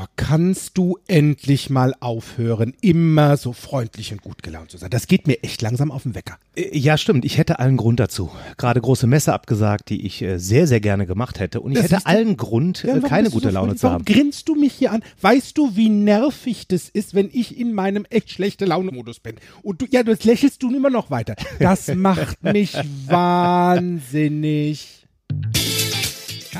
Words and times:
Gregor, 0.00 0.08
kannst 0.16 0.78
du 0.78 0.98
endlich 1.08 1.68
mal 1.70 1.94
aufhören, 2.00 2.72
immer 2.80 3.36
so 3.36 3.52
freundlich 3.52 4.12
und 4.12 4.22
gut 4.22 4.42
gelaunt 4.42 4.70
zu 4.70 4.78
sein? 4.78 4.88
Das 4.90 5.06
geht 5.06 5.26
mir 5.26 5.42
echt 5.42 5.60
langsam 5.62 5.90
auf 5.90 6.04
den 6.04 6.14
Wecker. 6.14 6.38
Äh, 6.56 6.76
Ja, 6.78 6.96
stimmt. 6.96 7.24
Ich 7.24 7.36
hätte 7.38 7.58
allen 7.58 7.76
Grund 7.76 8.00
dazu. 8.00 8.30
Gerade 8.56 8.80
große 8.80 9.06
Messe 9.06 9.32
abgesagt, 9.34 9.88
die 9.90 10.06
ich 10.06 10.22
äh, 10.22 10.38
sehr, 10.38 10.66
sehr 10.66 10.80
gerne 10.80 11.06
gemacht 11.06 11.38
hätte. 11.40 11.60
Und 11.60 11.72
ich 11.72 11.78
Das 11.82 11.90
hätte 11.92 12.06
allen 12.06 12.36
Grund, 12.36 12.82
Ja, 12.82 12.90
äh, 12.90 12.96
warum 12.96 13.08
keine 13.08 13.30
gute 13.30 13.48
so 13.48 13.54
Laune 13.54 13.74
zu 13.76 13.82
warum 13.84 13.94
haben. 13.96 14.04
grinst 14.06 14.48
du 14.48 14.54
mich 14.54 14.72
hier 14.72 14.92
an? 14.92 15.02
Weißt 15.20 15.58
du, 15.58 15.76
wie 15.76 15.88
nervig 15.90 16.66
das 16.68 16.88
ist, 16.88 17.14
wenn 17.14 17.28
ich 17.32 17.58
in 17.58 17.72
meinem 17.74 18.06
echt 18.08 18.30
schlechte 18.30 18.64
Laune-Modus 18.64 19.20
bin? 19.20 19.36
Und 19.62 19.82
du, 19.82 19.86
ja, 19.90 20.02
das 20.02 20.24
lächelst 20.24 20.62
du 20.62 20.74
immer 20.74 20.90
noch 20.90 21.10
weiter. 21.10 21.34
Das 21.58 21.88
macht 21.94 22.42
mich 22.42 22.74
wahnsinnig. 23.06 24.99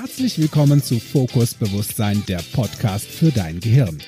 Herzlich 0.01 0.39
willkommen 0.39 0.83
zu 0.83 0.99
Fokus 0.99 1.53
Bewusstsein, 1.53 2.23
der 2.27 2.41
Podcast 2.55 3.05
für 3.05 3.31
dein 3.31 3.61
Gehirn. 3.61 3.99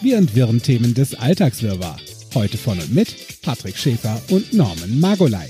Wir 0.00 0.16
entwirren 0.16 0.62
Themen 0.62 0.94
des 0.94 1.16
Alltagswirrwarr. 1.16 1.96
Heute 2.34 2.56
von 2.56 2.78
und 2.78 2.94
mit 2.94 3.42
Patrick 3.42 3.76
Schäfer 3.76 4.22
und 4.30 4.52
Norman 4.52 5.00
Magolai. 5.00 5.48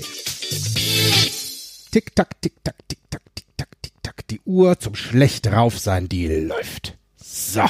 Tick-Tack, 1.91 2.41
Tick-Tack, 2.41 2.77
Tick-Tack, 2.87 3.21
Tick-Tack, 3.35 3.69
Tick-Tack. 3.83 4.27
Die 4.29 4.41
Uhr 4.43 4.79
zum 4.79 4.95
schlecht 4.95 5.45
drauf 5.45 5.77
sein, 5.77 6.09
die 6.09 6.25
läuft. 6.25 6.97
So. 7.23 7.65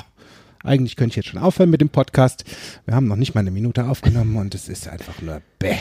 Eigentlich 0.63 0.95
könnte 0.95 1.11
ich 1.11 1.17
jetzt 1.17 1.27
schon 1.27 1.41
aufhören 1.41 1.69
mit 1.69 1.81
dem 1.81 1.89
Podcast. 1.89 2.45
Wir 2.85 2.95
haben 2.95 3.09
noch 3.09 3.17
nicht 3.17 3.35
mal 3.35 3.41
eine 3.41 3.51
Minute 3.51 3.83
aufgenommen 3.83 4.37
und 4.37 4.55
es 4.55 4.69
ist 4.69 4.87
einfach 4.87 5.21
nur 5.21 5.41
bäh. 5.59 5.75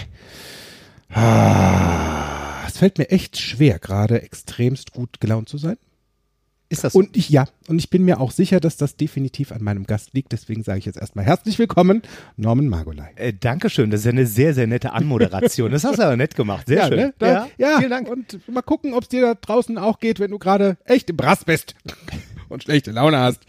Ah, 1.10 2.64
es 2.66 2.78
fällt 2.78 2.98
mir 2.98 3.08
echt 3.10 3.38
schwer, 3.38 3.78
gerade 3.78 4.22
extremst 4.22 4.90
gut 4.90 5.20
gelaunt 5.20 5.48
zu 5.48 5.56
sein. 5.56 5.76
Ist 6.70 6.84
das 6.84 6.92
so? 6.92 7.00
Und 7.00 7.16
ich, 7.16 7.28
ja, 7.30 7.46
und 7.66 7.80
ich 7.80 7.90
bin 7.90 8.04
mir 8.04 8.20
auch 8.20 8.30
sicher, 8.30 8.60
dass 8.60 8.76
das 8.76 8.94
definitiv 8.94 9.50
an 9.50 9.62
meinem 9.62 9.86
Gast 9.86 10.14
liegt. 10.14 10.30
Deswegen 10.30 10.62
sage 10.62 10.78
ich 10.78 10.84
jetzt 10.84 10.98
erstmal 10.98 11.24
herzlich 11.24 11.58
willkommen, 11.58 12.00
Norman 12.36 12.68
Margolai. 12.68 13.10
Äh, 13.16 13.32
Dankeschön, 13.32 13.90
das 13.90 14.00
ist 14.00 14.06
ja 14.06 14.12
eine 14.12 14.24
sehr, 14.24 14.54
sehr 14.54 14.68
nette 14.68 14.92
Anmoderation. 14.92 15.72
Das 15.72 15.82
hast 15.82 15.98
du 15.98 16.04
aber 16.04 16.16
nett 16.16 16.36
gemacht. 16.36 16.68
Sehr 16.68 16.78
ja, 16.78 16.86
schön. 16.86 16.96
Ne? 16.96 17.14
Da, 17.18 17.26
ja, 17.26 17.48
ja, 17.58 17.78
vielen 17.78 17.90
Dank. 17.90 18.08
Und 18.08 18.48
mal 18.48 18.62
gucken, 18.62 18.94
ob 18.94 19.02
es 19.02 19.08
dir 19.08 19.20
da 19.20 19.34
draußen 19.34 19.78
auch 19.78 19.98
geht, 19.98 20.20
wenn 20.20 20.30
du 20.30 20.38
gerade 20.38 20.76
echt 20.84 21.10
im 21.10 21.16
Brass 21.16 21.44
bist 21.44 21.74
und 22.48 22.62
schlechte 22.62 22.92
Laune 22.92 23.18
hast. 23.18 23.40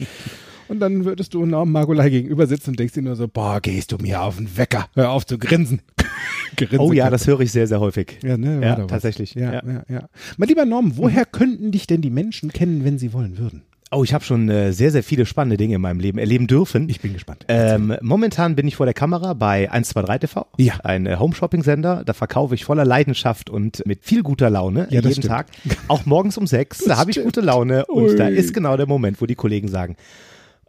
Und 0.71 0.79
dann 0.79 1.03
würdest 1.03 1.33
du 1.33 1.45
Norman 1.45 1.73
Margolai 1.73 2.09
gegenüber 2.09 2.47
sitzen 2.47 2.69
und 2.69 2.79
denkst 2.79 2.93
dir 2.93 3.01
nur 3.01 3.17
so, 3.17 3.27
boah, 3.27 3.59
gehst 3.59 3.91
du 3.91 3.97
mir 3.97 4.21
auf 4.21 4.37
den 4.37 4.55
Wecker. 4.55 4.87
Hör 4.95 5.09
auf 5.11 5.25
zu 5.25 5.37
grinsen. 5.37 5.81
Grinsen 6.55 6.79
Oh 6.79 6.93
ja, 6.93 7.09
das 7.09 7.27
höre 7.27 7.41
ich 7.41 7.51
sehr, 7.51 7.67
sehr 7.67 7.81
häufig. 7.81 8.19
ja, 8.23 8.37
ne, 8.37 8.61
Ja, 8.65 8.75
tatsächlich. 8.85 9.33
Ja, 9.35 9.51
Ja. 9.55 9.61
ja, 9.67 9.83
ja. 9.89 10.09
Mein 10.37 10.47
lieber 10.47 10.63
Norman, 10.63 10.93
woher 10.95 11.25
könnten 11.25 11.71
dich 11.73 11.87
denn 11.87 11.99
die 11.99 12.09
Menschen 12.09 12.53
kennen, 12.53 12.85
wenn 12.85 12.97
sie 12.97 13.11
wollen 13.11 13.37
würden? 13.37 13.63
Oh, 13.93 14.05
ich 14.05 14.13
habe 14.13 14.23
schon 14.23 14.47
äh, 14.47 14.71
sehr, 14.71 14.91
sehr 14.91 15.03
viele 15.03 15.25
spannende 15.25 15.57
Dinge 15.57 15.75
in 15.75 15.81
meinem 15.81 15.99
Leben 15.99 16.17
erleben 16.19 16.47
dürfen. 16.47 16.87
Ich 16.87 17.01
bin 17.01 17.11
gespannt. 17.11 17.43
Ähm, 17.49 17.93
momentan 18.01 18.55
bin 18.55 18.65
ich 18.65 18.77
vor 18.77 18.85
der 18.85 18.93
Kamera 18.93 19.33
bei 19.33 19.69
123 19.69 20.29
TV, 20.29 20.47
Ja. 20.57 20.75
ein 20.85 21.05
äh, 21.05 21.17
Home-Shopping-Sender. 21.19 22.03
Da 22.05 22.13
verkaufe 22.13 22.55
ich 22.55 22.63
voller 22.63 22.85
Leidenschaft 22.85 23.49
und 23.49 23.85
mit 23.85 24.05
viel 24.05 24.23
guter 24.23 24.49
Laune 24.49 24.87
Ja, 24.89 25.01
jeden 25.01 25.11
stimmt. 25.11 25.27
Tag. 25.27 25.47
Auch 25.89 26.05
morgens 26.05 26.37
um 26.37 26.47
sechs, 26.47 26.77
da 26.85 26.95
habe 26.97 27.11
ich 27.11 27.21
gute 27.21 27.41
Laune 27.41 27.85
und 27.87 28.15
da 28.17 28.29
ist 28.29 28.53
genau 28.53 28.77
der 28.77 28.87
Moment, 28.87 29.19
wo 29.21 29.25
die 29.25 29.35
Kollegen 29.35 29.67
sagen, 29.67 29.97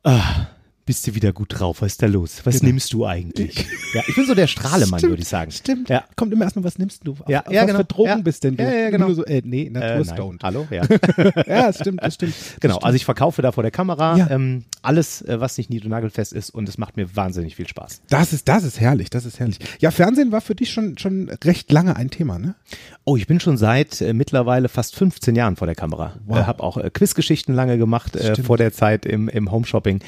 ah, 0.05 0.49
bist 0.85 1.07
du 1.07 1.15
wieder 1.15 1.33
gut 1.33 1.59
drauf, 1.59 1.81
was 1.83 1.93
ist 1.93 2.03
da 2.03 2.07
los? 2.07 2.41
Was 2.45 2.57
Genau. 2.61 2.71
nimmst 2.71 2.93
du 2.93 3.07
eigentlich? 3.07 3.67
ja, 3.95 4.03
ich 4.09 4.15
bin 4.17 4.27
so 4.27 4.35
der 4.35 4.47
Strahlemann, 4.47 4.99
Stimmt, 4.99 5.13
würde 5.13 5.23
ich 5.23 5.29
sagen. 5.29 5.51
Stimmt. 5.51 5.89
Ja. 5.89 6.05
Kommt 6.17 6.33
immer 6.33 6.45
erstmal, 6.45 6.65
was 6.65 6.79
nimmst 6.79 7.07
du? 7.07 7.13
Auf, 7.13 7.29
Ja, 7.29 7.45
auf 7.47 7.53
ja, 7.53 7.61
was 7.63 7.67
genau. 7.69 7.79
für 7.81 7.85
Drogen 7.85 8.09
Ja. 8.09 8.17
bist 8.17 8.45
denn 8.45 8.57
du? 8.57 8.65
Ja, 8.65 8.73
ja, 8.75 8.91
genau. 8.91 9.07
Nur 9.07 9.15
so, 9.15 9.25
äh, 9.25 9.43
nee, 9.45 9.67
Äh, 9.67 9.71
Natur 9.71 9.89
nein. 9.97 10.05
stoned. 10.05 10.43
Hallo, 10.43 10.67
ja. 10.71 10.83
ja, 11.47 11.67
das 11.67 11.79
stimmt, 11.79 12.03
das 12.03 12.15
stimmt. 12.15 12.35
Das 12.53 12.61
Genau, 12.61 12.75
stimmt. 12.75 12.85
also 12.85 12.97
ich 12.97 13.05
verkaufe 13.05 13.43
da 13.43 13.53
vor 13.53 13.63
der 13.63 13.71
Kamera 13.71 14.17
Ja. 14.17 14.31
ähm, 14.31 14.65
alles, 14.83 15.23
äh, 15.23 15.41
was 15.41 15.57
nicht 15.59 15.71
nied- 15.71 15.85
und 15.85 15.91
nagelfest 15.91 16.33
ist 16.33 16.51
und 16.51 16.69
es 16.69 16.79
macht 16.79 16.97
mir 16.97 17.15
wahnsinnig 17.15 17.57
viel 17.57 17.69
Spaß. 17.69 18.03
Das 18.09 18.33
ist, 18.33 18.49
das 18.49 18.65
ist 18.65 18.81
herrlich, 18.81 19.11
das 19.11 19.25
ist 19.25 19.39
herrlich. 19.39 19.59
Ja, 19.79 19.91
Fernsehen 19.93 20.33
war 20.33 20.41
für 20.41 20.55
dich 20.55 20.73
schon, 20.73 20.99
schon 20.99 21.31
recht 21.45 21.71
lange 21.71 21.95
ein 21.97 22.11
Thema, 22.11 22.39
ne? 22.39 22.55
Oh, 23.05 23.17
ich 23.17 23.27
bin 23.27 23.41
schon 23.41 23.57
seit 23.57 24.01
äh, 24.01 24.13
mittlerweile 24.13 24.69
fast 24.69 24.97
15 24.97 25.35
Jahren 25.37 25.57
vor 25.57 25.67
der 25.67 25.75
Kamera. 25.77 26.15
Wow. 26.27 26.39
Äh, 26.39 26.43
habe 26.45 26.63
auch 26.63 26.77
äh, 26.77 26.91
Quizgeschichten 26.91 27.55
lange 27.55 27.79
gemacht 27.79 28.17
äh, 28.17 28.35
vor 28.43 28.57
der 28.57 28.73
Zeit 28.73 29.07
im, 29.07 29.29
im 29.29 29.51
Home-Shopping. 29.51 30.01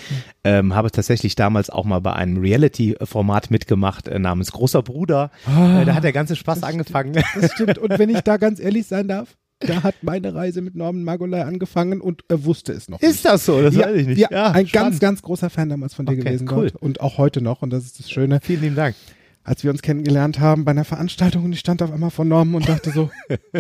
Ähm, 0.45 0.74
habe 0.75 0.91
tatsächlich 0.91 1.35
damals 1.35 1.71
auch 1.71 1.85
mal 1.85 2.01
bei 2.01 2.13
einem 2.13 2.39
Reality-Format 2.39 3.51
mitgemacht 3.51 4.09
äh, 4.09 4.19
namens 4.19 4.53
Großer 4.53 4.83
Bruder. 4.83 5.31
Äh, 5.47 5.85
da 5.85 5.95
hat 5.95 6.05
der 6.05 6.13
ganze 6.13 6.37
Spaß 6.37 6.63
angefangen. 6.63 7.13
Das 7.35 7.53
stimmt. 7.55 7.79
Und 7.79 7.99
wenn 7.99 8.11
ich 8.11 8.21
da 8.21 8.37
ganz 8.37 8.61
ehrlich 8.61 8.87
sein 8.87 9.09
darf, 9.09 9.37
da 9.61 9.83
hat 9.83 9.95
meine 10.03 10.35
Reise 10.35 10.61
mit 10.61 10.75
Norman 10.75 11.05
Margolai 11.05 11.43
angefangen 11.43 12.01
und 12.01 12.23
er 12.29 12.45
wusste 12.45 12.73
es 12.73 12.89
noch 12.89 13.01
nicht. 13.01 13.11
Ist 13.11 13.25
das 13.25 13.47
so? 13.47 13.63
Das 13.63 13.75
ja, 13.75 13.87
weiß 13.87 13.97
ich 13.97 14.07
nicht. 14.09 14.19
Ja, 14.19 14.49
ein 14.49 14.55
ganz, 14.55 14.69
spannend. 14.69 15.01
ganz 15.01 15.23
großer 15.23 15.49
Fan 15.51 15.69
damals 15.69 15.95
von 15.95 16.07
dir 16.07 16.13
Okay, 16.13 16.23
gewesen 16.23 16.49
cool. 16.51 16.71
dort 16.71 16.83
und 16.83 17.01
auch 17.01 17.19
heute 17.19 17.41
noch. 17.41 17.63
Und 17.63 17.71
das 17.71 17.85
ist 17.85 17.99
das 17.99 18.11
Schöne, 18.11 18.41
Vielen 18.43 18.61
lieben 18.63 18.77
Dank. 18.77 18.95
Als 19.45 19.63
wir 19.63 19.71
uns 19.71 19.83
kennengelernt 19.83 20.41
haben 20.41 20.65
bei 20.65 20.71
einer 20.71 20.85
Veranstaltung 20.87 21.45
und 21.45 21.53
ich 21.53 21.61
stand 21.61 21.83
auf 21.83 21.93
einmal 21.93 22.11
vor 22.11 22.25
Norman 22.25 22.55
und 22.57 22.69
dachte 22.69 22.91
so, 22.91 23.11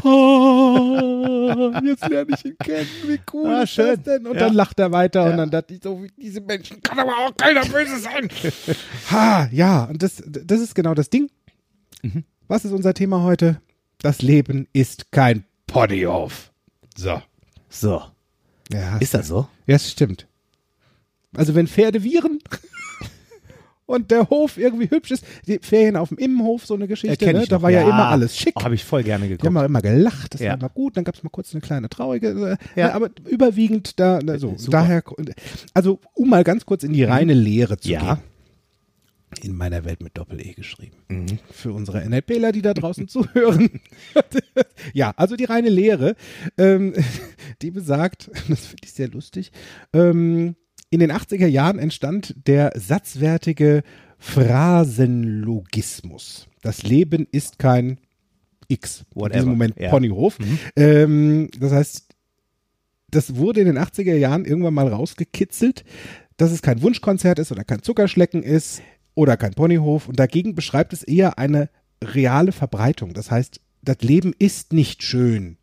oh, 0.02 1.72
jetzt 1.84 2.08
lerne 2.08 2.34
ich 2.34 2.44
ihn 2.44 2.56
kennen, 2.58 2.88
wie 3.06 3.20
cool 3.32 3.46
Ah, 3.50 3.62
ist 3.62 3.70
schön. 3.70 3.86
das 3.96 4.02
denn? 4.02 4.26
Und 4.26 4.34
Ja. 4.34 4.40
dann 4.40 4.54
lacht 4.54 4.78
er 4.80 4.92
weiter 4.92 5.24
und 5.24 5.30
Ja. 5.32 5.36
dann 5.36 5.50
dachte 5.50 5.74
ich 5.74 5.82
so, 5.82 6.02
wie 6.02 6.10
diese 6.16 6.40
Menschen 6.40 6.80
kann 6.82 6.98
aber 6.98 7.12
auch 7.18 7.36
keiner 7.36 7.64
böse 7.66 7.98
sein. 7.98 8.28
ha, 9.10 9.48
ja, 9.52 9.84
und 9.84 10.02
das, 10.02 10.22
das 10.26 10.60
ist 10.60 10.74
genau 10.74 10.94
das 10.94 11.10
Ding. 11.10 11.30
Mhm. 12.02 12.24
Was 12.48 12.64
ist 12.64 12.72
unser 12.72 12.94
Thema 12.94 13.22
heute? 13.22 13.60
Das 13.98 14.22
Leben 14.22 14.66
ist 14.72 15.10
kein 15.12 15.44
Ponyhof. 15.66 16.50
So. 16.96 17.20
So, 17.68 18.02
Ja, 18.72 18.98
ist 18.98 19.14
das 19.14 19.28
so? 19.28 19.48
ja, 19.66 19.76
es 19.76 19.90
stimmt. 19.90 20.26
Also 21.36 21.54
wenn 21.54 21.66
Pferde 21.66 22.02
wieren 22.04 22.38
und 23.86 24.10
der 24.10 24.30
Hof 24.30 24.56
irgendwie 24.56 24.90
hübsch 24.90 25.10
ist, 25.10 25.24
die 25.46 25.58
Ferien 25.60 25.96
auf 25.96 26.08
dem 26.08 26.18
Immenhof, 26.18 26.64
so 26.66 26.74
eine 26.74 26.88
Geschichte, 26.88 27.32
ne? 27.32 27.44
da 27.46 27.60
war 27.62 27.70
ja, 27.70 27.82
immer 27.82 28.08
alles 28.08 28.36
schick. 28.36 28.54
Oh, 28.56 28.62
habe 28.64 28.74
ich 28.74 28.84
voll 28.84 29.02
gerne 29.02 29.24
Die 29.24 29.30
geguckt. 29.30 29.46
haben 29.46 29.56
auch 29.56 29.64
immer 29.64 29.82
gelacht, 29.82 30.34
das 30.34 30.40
Ja. 30.40 30.50
war 30.52 30.58
immer 30.58 30.68
gut, 30.70 30.96
dann 30.96 31.04
gab 31.04 31.14
es 31.14 31.22
mal 31.22 31.30
kurz 31.30 31.52
eine 31.52 31.60
kleine 31.60 31.88
traurige, 31.88 32.28
äh, 32.76 32.80
Ja. 32.80 32.86
ne, 32.88 32.94
aber 32.94 33.10
überwiegend 33.28 33.98
da, 34.00 34.18
da 34.20 34.38
so. 34.38 34.54
Super. 34.56 34.78
Daher, 34.78 35.02
also 35.74 36.00
um 36.14 36.30
mal 36.30 36.44
ganz 36.44 36.64
kurz 36.66 36.82
in 36.84 36.92
die 36.92 37.04
reine 37.04 37.34
Lehre 37.34 37.76
zu 37.76 37.90
Ja. 37.90 38.14
gehen. 38.14 38.24
In 39.42 39.56
meiner 39.56 39.84
Welt 39.84 40.00
mit 40.00 40.16
Doppel-E 40.16 40.52
geschrieben. 40.52 40.96
Mhm. 41.08 41.38
Für 41.50 41.72
unsere 41.72 42.04
NLPler, 42.08 42.52
die 42.52 42.62
da 42.62 42.72
draußen 42.72 43.08
zuhören. 43.08 43.80
ja, 44.92 45.12
also 45.16 45.34
die 45.36 45.44
reine 45.44 45.68
Lehre, 45.70 46.14
ähm, 46.56 46.94
die 47.62 47.72
besagt, 47.72 48.30
das 48.48 48.66
finde 48.66 48.82
ich 48.84 48.92
sehr 48.92 49.08
lustig, 49.08 49.50
ähm, 49.92 50.54
in 50.94 51.00
den 51.00 51.12
80er 51.12 51.46
Jahren 51.46 51.78
entstand 51.78 52.34
der 52.46 52.72
satzwertige 52.76 53.82
Phrasenlogismus. 54.18 56.48
Das 56.62 56.82
Leben 56.82 57.26
ist 57.30 57.58
kein 57.58 57.98
X. 58.68 59.04
In 59.14 59.20
Whatever. 59.20 59.34
diesem 59.38 59.50
Moment 59.50 59.78
Ja. 59.78 59.90
Ponyhof. 59.90 60.38
Mhm. 60.38 60.58
Ähm, 60.76 61.48
das 61.60 61.72
heißt, 61.72 62.06
das 63.10 63.36
wurde 63.36 63.60
in 63.60 63.66
den 63.66 63.78
80er 63.78 64.14
Jahren 64.14 64.44
irgendwann 64.44 64.74
mal 64.74 64.88
rausgekitzelt, 64.88 65.84
dass 66.36 66.50
es 66.50 66.62
kein 66.62 66.82
Wunschkonzert 66.82 67.38
ist 67.38 67.52
oder 67.52 67.64
kein 67.64 67.82
Zuckerschlecken 67.82 68.42
ist 68.42 68.82
oder 69.14 69.36
kein 69.36 69.54
Ponyhof. 69.54 70.08
Und 70.08 70.18
dagegen 70.18 70.54
beschreibt 70.54 70.92
es 70.92 71.02
eher 71.02 71.38
eine 71.38 71.68
reale 72.02 72.52
Verbreitung. 72.52 73.12
Das 73.14 73.30
heißt, 73.30 73.60
das 73.82 73.98
Leben 74.00 74.32
ist 74.38 74.72
nicht 74.72 75.02
schön. 75.02 75.58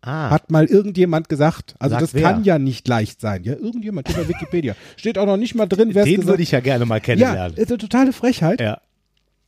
Ah, 0.00 0.30
Hat 0.30 0.50
mal 0.50 0.66
irgendjemand 0.66 1.28
gesagt. 1.28 1.74
Also 1.80 1.94
Sagt 1.94 2.02
das 2.02 2.14
wer? 2.14 2.22
kann 2.22 2.44
ja 2.44 2.58
nicht 2.58 2.86
leicht 2.86 3.20
sein. 3.20 3.42
Ja, 3.42 3.54
irgendjemand 3.54 4.08
über 4.08 4.28
Wikipedia. 4.28 4.76
Steht 4.96 5.18
auch 5.18 5.26
noch 5.26 5.36
nicht 5.36 5.54
mal 5.56 5.66
drin, 5.66 5.90
wer 5.94 6.04
es 6.04 6.08
den 6.08 6.26
würde 6.26 6.42
ich 6.42 6.52
ja 6.52 6.60
gerne 6.60 6.86
mal 6.86 6.96
Ja, 6.96 7.00
kennenlernen. 7.00 7.56
ist 7.56 7.68
eine 7.70 7.78
totale 7.78 8.12
Frechheit. 8.12 8.60
Ja. 8.60 8.80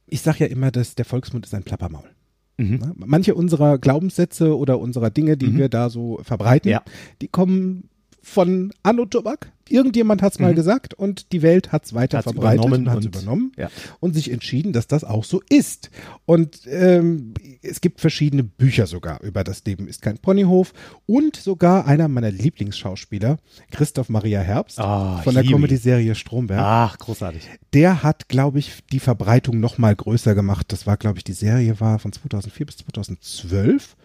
Ich 0.06 0.22
sage 0.22 0.38
ja 0.40 0.46
immer, 0.46 0.72
dass 0.72 0.96
der 0.96 1.04
Volksmund 1.04 1.46
ist 1.46 1.54
ein 1.54 1.62
Plappermaul. 1.62 2.10
Mhm. 2.56 2.76
Ne? 2.78 2.92
Manche 2.96 3.34
unserer 3.36 3.78
Glaubenssätze 3.78 4.56
oder 4.58 4.80
unserer 4.80 5.10
Dinge, 5.10 5.36
die 5.36 5.46
Mhm. 5.46 5.58
wir 5.58 5.68
da 5.68 5.88
so 5.88 6.18
verbreiten, 6.24 6.68
Ja. 6.68 6.82
die 7.22 7.28
kommen 7.28 7.89
von 8.22 8.72
Anno 8.82 9.04
Tobak. 9.06 9.50
Irgendjemand 9.68 10.20
hat 10.20 10.32
es 10.32 10.38
mal 10.40 10.50
Mhm. 10.50 10.56
gesagt 10.56 10.94
und 10.94 11.30
die 11.30 11.42
Welt 11.42 11.70
hat 11.70 11.84
es 11.84 11.94
weiter 11.94 12.18
Hat's 12.18 12.24
verbreitet 12.24 12.64
übernommen 12.66 12.88
und 12.88 12.92
hat 12.92 13.04
übernommen 13.04 13.52
Ja. 13.56 13.70
und 14.00 14.14
sich 14.14 14.32
entschieden, 14.32 14.72
dass 14.72 14.88
das 14.88 15.04
auch 15.04 15.22
so 15.22 15.40
ist. 15.48 15.90
Und 16.26 16.62
ähm, 16.66 17.34
es 17.62 17.80
gibt 17.80 18.00
verschiedene 18.00 18.42
Bücher 18.42 18.88
sogar 18.88 19.20
über 19.22 19.44
das 19.44 19.64
Leben 19.64 19.86
ist 19.86 20.02
kein 20.02 20.18
Ponyhof 20.18 20.72
und 21.06 21.36
sogar 21.36 21.86
einer 21.86 22.08
meiner 22.08 22.32
Lieblingsschauspieler, 22.32 23.38
Christoph 23.70 24.08
Maria 24.08 24.40
Herbst 24.40 24.80
Ah, 24.80 25.18
von 25.22 25.34
der. 25.34 25.44
Comedy-Serie 25.44 26.16
Stromberg 26.16 26.60
Ach, 26.60 26.98
großartig. 26.98 27.42
der 27.72 28.02
hat, 28.02 28.28
glaube 28.28 28.58
ich, 28.58 28.80
die 28.90 28.98
Verbreitung 29.00 29.60
noch 29.60 29.78
mal 29.78 29.94
größer 29.94 30.34
gemacht. 30.34 30.66
Das 30.72 30.84
war, 30.86 30.96
glaube 30.96 31.18
ich, 31.18 31.24
die 31.24 31.32
Serie 31.32 31.78
war 31.78 32.00
von 32.00 32.12
2004 32.12 32.66
bis 32.66 32.76
2012. 32.78 33.96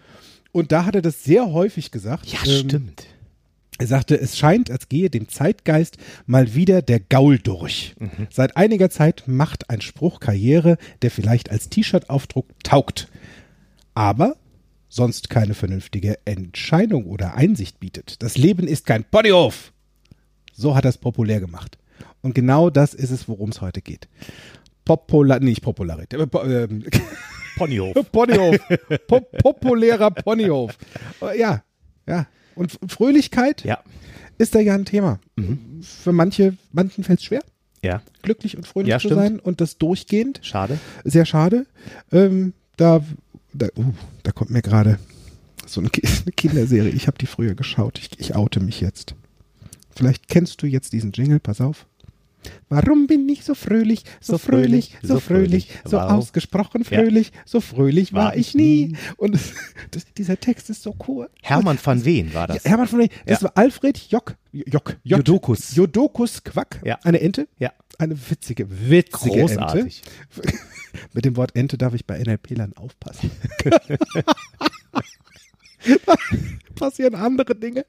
Und 0.51 0.71
da 0.71 0.85
hat 0.85 0.95
er 0.95 1.01
das 1.01 1.23
sehr 1.23 1.51
häufig 1.51 1.89
gesagt. 1.91 2.27
Ja, 2.27 2.39
Ähm, 2.45 2.69
stimmt. 2.69 3.07
Er 3.77 3.87
sagte, 3.87 4.19
es 4.19 4.37
scheint, 4.37 4.71
als 4.71 4.87
gehe 4.87 5.09
dem 5.09 5.27
Zeitgeist 5.27 5.97
mal 6.25 6.55
wieder 6.55 6.81
der 6.81 6.99
Gaul 7.01 7.39
durch. 7.39 7.93
Mhm. 7.99 8.27
Seit 8.31 8.55
einiger 8.55 8.89
Zeit 8.89 9.23
macht 9.27 9.69
ein 9.69 9.81
Spruch 9.81 10.19
Karriere, 10.21 10.77
der 11.01 11.11
vielleicht 11.11 11.51
als 11.51 11.67
T-Shirt-Aufdruck 11.69 12.47
taugt, 12.63 13.09
aber 13.93 14.37
sonst 14.87 15.29
keine 15.29 15.53
vernünftige 15.55 16.17
Entscheidung 16.23 17.05
oder 17.05 17.35
Einsicht 17.35 17.81
bietet. 17.81 18.23
Das 18.23 18.37
Leben 18.37 18.65
ist 18.67 18.85
kein 18.85 19.03
Ponyhof. 19.03 19.73
So 20.53 20.73
hat 20.75 20.85
er 20.85 20.89
es 20.89 20.97
populär 20.97 21.41
gemacht. 21.41 21.77
Und 22.21 22.33
genau 22.33 22.69
das 22.69 22.93
ist 22.93 23.11
es, 23.11 23.27
worum 23.27 23.49
es 23.49 23.59
heute 23.59 23.81
geht. 23.81 24.07
Popular, 24.85 25.39
nicht 25.41 25.61
Popularität, 25.61 26.17
äh, 26.19 26.27
po- 26.27 26.43
ähm, 26.43 26.85
Ponyhof. 27.57 27.93
Ponyhof. 28.11 28.57
Po 29.07 29.19
populärer 29.19 30.11
Ponyhof. 30.11 30.77
Äh, 31.21 31.39
Ja, 31.39 31.63
ja. 32.07 32.27
Und 32.55 32.77
Fröhlichkeit 32.87 33.63
Ja, 33.63 33.79
ist 34.37 34.55
da 34.55 34.59
ja 34.59 34.73
ein 34.75 34.85
Thema. 34.85 35.19
Mhm. 35.35 35.81
Für 35.81 36.11
manche, 36.11 36.55
manchen 36.71 37.03
fällt 37.03 37.19
es 37.19 37.25
schwer, 37.25 37.41
ja, 37.83 38.01
glücklich 38.23 38.57
und 38.57 38.65
fröhlich 38.67 38.89
Ja, 38.89 38.97
zu 38.99 39.07
stimmt. 39.07 39.21
sein 39.21 39.39
und 39.39 39.61
das 39.61 39.77
durchgehend. 39.77 40.39
schade. 40.41 40.79
Sehr 41.03 41.25
schade. 41.25 41.65
Ähm, 42.11 42.53
da, 42.77 43.03
da, 43.53 43.67
uh, 43.77 43.93
da 44.23 44.31
kommt 44.31 44.51
mir 44.51 44.61
gerade 44.61 44.97
so 45.67 45.81
eine, 45.81 45.89
eine 46.23 46.31
Kinderserie. 46.31 46.89
Ich 46.91 47.07
habe 47.07 47.17
die 47.17 47.27
früher 47.27 47.55
geschaut. 47.55 47.99
Ich, 47.99 48.19
ich 48.19 48.35
oute 48.35 48.59
mich 48.59 48.81
jetzt. 48.81 49.15
Vielleicht 49.95 50.27
kennst 50.27 50.61
du 50.61 50.67
jetzt 50.67 50.93
diesen 50.93 51.11
Jingle. 51.11 51.39
Pass 51.39 51.61
auf. 51.61 51.85
Warum 52.69 53.07
bin 53.07 53.27
ich 53.29 53.43
so 53.43 53.55
fröhlich, 53.55 54.03
so, 54.21 54.33
So 54.33 54.37
fröhlich, 54.37 54.91
fröhlich, 54.91 55.07
so 55.07 55.19
fröhlich, 55.19 55.65
fröhlich? 55.67 55.81
so 55.85 55.97
Warum? 55.97 56.17
ausgesprochen 56.19 56.83
fröhlich, 56.83 57.31
so 57.45 57.61
fröhlich 57.61 58.13
war, 58.13 58.25
War 58.25 58.35
ich 58.37 58.53
nie. 58.55 58.87
nie. 58.87 58.97
Und 59.17 59.35
das, 59.35 59.53
das, 59.91 60.05
dieser 60.17 60.39
Text 60.39 60.69
ist 60.69 60.83
so 60.83 60.95
cool. 61.07 61.29
Hermann 61.41 61.79
van 61.83 62.03
Ween 62.05 62.33
war 62.33 62.47
das. 62.47 62.63
Ja, 62.63 62.71
Hermann 62.71 62.87
von 62.87 62.99
Ween. 62.99 63.09
Das 63.25 63.41
Ja. 63.41 63.45
war 63.45 63.51
Alfred 63.57 63.97
Jock. 64.09 64.35
Jock. 64.51 64.97
J- 65.03 65.17
Jodokus. 65.17 65.75
Jodokus 65.75 66.43
Quack. 66.43 66.81
Ja. 66.85 66.97
Eine 67.03 67.19
Ente. 67.21 67.47
Ja. 67.59 67.71
Eine 67.97 68.17
witzige, 68.29 68.67
witzige 68.89 69.39
Großartig. 69.41 70.01
Ente. 70.35 70.53
Mit 71.13 71.25
dem 71.25 71.35
Wort 71.37 71.55
Ente 71.55 71.77
darf 71.77 71.93
ich 71.93 72.05
bei 72.05 72.17
NLP-Lern 72.19 72.73
aufpassen. 72.75 73.31
Passieren 76.85 77.15
andere 77.15 77.55
Dinge. 77.55 77.83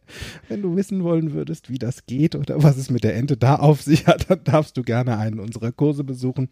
Wenn 0.48 0.62
du 0.62 0.74
wissen 0.74 1.04
wollen 1.04 1.34
würdest, 1.34 1.68
wie 1.68 1.78
das 1.78 2.06
geht 2.06 2.34
oder 2.34 2.62
was 2.62 2.78
es 2.78 2.88
mit 2.88 3.04
der 3.04 3.14
Ente 3.14 3.36
da 3.36 3.56
auf 3.56 3.82
sich 3.82 4.06
hat, 4.06 4.30
dann 4.30 4.42
darfst 4.42 4.74
du 4.78 4.82
gerne 4.82 5.18
einen 5.18 5.38
unserer 5.38 5.70
Kurse 5.70 6.02
besuchen. 6.02 6.48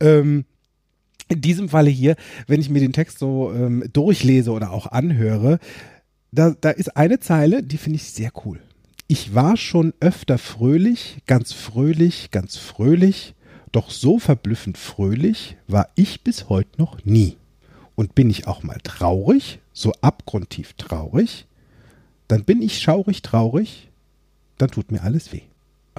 Ähm, 0.00 0.46
in 1.28 1.40
diesem 1.40 1.68
Falle 1.68 1.90
hier, 1.90 2.16
wenn 2.48 2.60
ich 2.60 2.70
mir 2.70 2.80
den 2.80 2.92
Text 2.92 3.20
so 3.20 3.52
ähm, 3.52 3.84
durchlese 3.92 4.50
oder 4.50 4.72
auch 4.72 4.86
anhöre, 4.86 5.60
da, 6.32 6.56
da 6.60 6.70
ist 6.70 6.96
eine 6.96 7.20
Zeile, 7.20 7.62
die 7.62 7.78
finde 7.78 7.98
ich 7.98 8.10
sehr 8.10 8.32
cool. 8.44 8.58
Ich 9.06 9.32
war 9.32 9.56
schon 9.56 9.94
öfter 10.00 10.38
fröhlich, 10.38 11.18
ganz 11.28 11.52
fröhlich, 11.52 12.32
ganz 12.32 12.56
fröhlich, 12.56 13.36
doch 13.70 13.90
so 13.90 14.18
verblüffend 14.18 14.76
fröhlich 14.76 15.56
war 15.68 15.88
ich 15.94 16.24
bis 16.24 16.48
heute 16.48 16.80
noch 16.80 17.04
nie. 17.04 17.36
Und 17.94 18.16
bin 18.16 18.28
ich 18.28 18.48
auch 18.48 18.64
mal 18.64 18.80
traurig, 18.82 19.60
so 19.72 19.92
abgrundtief 20.00 20.72
traurig, 20.72 21.46
dann 22.28 22.44
bin 22.44 22.62
ich 22.62 22.80
schaurig 22.80 23.22
traurig, 23.22 23.88
dann 24.58 24.70
tut 24.70 24.90
mir 24.90 25.02
alles 25.02 25.32
weh. 25.32 25.42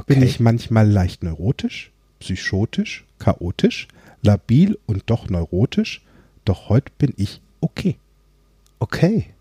Bin 0.06 0.18
Okay. 0.20 0.26
ich 0.26 0.40
manchmal 0.40 0.90
leicht 0.90 1.24
neurotisch, 1.24 1.92
psychotisch, 2.20 3.06
chaotisch, 3.20 3.88
labil 4.22 4.78
und 4.86 5.04
doch 5.08 5.30
neurotisch, 5.30 6.04
doch 6.46 6.70
heute 6.70 6.92
bin 6.98 7.14
ich 7.18 7.42
okay. 7.62 7.98
Okay. 8.80 9.34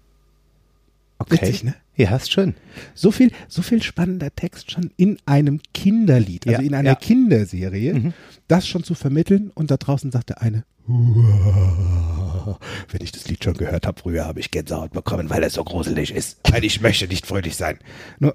Okay. 1.18 1.32
Witzig, 1.42 1.64
ne? 1.64 1.74
Ja, 1.96 2.14
ist 2.16 2.30
schön. 2.30 2.54
So 2.94 3.10
viel, 3.10 3.30
so 3.48 3.62
viel 3.62 3.82
spannender 3.82 4.34
Text 4.34 4.70
schon 4.70 4.90
in 4.96 5.18
einem 5.24 5.60
Kinderlied, 5.72 6.46
also 6.46 6.60
Ja, 6.60 6.66
in 6.66 6.74
einer 6.74 6.90
ja. 6.90 6.94
Kinderserie, 6.96 7.94
Mhm. 7.94 8.12
das 8.48 8.68
schon 8.68 8.84
zu 8.84 8.94
vermitteln. 8.94 9.50
Und 9.54 9.70
da 9.70 9.76
draußen 9.78 10.10
sagte 10.12 10.40
eine, 10.42 10.64
wenn 12.90 13.00
ich 13.00 13.12
das 13.12 13.28
Lied 13.28 13.42
schon 13.42 13.54
gehört 13.54 13.86
habe, 13.86 14.00
früher 14.00 14.24
habe 14.24 14.40
ich 14.40 14.50
Gänsehaut 14.50 14.92
bekommen, 14.92 15.30
weil 15.30 15.42
es 15.42 15.54
so 15.54 15.64
gruselig 15.64 16.14
ist. 16.14 16.38
Weil 16.50 16.64
ich 16.64 16.80
möchte 16.80 17.08
nicht 17.08 17.26
fröhlich 17.26 17.56
sein. 17.56 17.78
Nur, 18.18 18.34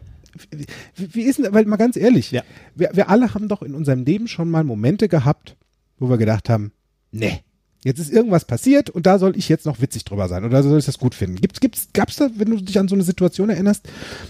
wie, 0.51 0.65
wie- 0.95 1.13
wie 1.15 1.21
ist 1.23 1.39
denn, 1.39 1.53
weil 1.53 1.65
mal 1.65 1.77
ganz 1.77 1.95
ehrlich, 1.97 2.31
Ja. 2.31 2.43
wir, 2.75 2.89
wir 2.93 3.09
alle 3.09 3.33
haben 3.33 3.47
doch 3.47 3.61
in 3.61 3.75
unserem 3.75 4.03
Leben 4.03 4.27
schon 4.27 4.49
mal 4.49 4.63
Momente 4.63 5.07
gehabt, 5.07 5.55
wo 5.99 6.09
wir 6.09 6.17
gedacht 6.17 6.49
haben, 6.49 6.71
nee, 7.11 7.39
jetzt 7.83 7.99
ist 7.99 8.11
irgendwas 8.11 8.45
passiert 8.45 8.89
und 8.89 9.05
da 9.05 9.17
soll 9.19 9.35
ich 9.37 9.49
jetzt 9.49 9.65
noch 9.65 9.81
witzig 9.81 10.05
drüber 10.05 10.27
sein 10.27 10.43
oder 10.45 10.61
soll 10.63 10.77
ich 10.79 10.85
das 10.85 10.97
gut 10.99 11.15
finden. 11.15 11.37
Gibt's, 11.37 11.59
gibt's, 11.59 11.87
gab's 11.93 12.15
da, 12.17 12.29
wenn 12.35 12.49
du 12.51 12.57
dich 12.57 12.77
an 12.79 12.87
so 12.87 12.95
eine 12.95 13.03
Situation 13.03 13.49
erinnerst, 13.49 13.87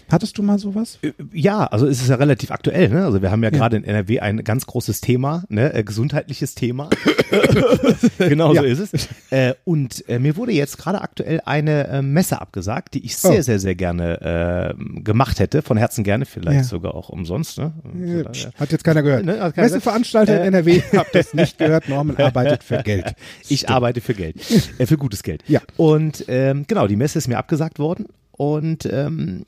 hattest 0.09 0.37
du 0.37 0.43
mal 0.43 0.57
sowas? 0.59 0.99
Äh, 1.01 1.11
Ja, 1.33 1.65
also 1.65 1.87
es 1.87 2.01
ist 2.01 2.09
ja 2.09 2.15
relativ 2.15 2.51
aktuell. 2.51 2.89
Ne? 2.89 3.03
Also 3.05 3.21
wir 3.21 3.31
haben 3.31 3.43
ja, 3.43 3.49
Ja. 3.51 3.57
gerade 3.57 3.77
in 3.77 3.83
NRW 3.83 4.19
ein 4.21 4.43
ganz 4.43 4.65
großes 4.65 5.01
Thema, 5.01 5.43
ne? 5.49 5.73
äh, 5.73 5.83
gesundheitliches 5.83 6.55
Thema. 6.55 6.89
genau 8.17 8.53
Ja. 8.53 8.61
so 8.61 8.67
ist 8.67 8.93
es. 8.93 9.07
Äh, 9.31 9.53
und 9.63 10.07
äh, 10.09 10.19
mir 10.19 10.35
wurde 10.35 10.51
jetzt 10.51 10.77
gerade 10.77 11.01
aktuell 11.01 11.41
eine 11.45 11.87
äh, 11.87 12.01
Messe 12.01 12.41
abgesagt, 12.41 12.93
die 12.93 13.05
ich 13.05 13.15
sehr, 13.17 13.39
Oh. 13.39 13.41
sehr, 13.41 13.59
sehr 13.59 13.75
gerne 13.75 14.75
äh, 14.77 15.01
gemacht 15.01 15.39
hätte. 15.39 15.61
Von 15.61 15.77
Herzen 15.77 16.03
gerne, 16.03 16.25
vielleicht 16.25 16.57
Ja. 16.57 16.63
sogar 16.63 16.95
auch 16.95 17.09
umsonst. 17.09 17.57
Ne? 17.57 17.71
Ja, 17.95 18.49
Hat 18.59 18.71
jetzt 18.71 18.83
keiner 18.83 19.03
gehört. 19.03 19.25
Ne, 19.25 19.35
keiner 19.37 19.53
Messeveranstalter 19.55 20.41
in. 20.41 20.47
NRW, 20.53 20.81
habt 20.97 21.15
das 21.15 21.33
nicht 21.33 21.57
gehört. 21.57 21.87
Norman 21.89 22.17
arbeitet 22.17 22.63
für 22.63 22.81
Geld. 22.83 23.13
Ich 23.49 23.69
arbeite 23.69 24.01
für 24.01 24.13
Geld, 24.13 24.37
äh, 24.77 24.85
für 24.85 24.97
gutes 24.97 25.23
Geld. 25.23 25.43
Ja. 25.47 25.61
Und 25.77 26.25
ähm, 26.27 26.65
genau, 26.67 26.87
die 26.87 26.95
Messe 26.95 27.17
ist 27.17 27.27
mir 27.27 27.37
abgesagt 27.37 27.79
worden 27.79 28.07
und 28.31 28.85
ähm, 28.85 29.45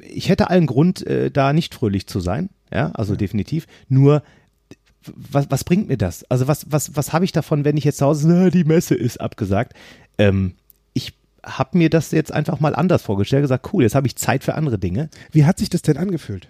ich 0.00 0.28
hätte 0.28 0.50
allen 0.50 0.66
Grund, 0.66 1.06
äh, 1.06 1.30
da 1.30 1.52
nicht 1.52 1.74
fröhlich 1.74 2.06
zu 2.06 2.20
sein. 2.20 2.50
Ja, 2.72 2.90
also 2.92 3.16
definitiv. 3.16 3.66
Nur 3.88 4.22
was, 5.14 5.50
was 5.50 5.64
bringt 5.64 5.88
mir 5.88 5.96
das? 5.96 6.24
Also 6.24 6.48
was, 6.48 6.66
was, 6.70 6.96
was 6.96 7.12
habe 7.12 7.24
ich 7.24 7.32
davon, 7.32 7.64
wenn 7.64 7.76
ich 7.76 7.84
jetzt 7.84 7.98
zu 7.98 8.06
Hause, 8.06 8.28
na, 8.28 8.50
die 8.50 8.64
Messe 8.64 8.94
ist 8.94 9.20
abgesagt? 9.20 9.74
Ähm, 10.18 10.54
ich 10.94 11.14
habe 11.44 11.78
mir 11.78 11.90
das 11.90 12.10
jetzt 12.10 12.32
einfach 12.32 12.60
mal 12.60 12.74
anders 12.74 13.02
vorgestellt, 13.02 13.42
gesagt, 13.42 13.72
cool, 13.72 13.84
jetzt 13.84 13.94
habe 13.94 14.06
ich 14.06 14.16
Zeit 14.16 14.44
für 14.44 14.54
andere 14.54 14.78
Dinge. 14.78 15.10
Wie 15.30 15.44
hat 15.44 15.58
sich 15.58 15.70
das 15.70 15.82
denn 15.82 15.96
angefühlt? 15.96 16.48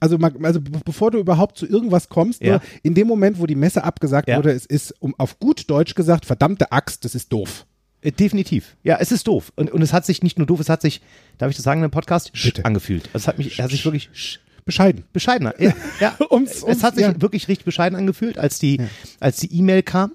Also, 0.00 0.16
also 0.42 0.60
be- 0.60 0.80
bevor 0.84 1.10
du 1.10 1.18
überhaupt 1.18 1.58
zu 1.58 1.66
irgendwas 1.66 2.08
kommst, 2.08 2.40
Ja. 2.42 2.52
nur 2.52 2.60
in 2.82 2.94
dem 2.94 3.06
Moment, 3.08 3.38
wo 3.38 3.46
die 3.46 3.54
Messe 3.56 3.82
abgesagt 3.84 4.28
Ja. 4.28 4.36
wurde, 4.36 4.52
es 4.52 4.64
ist, 4.66 4.94
um 5.00 5.14
auf 5.18 5.38
gut 5.38 5.68
Deutsch 5.70 5.94
gesagt, 5.94 6.24
verdammte 6.26 6.70
Axt, 6.72 7.04
das 7.04 7.14
ist 7.14 7.32
doof. 7.32 7.66
Äh, 8.00 8.12
Definitiv. 8.12 8.76
Ja, 8.84 8.98
es 9.00 9.10
ist 9.10 9.26
doof. 9.26 9.52
Und, 9.56 9.72
und 9.72 9.82
es 9.82 9.92
hat 9.92 10.06
sich 10.06 10.22
nicht 10.22 10.38
nur 10.38 10.46
doof, 10.46 10.60
es 10.60 10.68
hat 10.68 10.82
sich, 10.82 11.00
darf 11.38 11.50
ich 11.50 11.56
das 11.56 11.64
sagen 11.64 11.80
in 11.80 11.84
einem 11.84 11.90
Podcast, 11.90 12.32
Bitte. 12.32 12.64
angefühlt. 12.64 13.08
Also 13.12 13.24
es 13.24 13.28
hat 13.28 13.38
mich, 13.38 13.52
es 13.58 13.58
hat 13.64 13.70
sich 13.70 13.84
wirklich 13.84 14.08
sch 14.12 14.38
Bescheiden. 14.64 15.04
bescheidener. 15.14 15.54
Ja, 15.60 15.72
ja. 15.98 16.14
Ums- 16.30 16.62
ums- 16.62 16.76
es 16.76 16.84
hat 16.84 16.94
sich 16.94 17.04
ja. 17.04 17.20
wirklich 17.22 17.48
richtig 17.48 17.64
bescheiden 17.64 17.96
angefühlt, 17.96 18.38
als 18.38 18.58
die, 18.58 18.78
als 19.18 19.38
die 19.38 19.50
E-Mail 19.58 19.82
kam, 19.82 20.12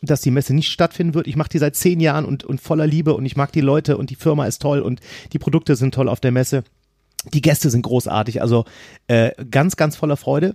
dass 0.00 0.22
die 0.22 0.30
Messe 0.30 0.54
nicht 0.54 0.70
stattfinden 0.72 1.12
wird. 1.12 1.26
Ich 1.26 1.36
mache 1.36 1.50
die 1.50 1.58
seit 1.58 1.76
zehn 1.76 2.00
Jahren 2.00 2.24
und, 2.24 2.42
und 2.44 2.62
voller 2.62 2.86
Liebe 2.86 3.12
und 3.14 3.26
ich 3.26 3.36
mag 3.36 3.52
die 3.52 3.60
Leute 3.60 3.98
und 3.98 4.08
die 4.08 4.14
Firma 4.16 4.46
ist 4.46 4.62
toll 4.62 4.80
und 4.80 5.00
die 5.34 5.38
Produkte 5.38 5.76
sind 5.76 5.94
toll 5.94 6.08
auf 6.08 6.18
der 6.20 6.32
Messe. 6.32 6.64
Die 7.34 7.42
Gäste 7.42 7.70
sind 7.70 7.82
großartig, 7.82 8.40
also 8.40 8.64
äh, 9.06 9.30
ganz, 9.50 9.76
ganz 9.76 9.96
voller 9.96 10.16
Freude. 10.16 10.54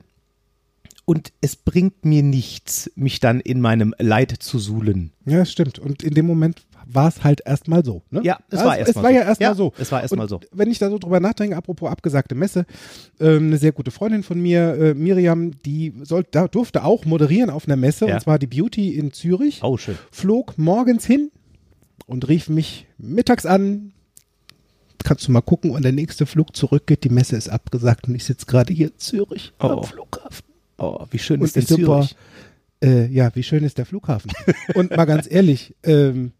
Und 1.07 1.31
es 1.39 1.55
bringt 1.55 2.03
mir 2.03 2.23
nichts, 2.23 2.91
mich 2.95 3.19
dann 3.19 3.39
in 3.39 3.61
meinem 3.61 3.93
Leid 3.99 4.31
zu 4.39 4.57
suhlen. 4.57 5.11
Ja, 5.25 5.37
das 5.37 5.51
stimmt. 5.51 5.77
Und 5.77 6.01
in 6.01 6.15
dem 6.15 6.25
Moment 6.25 6.65
war 6.87 7.07
es 7.07 7.23
halt 7.23 7.41
erstmal 7.45 7.85
so. 7.85 8.01
Ne? 8.09 8.21
Ja, 8.23 8.39
es 8.49 8.63
war 8.63 8.75
erst 8.75 8.89
Es 8.89 8.95
mal 8.95 9.03
war 9.03 9.11
so. 9.11 9.15
ja 9.15 9.21
erstmal 9.23 9.49
Ja, 9.51 9.55
so. 9.55 9.73
es 9.77 9.91
war 9.91 10.01
erst 10.01 10.15
mal 10.15 10.23
Und 10.23 10.29
so. 10.29 10.39
Wenn 10.51 10.71
ich 10.71 10.79
da 10.79 10.89
so 10.89 10.97
drüber 10.97 11.19
nachdenke, 11.19 11.55
apropos 11.57 11.91
abgesagte 11.91 12.33
Messe, 12.33 12.65
ähm, 13.19 13.47
eine 13.47 13.57
sehr 13.59 13.71
gute 13.71 13.91
Freundin 13.91 14.23
von 14.23 14.41
mir, 14.41 14.73
äh, 14.79 14.93
Miriam, 14.95 15.51
die 15.63 15.93
soll, 16.03 16.25
da 16.31 16.47
durfte 16.47 16.83
auch 16.83 17.05
moderieren 17.05 17.51
auf 17.51 17.67
einer 17.67 17.75
Messe, 17.75 18.07
Ja. 18.07 18.15
und 18.15 18.21
zwar 18.21 18.39
die 18.39 18.47
Beauty 18.47 18.95
in 18.95 19.11
Zürich. 19.13 19.59
Oh, 19.61 19.77
schön. 19.77 19.97
flog 20.11 20.57
morgens 20.57 21.05
hin 21.05 21.29
und 22.07 22.27
rief 22.27 22.49
mich 22.49 22.87
mittags 22.97 23.45
an. 23.45 23.91
Kannst 25.05 25.27
du 25.27 25.31
mal 25.31 25.41
gucken, 25.41 25.71
wann 25.73 25.83
der 25.83 25.91
nächste 25.91 26.25
Flug 26.25 26.55
zurückgeht? 26.55 27.03
Die 27.03 27.09
Messe 27.09 27.35
ist 27.35 27.47
abgesagt 27.47 28.07
und 28.07 28.15
ich 28.15 28.23
sitze 28.23 28.47
gerade 28.47 28.73
hier 28.73 28.87
in 28.87 28.97
Zürich 28.97 29.53
Oh. 29.59 29.67
am 29.67 29.83
Flughafen. 29.83 30.43
Oh, 30.79 31.05
wie 31.11 31.19
schön 31.19 31.41
Und 31.41 31.45
ist 31.45 31.55
denn 31.55 31.65
Zürich? 31.67 32.15
Äh, 32.83 33.05
ja, 33.07 33.29
wie 33.35 33.43
schön 33.43 33.63
ist 33.63 33.77
der 33.77 33.85
Flughafen? 33.85 34.31
und 34.73 34.89
mal 34.97 35.05
ganz 35.05 35.29
ehrlich, 35.29 35.75
ähm, 35.83 36.31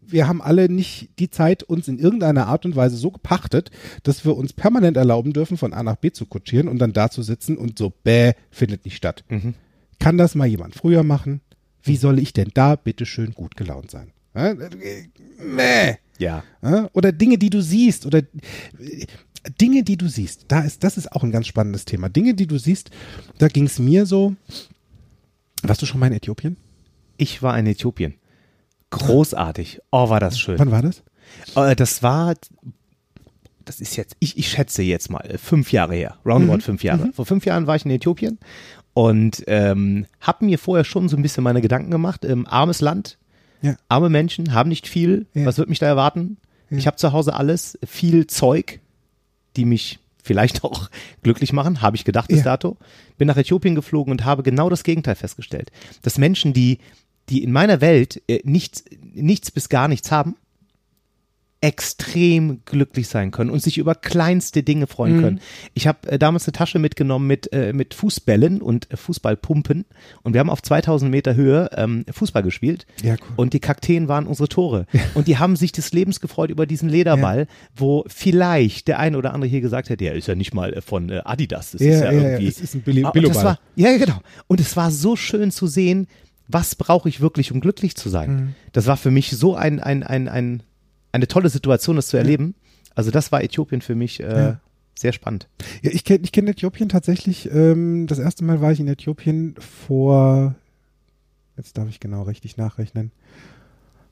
wir 0.00 0.26
haben 0.26 0.40
alle 0.40 0.70
nicht 0.70 1.10
die 1.18 1.28
Zeit 1.28 1.62
uns 1.64 1.86
in 1.86 1.98
irgendeiner 1.98 2.46
Art 2.46 2.64
und 2.64 2.76
Weise 2.76 2.96
so 2.96 3.10
gepachtet, 3.10 3.70
dass 4.04 4.24
wir 4.24 4.36
uns 4.36 4.54
permanent 4.54 4.96
erlauben 4.96 5.34
dürfen, 5.34 5.58
von 5.58 5.74
A 5.74 5.82
nach 5.82 5.96
B 5.96 6.10
zu 6.10 6.24
kutschieren 6.24 6.68
und 6.68 6.78
dann 6.78 6.94
da 6.94 7.10
zu 7.10 7.22
sitzen 7.22 7.58
und 7.58 7.78
so, 7.78 7.90
bäh, 7.90 8.32
findet 8.50 8.86
nicht 8.86 8.96
statt. 8.96 9.22
Mhm. 9.28 9.52
Kann 9.98 10.16
das 10.16 10.34
mal 10.34 10.46
jemand 10.46 10.74
früher 10.74 11.02
machen? 11.04 11.42
Wie 11.82 11.96
soll 11.96 12.18
ich 12.18 12.32
denn 12.32 12.50
da 12.54 12.76
bitte 12.76 13.04
schön 13.04 13.32
gut 13.34 13.54
gelaunt 13.54 13.90
sein? 13.90 14.12
Mäh. 14.34 15.96
Ja. 16.18 16.42
Oder 16.92 17.12
Dinge, 17.12 17.38
die 17.38 17.50
du 17.50 17.62
siehst, 17.62 18.06
oder 18.06 18.22
Dinge, 19.60 19.82
die 19.82 19.96
du 19.96 20.08
siehst. 20.08 20.46
Da 20.48 20.60
ist, 20.60 20.84
das 20.84 20.96
ist 20.96 21.12
auch 21.12 21.22
ein 21.22 21.32
ganz 21.32 21.46
spannendes 21.46 21.84
Thema. 21.84 22.08
Dinge, 22.08 22.34
die 22.34 22.46
du 22.46 22.58
siehst, 22.58 22.90
da 23.38 23.48
ging 23.48 23.66
es 23.66 23.78
mir 23.78 24.06
so. 24.06 24.34
Warst 25.62 25.82
du 25.82 25.86
schon 25.86 26.00
mal 26.00 26.06
in 26.08 26.14
Äthiopien? 26.14 26.56
Ich 27.16 27.42
war 27.42 27.58
in 27.58 27.66
Äthiopien. 27.66 28.14
Großartig. 28.90 29.80
Oh, 29.90 30.08
war 30.08 30.20
das 30.20 30.38
schön. 30.38 30.58
Wann 30.58 30.70
war 30.70 30.82
das? 30.82 31.02
Äh, 31.56 31.74
das 31.76 32.02
war, 32.02 32.34
das 33.64 33.80
ist 33.80 33.96
jetzt, 33.96 34.16
ich, 34.20 34.36
ich 34.38 34.48
schätze 34.48 34.82
jetzt 34.82 35.10
mal, 35.10 35.20
äh, 35.26 35.38
fünf 35.38 35.72
Jahre 35.72 35.94
her. 35.94 36.18
Roundabout 36.24 36.60
fünf 36.60 36.84
Jahre. 36.84 37.12
Vor 37.12 37.26
fünf 37.26 37.44
Jahren 37.44 37.66
war 37.66 37.76
ich 37.76 37.84
in 37.84 37.90
Äthiopien 37.90 38.38
und 38.92 39.42
ähm, 39.46 40.06
habe 40.20 40.44
mir 40.44 40.58
vorher 40.58 40.84
schon 40.84 41.08
so 41.08 41.16
ein 41.16 41.22
bisschen 41.22 41.44
meine 41.44 41.60
Gedanken 41.60 41.90
gemacht. 41.90 42.24
Ähm, 42.24 42.46
armes 42.46 42.80
Land, 42.80 43.18
Ja. 43.64 43.76
arme 43.88 44.10
Menschen, 44.10 44.52
haben 44.54 44.68
nicht 44.68 44.86
viel. 44.88 45.26
Ja. 45.34 45.46
Was 45.46 45.58
wird 45.58 45.68
mich 45.68 45.78
da 45.78 45.86
erwarten? 45.86 46.36
Ich 46.70 46.86
habe 46.86 46.96
zu 46.96 47.12
Hause 47.12 47.34
alles, 47.34 47.78
viel 47.86 48.26
Zeug, 48.26 48.80
die 49.56 49.64
mich 49.64 50.00
vielleicht 50.22 50.64
auch 50.64 50.90
glücklich 51.22 51.52
machen, 51.52 51.82
habe 51.82 51.96
ich 51.96 52.04
gedacht 52.04 52.28
bis 52.28 52.38
Ja. 52.38 52.44
dato. 52.44 52.76
Bin 53.16 53.28
nach 53.28 53.36
Äthiopien 53.36 53.74
geflogen 53.74 54.10
und 54.10 54.24
habe 54.24 54.42
genau 54.42 54.68
das 54.68 54.82
Gegenteil 54.82 55.14
festgestellt. 55.14 55.70
Dass 56.02 56.18
Menschen, 56.18 56.52
die, 56.52 56.78
die 57.28 57.42
in 57.44 57.52
meiner 57.52 57.80
Welt 57.80 58.22
äh, 58.28 58.40
nichts, 58.44 58.84
nichts 59.14 59.50
bis 59.50 59.68
gar 59.68 59.86
nichts 59.88 60.10
haben, 60.10 60.36
extrem 61.64 62.60
glücklich 62.66 63.08
sein 63.08 63.30
können 63.30 63.48
und 63.50 63.62
sich 63.62 63.78
über 63.78 63.94
kleinste 63.94 64.62
Dinge 64.62 64.86
freuen 64.86 65.20
können. 65.22 65.40
Ich 65.72 65.86
habe 65.86 66.10
äh, 66.10 66.18
damals 66.18 66.46
eine 66.46 66.52
Tasche 66.52 66.78
mitgenommen 66.78 67.26
mit, 67.26 67.52
äh, 67.52 67.72
mit 67.72 67.94
Fußbällen 67.94 68.60
und 68.60 68.90
äh, 68.92 68.96
Fußballpumpen 68.98 69.84
und 70.22 70.32
wir 70.34 70.40
haben 70.40 70.50
auf 70.50 70.62
2000 70.62 71.10
Meter 71.10 71.34
Höhe 71.34 71.70
ähm, 71.76 72.04
Fußball 72.10 72.42
gespielt 72.42 72.86
Ja, 73.02 73.14
cool. 73.14 73.18
und 73.36 73.52
die 73.54 73.60
Kakteen 73.60 74.08
waren 74.08 74.26
unsere 74.26 74.48
Tore 74.48 74.86
und 75.14 75.26
die 75.26 75.38
haben 75.38 75.56
sich 75.56 75.72
des 75.72 75.92
Lebens 75.92 76.20
gefreut 76.20 76.50
über 76.50 76.66
diesen 76.66 76.88
Lederball, 76.88 77.46
wo 77.74 78.04
vielleicht 78.08 78.88
der 78.88 78.98
eine 78.98 79.16
oder 79.16 79.32
andere 79.32 79.48
hier 79.50 79.60
gesagt 79.62 79.88
hätte, 79.88 80.04
ja, 80.04 80.12
ist 80.12 80.28
ja 80.28 80.34
nicht 80.34 80.52
mal 80.54 80.74
äh, 80.74 80.80
von 80.82 81.08
äh, 81.10 81.22
Adidas, 81.24 81.72
das 81.72 81.80
ist 81.80 81.86
Ja, 81.86 81.94
ja, 81.94 82.04
ja, 82.04 82.12
ja, 82.12 82.28
irgendwie. 82.30 82.46
es 82.48 82.60
ist 82.60 82.74
ein 82.74 82.82
Billi- 82.82 83.04
Ah, 83.04 83.08
und 83.08 83.12
Billoball. 83.14 83.42
das 83.44 83.58
ja, 83.76 83.90
ja, 83.90 83.98
genau. 83.98 84.18
Und 84.48 84.60
es 84.60 84.76
war 84.76 84.90
so 84.90 85.16
schön 85.16 85.50
zu 85.50 85.66
sehen, 85.66 86.06
was 86.46 86.74
brauche 86.74 87.08
ich 87.08 87.20
wirklich, 87.22 87.52
um 87.52 87.60
glücklich 87.60 87.96
zu 87.96 88.10
sein. 88.10 88.30
Mhm. 88.34 88.54
Das 88.72 88.86
war 88.86 88.96
für 88.98 89.10
mich 89.10 89.30
so 89.30 89.54
ein, 89.56 89.80
ein, 89.80 90.02
ein, 90.02 90.28
ein, 90.28 90.62
eine 91.14 91.28
tolle 91.28 91.48
Situation, 91.48 91.96
das 91.96 92.08
zu 92.08 92.16
erleben. 92.16 92.54
Also 92.94 93.10
das 93.10 93.32
war 93.32 93.42
Äthiopien 93.42 93.80
für 93.80 93.94
mich 93.94 94.20
äh, 94.20 94.24
Ja. 94.38 94.60
sehr 94.94 95.12
spannend. 95.12 95.48
Ja, 95.82 95.90
ich 95.92 96.04
kenne 96.04 96.20
ich 96.24 96.32
kenn 96.32 96.46
Äthiopien 96.48 96.88
tatsächlich. 96.88 97.50
Ähm, 97.52 98.06
das 98.06 98.18
erste 98.18 98.44
Mal 98.44 98.60
war 98.60 98.72
ich 98.72 98.80
in 98.80 98.88
Äthiopien 98.88 99.54
vor, 99.58 100.54
jetzt 101.56 101.78
darf 101.78 101.88
ich 101.88 102.00
genau 102.00 102.22
richtig 102.22 102.56
nachrechnen, 102.56 103.10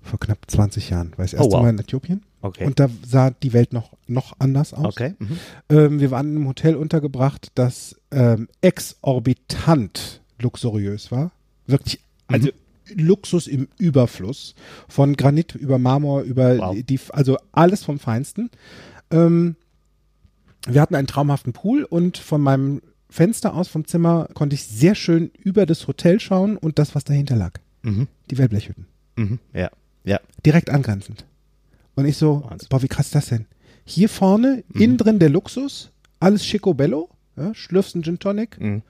vor 0.01 0.19
knapp 0.19 0.39
20 0.49 0.91
Jahren 0.91 1.13
war 1.17 1.25
ich 1.25 1.31
das 1.33 1.41
Oh, 1.41 1.45
erste 1.45 1.57
wow. 1.59 1.63
Mal 1.63 1.71
in 1.71 1.79
Äthiopien. 1.79 2.23
Okay. 2.41 2.65
Und 2.67 2.81
da 2.81 2.89
sah 3.07 3.31
die 3.31 3.53
Welt 3.53 3.73
noch, 3.73 3.93
noch 4.09 4.35
anders 4.41 4.75
aus. 4.75 4.85
okay. 4.87 5.15
Mhm. 5.21 5.39
Ähm, 5.69 6.01
wir 6.01 6.11
waren 6.11 6.29
in 6.31 6.37
einem 6.39 6.49
Hotel 6.49 6.75
untergebracht, 6.75 7.53
das 7.55 7.95
ähm, 8.11 8.49
exorbitant 8.63 10.21
luxuriös 10.41 11.11
war. 11.13 11.31
Wirklich, 11.67 12.01
also 12.27 12.49
Luxus 12.95 13.47
im 13.47 13.69
Überfluss. 13.79 14.55
Von 14.89 15.17
Granit 15.17 15.55
über 15.55 15.79
Marmor, 15.79 16.23
über 16.23 16.59
Wow. 16.59 16.77
die, 16.83 16.99
also 17.11 17.37
alles 17.53 17.85
vom 17.85 17.99
Feinsten. 17.99 18.51
Ähm, 19.11 19.57
wir 20.67 20.81
hatten 20.81 20.95
einen 20.95 21.07
traumhaften 21.07 21.53
Pool 21.53 21.85
und 21.85 22.19
von 22.19 22.41
meinem 22.41 22.83
Fenster 23.11 23.55
aus 23.55 23.69
vom 23.69 23.87
Zimmer 23.87 24.29
konnte 24.35 24.55
ich 24.55 24.65
sehr 24.65 24.95
schön 24.95 25.31
über 25.39 25.67
das 25.67 25.87
Hotel 25.87 26.19
schauen 26.21 26.57
und 26.57 26.79
das, 26.79 26.95
was 26.95 27.05
dahinter 27.05 27.37
lag. 27.37 27.53
Mhm. 27.83 28.07
Die 28.31 28.39
Wellblechhütten. 28.39 28.87
Mhm. 29.17 29.39
Ja. 29.53 29.71
Ja. 30.05 30.19
Direkt 30.47 30.71
angrenzend. 30.71 31.27
Und 31.95 32.07
ich 32.07 32.17
so, 32.17 32.43
Wahnsinn. 32.49 32.69
boah, 32.71 32.83
wie 32.83 32.89
krass 32.89 33.07
ist 33.07 33.15
das 33.15 33.27
denn? 33.27 33.47
Hier 33.85 34.09
vorne, 34.09 34.65
Mhm. 34.73 34.81
innen 34.81 34.97
drin 34.97 35.19
der 35.19 35.29
Luxus, 35.29 35.91
alles 36.21 36.47
Schicobello, 36.47 37.11
ja, 37.37 37.55
schlürfst 37.55 37.97
Gin 38.03 38.19
Tonic 38.19 38.59
Mhm. 38.61 38.83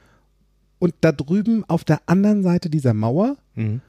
Und 0.82 0.94
da 1.00 1.12
drüben 1.12 1.64
auf 1.68 1.84
der 1.84 2.00
anderen 2.06 2.42
Seite 2.42 2.68
dieser 2.68 2.92
Mauer 2.92 3.36
Mhm. 3.54 3.80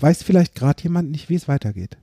weiß 0.00 0.24
vielleicht 0.24 0.56
gerade 0.56 0.82
jemand 0.82 1.10
nicht, 1.12 1.28
wie 1.28 1.36
es 1.36 1.46
weitergeht. 1.46 1.96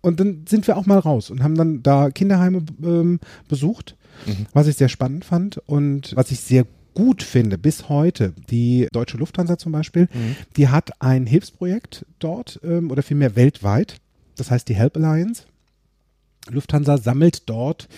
Und 0.00 0.18
dann 0.18 0.46
sind 0.48 0.66
wir 0.66 0.76
auch 0.76 0.86
mal 0.86 0.98
raus 0.98 1.30
und 1.30 1.42
haben 1.42 1.54
dann 1.54 1.82
da 1.82 2.10
Kinderheime 2.10 2.64
ähm, 2.82 3.20
besucht, 3.48 3.96
Mhm. 4.26 4.46
was 4.52 4.66
ich 4.66 4.76
sehr 4.76 4.88
spannend 4.88 5.24
fand 5.24 5.58
und 5.66 6.16
was 6.16 6.32
ich 6.32 6.40
sehr 6.40 6.64
gut 6.94 7.22
finde 7.22 7.56
bis 7.56 7.88
heute. 7.88 8.32
Die 8.50 8.88
Deutsche 8.92 9.16
Lufthansa 9.16 9.58
zum 9.58 9.70
Beispiel, 9.70 10.08
Mhm. 10.12 10.36
die 10.56 10.66
hat 10.68 11.00
ein 11.00 11.26
Hilfsprojekt 11.26 12.04
dort 12.18 12.58
ähm, 12.64 12.90
oder 12.90 13.02
vielmehr 13.04 13.36
weltweit, 13.36 13.98
das 14.36 14.50
heißt 14.50 14.68
die 14.68 14.74
Help 14.74 14.96
Alliance. 14.96 15.44
Lufthansa 16.50 16.96
sammelt 16.98 17.48
dort 17.48 17.88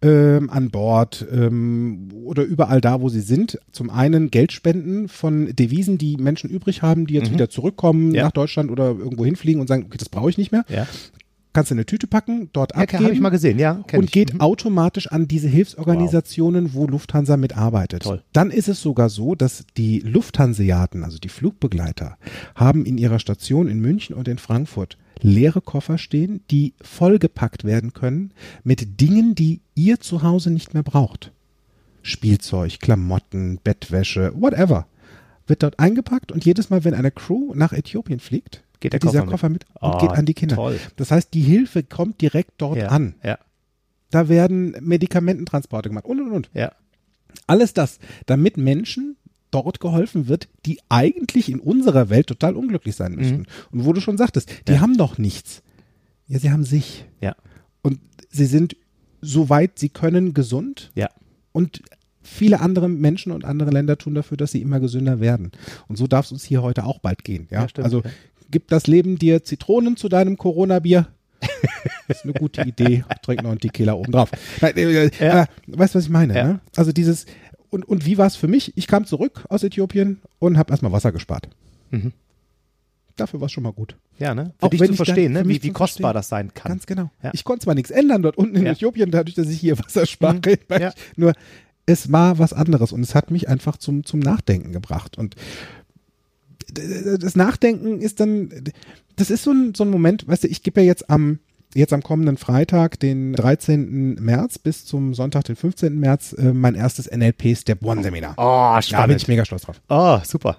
ähm, 0.00 0.48
an 0.50 0.70
Bord 0.70 1.26
ähm, 1.32 2.08
oder 2.24 2.44
überall 2.44 2.80
da, 2.80 3.00
wo 3.00 3.08
sie 3.08 3.20
sind, 3.20 3.58
zum 3.72 3.90
einen 3.90 4.30
Geldspenden 4.30 5.08
von 5.08 5.54
Devisen, 5.56 5.98
die 5.98 6.16
Menschen 6.16 6.48
übrig 6.50 6.82
haben, 6.82 7.06
die 7.08 7.14
jetzt 7.14 7.30
Mhm. 7.30 7.34
wieder 7.34 7.50
zurückkommen 7.50 8.14
Ja. 8.14 8.24
nach 8.24 8.32
Deutschland 8.32 8.70
oder 8.70 8.86
irgendwo 8.90 9.24
hinfliegen 9.24 9.60
und 9.60 9.66
sagen, 9.66 9.84
okay, 9.86 9.98
das 9.98 10.08
brauche 10.08 10.30
ich 10.30 10.38
nicht 10.38 10.52
mehr. 10.52 10.64
Ja. 10.68 10.86
Kannst 11.52 11.70
du 11.70 11.74
in 11.74 11.78
eine 11.78 11.86
Tüte 11.86 12.06
packen, 12.06 12.50
dort 12.52 12.72
Ja, 12.76 12.82
abgeben 12.82 13.04
habe 13.04 13.14
ich 13.14 13.20
mal 13.20 13.30
gesehen, 13.30 13.58
ja. 13.58 13.82
und 13.92 14.04
ich. 14.04 14.12
geht 14.12 14.34
Mhm. 14.34 14.40
automatisch 14.40 15.08
an 15.10 15.26
diese 15.26 15.48
Hilfsorganisationen, 15.48 16.74
wo 16.74 16.86
Lufthansa 16.86 17.36
mitarbeitet. 17.36 18.02
Toll. 18.04 18.22
Dann 18.32 18.50
ist 18.50 18.68
es 18.68 18.80
sogar 18.80 19.08
so, 19.08 19.34
dass 19.34 19.64
die 19.76 19.98
Lufthanseaten, 20.00 21.02
also 21.02 21.18
die 21.18 21.30
Flugbegleiter, 21.30 22.16
haben 22.54 22.84
in 22.84 22.98
ihrer 22.98 23.18
Station 23.18 23.66
in 23.66 23.80
München 23.80 24.14
und 24.14 24.28
in 24.28 24.38
Frankfurt 24.38 24.98
leere 25.22 25.60
Koffer 25.60 25.98
stehen, 25.98 26.40
die 26.50 26.74
vollgepackt 26.80 27.64
werden 27.64 27.92
können 27.92 28.32
mit 28.64 29.00
Dingen, 29.00 29.34
die 29.34 29.60
ihr 29.74 30.00
zu 30.00 30.22
Hause 30.22 30.50
nicht 30.50 30.74
mehr 30.74 30.82
braucht. 30.82 31.32
Spielzeug, 32.02 32.80
Klamotten, 32.80 33.58
Bettwäsche, 33.62 34.32
whatever. 34.34 34.86
Wird 35.46 35.62
dort 35.62 35.78
eingepackt 35.78 36.30
und 36.32 36.44
jedes 36.44 36.70
Mal, 36.70 36.84
wenn 36.84 36.94
eine 36.94 37.10
Crew 37.10 37.52
nach 37.54 37.72
Äthiopien 37.72 38.20
fliegt, 38.20 38.62
Geht 38.80 38.92
der 38.92 39.00
dieser 39.00 39.20
Koffer 39.20 39.30
Koffer 39.32 39.48
mit. 39.48 39.66
mit, 39.68 39.82
und 39.82 39.94
Ah, 39.94 39.98
geht 40.00 40.10
an 40.10 40.26
die 40.26 40.34
Kinder. 40.34 40.56
toll. 40.56 40.78
Das 40.96 41.10
heißt, 41.10 41.32
die 41.34 41.40
Hilfe 41.42 41.82
kommt 41.82 42.20
direkt 42.20 42.52
dort 42.58 42.76
ja. 42.78 42.88
an. 42.88 43.14
Ja. 43.24 43.38
Da 44.10 44.28
werden 44.28 44.76
Medikamententransporte 44.80 45.88
gemacht 45.88 46.04
und 46.06 46.20
und 46.20 46.32
und. 46.32 46.50
Ja. 46.54 46.72
Alles 47.46 47.74
das, 47.74 47.98
damit 48.26 48.56
Menschen 48.56 49.16
dort 49.50 49.80
geholfen 49.80 50.28
wird, 50.28 50.48
die 50.66 50.78
eigentlich 50.88 51.50
in 51.50 51.60
unserer 51.60 52.10
Welt 52.10 52.26
total 52.26 52.54
unglücklich 52.56 52.94
sein 52.96 53.14
müssten. 53.14 53.46
Und 53.70 53.84
wo 53.84 53.92
du 53.92 54.00
schon 54.00 54.18
sagtest, 54.18 54.50
die 54.66 54.72
Mhm. 54.72 54.76
Ja. 54.76 54.80
haben 54.82 54.96
doch 54.98 55.18
nichts. 55.18 55.62
Ja, 56.26 56.38
sie 56.38 56.50
haben 56.50 56.64
sich. 56.64 57.04
Ja. 57.20 57.34
Und 57.82 58.00
sie 58.30 58.46
sind, 58.46 58.76
soweit 59.22 59.78
sie 59.78 59.88
können, 59.88 60.34
gesund. 60.34 60.90
Ja. 60.94 61.08
Und 61.52 61.82
viele 62.22 62.60
andere 62.60 62.88
Menschen 62.88 63.32
und 63.32 63.44
andere 63.46 63.70
Länder 63.70 63.96
tun 63.96 64.14
dafür, 64.14 64.36
dass 64.36 64.52
sie 64.52 64.60
immer 64.60 64.80
gesünder 64.80 65.20
werden. 65.20 65.50
Und 65.88 65.96
so 65.96 66.06
darf 66.06 66.26
es 66.26 66.32
uns 66.32 66.44
hier 66.44 66.62
heute 66.62 66.84
auch 66.84 66.98
bald 66.98 67.24
gehen. 67.24 67.48
Ja, 67.50 67.62
Ja, 67.62 67.68
stimmt. 67.68 67.84
also 67.86 68.02
gibt 68.50 68.70
das 68.72 68.86
Leben 68.86 69.18
dir 69.18 69.44
Zitronen 69.44 69.96
zu 69.96 70.08
deinem 70.10 70.36
Corona-Bier? 70.36 71.08
Das 72.08 72.18
ist 72.18 72.24
eine 72.24 72.32
gute 72.34 72.62
Idee. 72.62 73.04
Trink 73.22 73.42
noch 73.42 73.50
einen 73.50 73.60
Tequila 73.60 73.92
oben 73.94 74.12
drauf. 74.12 74.30
Nein, 74.60 74.76
äh, 74.76 75.10
Ja. 75.20 75.42
äh, 75.42 75.46
weißt 75.66 75.94
du, 75.94 75.98
was 75.98 76.04
ich 76.04 76.10
meine? 76.10 76.34
Ja. 76.36 76.44
Ne? 76.44 76.60
Also 76.76 76.92
dieses, 76.92 77.26
und, 77.70 77.84
und 77.86 78.04
wie 78.06 78.18
war 78.18 78.26
es 78.26 78.36
für 78.36 78.48
mich? 78.48 78.72
Ich 78.76 78.86
kam 78.86 79.04
zurück 79.04 79.44
aus 79.48 79.62
Äthiopien 79.62 80.20
und 80.38 80.58
habe 80.58 80.70
erstmal 80.72 80.92
Wasser 80.92 81.12
gespart. 81.12 81.48
Mhm. 81.90 82.12
dafür 83.16 83.40
war 83.40 83.46
es 83.46 83.52
schon 83.52 83.64
mal 83.64 83.72
gut. 83.72 83.96
Ja, 84.18 84.32
ne? 84.34 84.52
Für 84.60 84.66
Auch 84.66 84.70
dich 84.70 84.78
wenn 84.80 84.86
zu 84.88 84.92
ich 84.92 84.98
dann- 84.98 85.06
verstehen, 85.06 85.32
für 85.36 85.42
ne? 85.42 85.48
Wie, 85.48 85.62
wie 85.62 85.70
kostbar 85.70 86.12
verstehen. 86.12 86.14
das 86.14 86.28
sein 86.28 86.54
kann. 86.54 86.70
Ganz 86.72 86.86
genau. 86.86 87.10
Ja. 87.22 87.30
Ich 87.34 87.42
konnte 87.44 87.64
zwar 87.64 87.74
nichts 87.74 87.90
ändern 87.90 88.22
dort 88.22 88.36
unten 88.38 88.54
in 88.56 88.64
Ja. 88.66 88.72
Äthiopien, 88.72 89.10
dadurch, 89.10 89.34
dass 89.34 89.48
ich 89.48 89.58
hier 89.58 89.78
Wasser 89.78 90.06
spare, 90.06 90.36
Mhm. 90.44 90.80
Ja. 90.80 90.92
nur 91.16 91.32
es 91.86 92.12
war 92.12 92.38
was 92.38 92.52
anderes 92.52 92.92
und 92.92 93.00
es 93.00 93.14
hat 93.16 93.30
mich 93.32 93.48
einfach 93.48 93.76
zum, 93.78 94.04
zum 94.04 94.20
Nachdenken 94.20 94.72
gebracht. 94.72 95.18
Und 95.18 95.34
das 96.72 97.34
Nachdenken 97.34 98.00
ist 98.00 98.20
dann, 98.20 98.50
das 99.16 99.30
ist 99.30 99.42
so 99.44 99.50
ein, 99.52 99.74
so 99.74 99.84
ein 99.84 99.90
Moment, 99.90 100.28
weißt 100.28 100.44
du, 100.44 100.48
ich 100.48 100.62
gebe 100.62 100.80
ja 100.80 100.86
jetzt 100.86 101.08
am, 101.10 101.38
jetzt 101.74 101.92
am 101.92 102.02
kommenden 102.02 102.36
Freitag, 102.36 102.98
den 103.00 103.32
13. 103.34 104.14
März 104.14 104.58
bis 104.58 104.84
zum 104.84 105.14
Sonntag, 105.14 105.44
den 105.44 105.56
15. 105.56 105.98
März, 106.00 106.32
äh, 106.32 106.52
mein 106.52 106.74
erstes 106.74 107.06
NLP 107.10 107.54
Step 107.56 107.82
One 107.84 108.02
Seminar. 108.02 108.34
Oh, 108.36 108.78
Da 108.90 109.06
bin 109.06 109.16
ich 109.16 109.28
mega 109.28 109.44
stolz 109.44 109.62
drauf. 109.62 109.80
Oh, 109.88 110.18
super. 110.24 110.56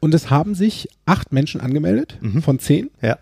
Und 0.00 0.14
es 0.14 0.30
haben 0.30 0.54
sich 0.54 0.88
acht 1.04 1.32
Menschen 1.32 1.60
angemeldet 1.60 2.18
Mhm. 2.20 2.42
von 2.42 2.58
zehn 2.58 2.90
Ja. 3.02 3.18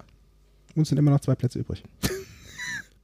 und 0.75 0.83
es 0.83 0.89
sind 0.89 0.99
immer 0.99 1.11
noch 1.11 1.21
zwei 1.21 1.35
Plätze 1.35 1.59
übrig. 1.59 1.83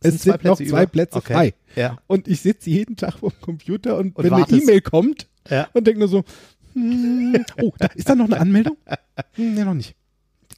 Es 0.02 0.12
sind 0.12 0.20
sind 0.22 0.32
noch 0.44 0.56
Plätze 0.56 0.64
zwei 0.70 0.82
über? 0.84 0.90
Plätze 0.92 1.16
Okay. 1.18 1.32
frei. 1.34 1.54
Ja. 1.76 1.98
Und 2.06 2.26
ich 2.26 2.40
sitze 2.40 2.70
jeden 2.70 2.96
Tag 2.96 3.18
vor 3.18 3.32
dem 3.32 3.40
Computer 3.42 3.98
und, 3.98 4.16
Und 4.16 4.24
wenn 4.24 4.30
wartest. 4.30 4.52
eine 4.54 4.62
E-Mail 4.62 4.80
kommt 4.80 5.26
Ja. 5.50 5.68
und 5.74 5.86
denke 5.86 5.98
nur 6.00 6.08
so, 6.08 6.24
hm, 6.72 7.36
oh, 7.62 7.70
da, 7.78 7.88
ist 7.88 8.08
da 8.08 8.14
noch 8.14 8.24
eine 8.24 8.40
Anmeldung? 8.40 8.78
Hm, 9.34 9.54
nee, 9.54 9.62
noch 9.62 9.74
nicht. 9.74 9.94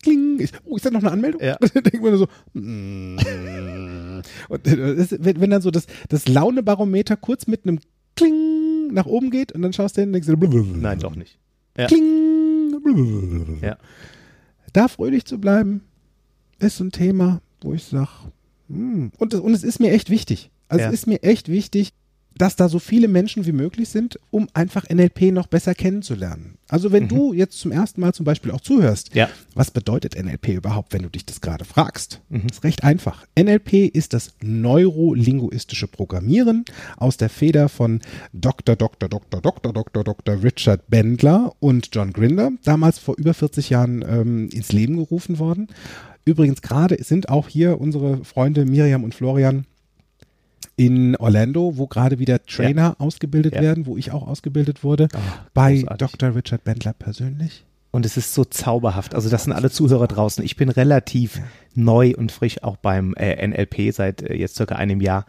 Kling. 0.02 0.38
Ist, 0.38 0.54
oh, 0.64 0.76
ist 0.76 0.84
da 0.84 0.90
noch 0.90 1.00
eine 1.00 1.10
Anmeldung? 1.12 1.40
Ja. 1.42 1.56
Und 1.60 1.74
dann 1.74 1.82
mir 2.02 2.10
nur 2.10 2.18
so, 2.18 2.26
hm. 2.54 3.16
und 4.48 4.66
äh, 4.66 4.96
das, 4.96 5.16
wenn, 5.18 5.40
wenn 5.40 5.50
dann 5.50 5.62
so 5.62 5.70
das, 5.70 5.86
das 6.08 6.28
Launebarometer 6.28 7.16
kurz 7.16 7.46
mit 7.46 7.64
einem 7.66 7.78
Kling 8.16 8.92
nach 8.92 9.06
oben 9.06 9.30
geht 9.30 9.52
und 9.52 9.62
dann 9.62 9.72
schaust 9.72 9.96
du 9.96 10.02
hin 10.02 10.10
und 10.10 10.12
denkst 10.14 10.28
du, 10.28 10.62
Nein, 10.80 10.98
doch 10.98 11.14
nicht. 11.16 11.38
Ja. 11.78 11.86
Kling. 11.86 13.58
Ja. 13.62 13.78
Da 14.72 14.88
fröhlich 14.88 15.24
zu 15.24 15.38
bleiben, 15.38 15.82
ist 16.58 16.80
ein 16.80 16.90
Thema, 16.92 17.40
wo 17.62 17.72
ich 17.74 17.84
sage, 17.84 18.08
und, 18.68 19.34
es- 19.34 19.40
und 19.40 19.52
es 19.52 19.64
ist 19.64 19.80
mir 19.80 19.92
echt 19.92 20.10
wichtig. 20.10 20.50
Also 20.68 20.82
Ja. 20.82 20.88
es 20.88 20.94
ist 20.94 21.06
mir 21.06 21.22
echt 21.22 21.48
wichtig, 21.48 21.92
dass 22.42 22.56
da 22.56 22.68
so 22.68 22.80
viele 22.80 23.06
Menschen 23.06 23.46
wie 23.46 23.52
möglich 23.52 23.88
sind, 23.88 24.18
um 24.32 24.48
einfach 24.52 24.84
NLP 24.90 25.30
noch 25.32 25.46
besser 25.46 25.76
kennenzulernen. 25.76 26.56
Also 26.68 26.90
wenn 26.90 27.06
du 27.06 27.32
jetzt 27.32 27.58
zum 27.60 27.70
ersten 27.70 28.00
Mal 28.00 28.12
zum 28.14 28.24
Beispiel 28.24 28.50
auch 28.50 28.60
zuhörst, 28.60 29.10
Mhm. 29.14 29.18
Ja. 29.18 29.28
was 29.54 29.70
bedeutet 29.70 30.16
NLP 30.16 30.48
überhaupt, 30.48 30.92
wenn 30.92 31.02
du 31.02 31.08
dich 31.08 31.24
das 31.24 31.40
gerade 31.40 31.64
fragst? 31.64 32.20
Mhm. 32.30 32.48
Das 32.48 32.56
ist 32.58 32.64
recht 32.64 32.82
einfach. 32.82 33.24
NLP 33.38 33.86
ist 33.86 34.12
das 34.12 34.32
neurolinguistische 34.40 35.86
Programmieren 35.86 36.64
aus 36.96 37.16
der 37.16 37.28
Feder 37.28 37.68
von 37.68 38.00
Dr. 38.32 38.74
Dr. 38.76 39.08
Dr. 39.08 39.40
Dr. 39.40 39.72
Dr. 39.72 40.02
Dr. 40.04 40.42
Richard 40.42 40.88
Bendler 40.88 41.52
und 41.60 41.90
John 41.92 42.12
Grinder, 42.12 42.50
damals 42.64 42.98
vor 42.98 43.14
über 43.18 43.34
40 43.34 43.70
Jahren 43.70 44.04
ähm, 44.08 44.48
ins 44.52 44.72
Leben 44.72 44.96
gerufen 44.96 45.38
worden. 45.38 45.68
Übrigens 46.24 46.62
gerade 46.62 47.02
sind 47.02 47.28
auch 47.28 47.48
hier 47.48 47.80
unsere 47.80 48.24
Freunde 48.24 48.64
Miriam 48.64 49.04
und 49.04 49.14
Florian 49.14 49.66
in 50.76 51.16
Orlando, 51.16 51.76
wo 51.76 51.86
gerade 51.86 52.18
wieder 52.18 52.42
Trainer 52.44 52.96
ausgebildet 52.98 53.54
Ja. 53.54 53.62
werden, 53.62 53.86
wo 53.86 53.96
ich 53.96 54.10
auch 54.12 54.26
ausgebildet 54.26 54.82
wurde, 54.84 55.08
Ah, 55.12 55.18
bei 55.54 55.74
großartig. 55.80 55.98
Dr. 56.18 56.34
Richard 56.36 56.64
Bendler 56.64 56.92
persönlich. 56.92 57.64
Und 57.90 58.06
es 58.06 58.16
ist 58.16 58.32
so 58.32 58.44
zauberhaft. 58.44 59.14
Also 59.14 59.28
das 59.28 59.44
sind 59.44 59.52
alle 59.52 59.70
Zuhörer 59.70 60.06
draußen. 60.08 60.42
Ich 60.44 60.56
bin 60.56 60.70
relativ 60.70 61.40
neu 61.74 62.14
und 62.16 62.32
frisch 62.32 62.62
auch 62.62 62.76
beim 62.76 63.12
äh, 63.14 63.46
NLP 63.46 63.92
seit 63.92 64.22
äh, 64.22 64.34
jetzt 64.34 64.56
circa 64.56 64.76
einem 64.76 65.00
Jahr. 65.02 65.26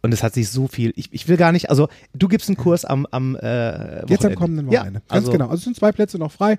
Und 0.00 0.14
es 0.14 0.22
hat 0.22 0.32
sich 0.32 0.48
so 0.48 0.68
viel. 0.68 0.92
Ich, 0.96 1.12
ich 1.12 1.28
will 1.28 1.36
gar 1.36 1.52
nicht. 1.52 1.68
Also 1.68 1.88
du 2.14 2.28
gibst 2.28 2.48
einen 2.48 2.56
Kurs 2.56 2.84
am 2.86 3.04
am 3.10 3.36
äh, 3.36 4.00
Jetzt 4.06 4.24
am 4.24 4.30
Wochenende. 4.32 4.34
kommenden 4.36 4.70
Ja, 4.70 4.80
Wochenende. 4.80 5.00
Ganz 5.00 5.10
also 5.26 5.32
genau. 5.32 5.44
Also 5.46 5.56
es 5.56 5.64
sind 5.64 5.76
zwei 5.76 5.92
Plätze 5.92 6.16
noch 6.18 6.32
frei. 6.32 6.56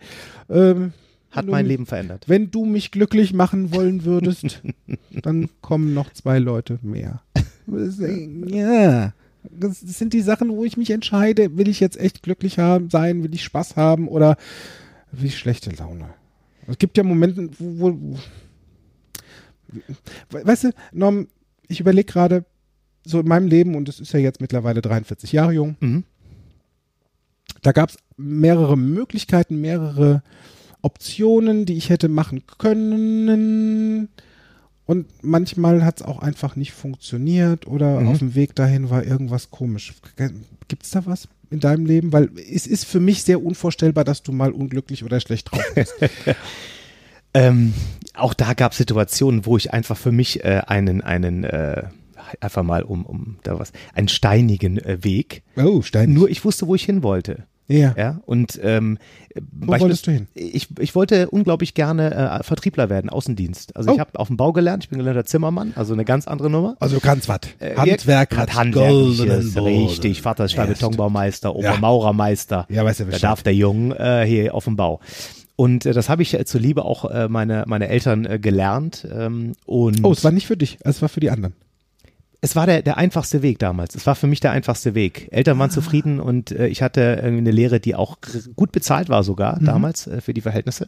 Ähm, 0.49 0.93
Hat 1.31 1.45
du 1.45 1.51
mein 1.51 1.65
mich- 1.65 1.69
Leben 1.71 1.85
verändert. 1.87 2.25
Wenn 2.27 2.51
du 2.51 2.65
mich 2.65 2.91
glücklich 2.91 3.33
machen 3.33 3.73
wollen 3.73 4.03
würdest, 4.05 4.61
dann 5.23 5.49
kommen 5.61 5.93
noch 5.95 6.11
zwei 6.13 6.37
Leute 6.37 6.77
mehr. 6.83 7.21
Ja. 8.47 9.13
Das 9.51 9.79
sind 9.79 10.13
die 10.13 10.21
Sachen, 10.21 10.49
wo 10.49 10.63
ich 10.65 10.75
mich 10.77 10.89
entscheide, 10.91 11.57
will 11.57 11.69
ich 11.69 11.79
jetzt 11.79 11.97
echt 11.99 12.23
glücklich 12.23 12.59
haben, 12.59 12.89
sein, 12.89 13.23
will 13.23 13.33
ich 13.33 13.43
Spaß 13.43 13.75
haben 13.77 14.07
oder 14.07 14.35
will 15.11 15.27
ich 15.27 15.37
schlechte 15.37 15.69
Laune. 15.71 16.09
Es 16.67 16.77
gibt 16.77 16.97
ja 16.97 17.03
Momente, 17.03 17.49
wo, 17.57 17.91
wo 17.93 18.17
We- 20.31 20.45
weißt 20.45 20.65
du, 20.65 20.69
Norm, 20.91 21.27
ich 21.67 21.79
überlege 21.79 22.11
gerade 22.11 22.45
so 23.05 23.19
in 23.21 23.27
meinem 23.27 23.47
Leben, 23.47 23.75
und 23.75 23.87
es 23.87 23.99
ist 23.99 24.11
ja 24.13 24.19
jetzt 24.19 24.41
mittlerweile 24.41 24.81
43 24.81 25.31
Jahre 25.31 25.53
jung, 25.53 25.75
Mhm. 25.79 26.03
da 27.61 27.71
gab 27.71 27.89
es 27.89 27.97
mehrere 28.17 28.77
Möglichkeiten, 28.77 29.61
mehrere 29.61 30.21
Optionen, 30.81 31.65
die 31.65 31.77
ich 31.77 31.89
hätte 31.89 32.09
machen 32.09 32.43
können. 32.57 34.09
Und 34.89 35.05
manchmal 35.21 35.85
hat 35.85 35.99
es 35.99 36.05
auch 36.07 36.17
einfach 36.17 36.55
nicht 36.55 36.71
funktioniert 36.71 37.67
oder 37.67 37.99
Mhm. 37.99 38.07
auf 38.07 38.17
dem 38.17 38.33
Weg 38.33 38.55
dahin 38.55 38.89
war 38.89 39.03
irgendwas 39.03 39.51
komisch. 39.51 39.93
Gibt 40.67 40.81
es 40.83 40.89
da 40.89 41.05
was 41.05 41.27
in 41.51 41.59
deinem 41.59 41.85
Leben? 41.85 42.11
Weil 42.11 42.29
es 42.51 42.65
ist 42.65 42.85
für 42.85 42.99
mich 42.99 43.21
sehr 43.23 43.43
unvorstellbar, 43.43 44.03
dass 44.03 44.23
du 44.23 44.31
mal 44.31 44.51
unglücklich 44.51 45.03
oder 45.03 45.19
schlecht 45.19 45.51
drauf 45.51 45.63
bist. 45.75 45.93
Ähm, 47.35 47.75
auch 48.15 48.33
da 48.33 48.55
gab 48.55 48.71
es 48.71 48.79
Situationen, 48.79 49.45
wo 49.45 49.55
ich 49.55 49.71
einfach 49.71 49.95
für 49.95 50.11
mich 50.11 50.43
äh, 50.43 50.63
einen 50.65 51.01
einen 51.01 51.43
äh, 51.43 51.83
einfach 52.41 52.63
mal 52.63 52.81
um 52.81 53.05
um 53.05 53.37
da 53.43 53.59
was 53.59 53.71
einen 53.93 54.07
steinigen 54.07 54.79
äh, 54.79 55.03
Weg. 55.03 55.43
oh, 55.55 55.83
Stein. 55.83 56.11
Nur 56.11 56.27
ich 56.31 56.43
wusste, 56.43 56.65
wo 56.65 56.73
ich 56.73 56.85
hin 56.85 57.03
wollte. 57.03 57.43
Ja. 57.69 57.93
Ja, 57.97 58.19
und 58.25 58.59
ähm, 58.61 58.97
Wo 59.51 59.79
wolltest 59.79 60.07
du 60.07 60.11
hin? 60.11 60.27
Ich, 60.33 60.67
ich 60.79 60.95
wollte 60.95 61.29
unglaublich 61.29 61.73
gerne 61.75 62.39
äh, 62.39 62.43
Vertriebler 62.43 62.89
werden, 62.89 63.09
Außendienst. 63.09 63.75
Also 63.77 63.91
Oh. 63.91 63.93
ich 63.93 63.99
habe 63.99 64.19
auf 64.19 64.27
dem 64.27 64.37
Bau 64.37 64.51
gelernt, 64.51 64.83
ich 64.83 64.89
bin 64.89 64.97
gelernter 64.99 65.23
Zimmermann, 65.25 65.73
also 65.75 65.93
eine 65.93 66.03
ganz 66.03 66.27
andere 66.27 66.49
Nummer. 66.49 66.75
Also 66.79 66.95
du 66.95 67.01
kannst 67.01 67.29
was. 67.29 67.39
Äh, 67.59 67.75
Handwerk 67.75 68.33
ja, 68.33 68.37
hat 68.39 68.55
Handwerkliches, 68.55 69.55
richtig. 69.55 70.21
Vater 70.21 70.45
ist. 70.45 70.55
Betonbaumeister, 70.55 71.55
Opa 71.55 71.73
Ja. 71.73 71.77
Maurermeister. 71.77 72.65
Ja, 72.69 72.83
weißt 72.83 73.01
du 73.01 73.05
Da 73.05 73.19
darf 73.19 73.43
der 73.43 73.53
Junge 73.55 73.97
äh, 73.99 74.25
hier 74.25 74.53
auf 74.55 74.65
dem 74.65 74.75
Bau. 74.75 74.99
Und 75.55 75.85
äh, 75.85 75.93
das 75.93 76.09
habe 76.09 76.21
ich 76.21 76.33
äh, 76.33 76.45
zuliebe 76.45 76.85
auch 76.85 77.05
äh, 77.05 77.27
meine, 77.27 77.65
meine 77.67 77.89
Eltern 77.89 78.25
äh, 78.25 78.39
gelernt. 78.39 79.05
Ähm, 79.13 79.53
und 79.65 80.03
Oh, 80.03 80.11
es 80.11 80.23
war 80.23 80.31
nicht 80.31 80.47
für 80.47 80.57
dich, 80.57 80.77
es 80.81 81.01
war 81.01 81.09
für 81.09 81.19
die 81.19 81.29
anderen. 81.29 81.53
Es 82.41 82.55
war 82.55 82.65
der, 82.65 82.81
der 82.81 82.97
einfachste 82.97 83.41
Weg 83.41 83.59
damals. 83.59 83.95
Es 83.95 84.05
war 84.05 84.15
für 84.15 84.27
mich 84.27 84.39
der 84.39 84.51
einfachste 84.51 84.95
Weg. 84.95 85.27
Eltern 85.31 85.57
Ah. 85.57 85.59
waren 85.61 85.71
zufrieden 85.71 86.19
und 86.19 86.51
äh, 86.51 86.67
ich 86.67 86.81
hatte 86.81 87.01
irgendwie 87.21 87.39
eine 87.39 87.51
Lehre, 87.51 87.79
die 87.79 87.95
auch 87.95 88.17
gut 88.55 88.71
bezahlt 88.71 89.09
war 89.09 89.21
Mhm. 89.21 89.25
sogar 89.25 89.59
damals 89.59 90.07
äh, 90.07 90.21
für 90.21 90.33
die 90.33 90.41
Verhältnisse. 90.41 90.87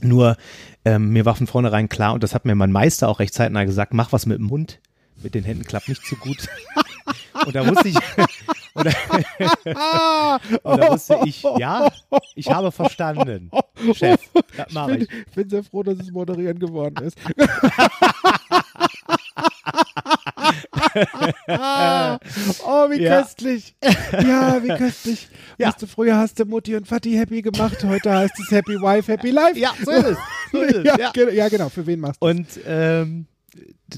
Nur 0.00 0.36
ähm, 0.84 1.10
mir 1.10 1.24
war 1.24 1.34
von 1.36 1.46
vornherein 1.46 1.88
klar, 1.88 2.12
und 2.14 2.22
das 2.22 2.34
hat 2.34 2.44
mir 2.44 2.54
mein 2.54 2.72
Meister 2.72 3.08
auch 3.08 3.18
recht 3.20 3.34
zeitnah 3.34 3.64
gesagt, 3.64 3.94
mach 3.94 4.12
was 4.12 4.26
mit 4.26 4.38
dem 4.38 4.46
Mund. 4.46 4.78
Mit 5.22 5.34
den 5.36 5.44
Händen 5.44 5.64
klappt 5.64 5.88
nicht 5.88 6.04
so 6.04 6.16
gut. 6.16 6.48
und 7.46 7.54
da 7.54 7.64
wusste 7.66 7.88
ich, 7.88 7.96
und 8.74 8.86
da, 8.86 8.92
und 10.64 10.80
da 10.80 10.90
wusste 10.92 11.18
ich, 11.24 11.42
ja, 11.58 11.88
ich 12.34 12.50
habe 12.50 12.72
verstanden. 12.72 13.50
Chef, 13.94 14.20
das 14.56 14.72
mache 14.72 14.96
ich. 14.96 15.08
Ich 15.28 15.34
bin 15.34 15.48
sehr 15.48 15.62
froh, 15.62 15.82
dass 15.84 15.98
es 16.00 16.10
moderieren 16.10 16.58
geworden 16.58 17.04
ist. 17.04 17.16
oh, 22.66 22.90
wie 22.90 23.02
Ja. 23.02 23.22
köstlich. 23.22 23.74
Ja, 24.12 24.62
wie 24.62 24.68
köstlich. 24.68 25.28
Ja. 25.58 25.68
Weißt 25.68 25.82
du, 25.82 25.86
früher 25.86 26.16
hast 26.16 26.38
du 26.38 26.44
Mutti 26.44 26.74
und 26.76 26.90
Vati 26.90 27.12
happy 27.12 27.42
gemacht, 27.42 27.82
heute 27.84 28.12
heißt 28.12 28.34
es 28.40 28.50
Happy 28.50 28.74
Wife, 28.80 29.10
Happy 29.10 29.30
Life. 29.30 29.58
Ja, 29.58 29.72
so 29.84 29.90
ist 29.90 30.06
es. 30.06 30.18
So 30.52 30.60
ist 30.60 30.74
es. 30.76 30.84
ja, 30.84 30.96
ja. 30.98 31.30
ja, 31.30 31.48
genau. 31.48 31.68
Für 31.68 31.86
wen 31.86 32.00
machst 32.00 32.20
du 32.20 32.26
Und 32.26 32.46
ähm, 32.66 33.26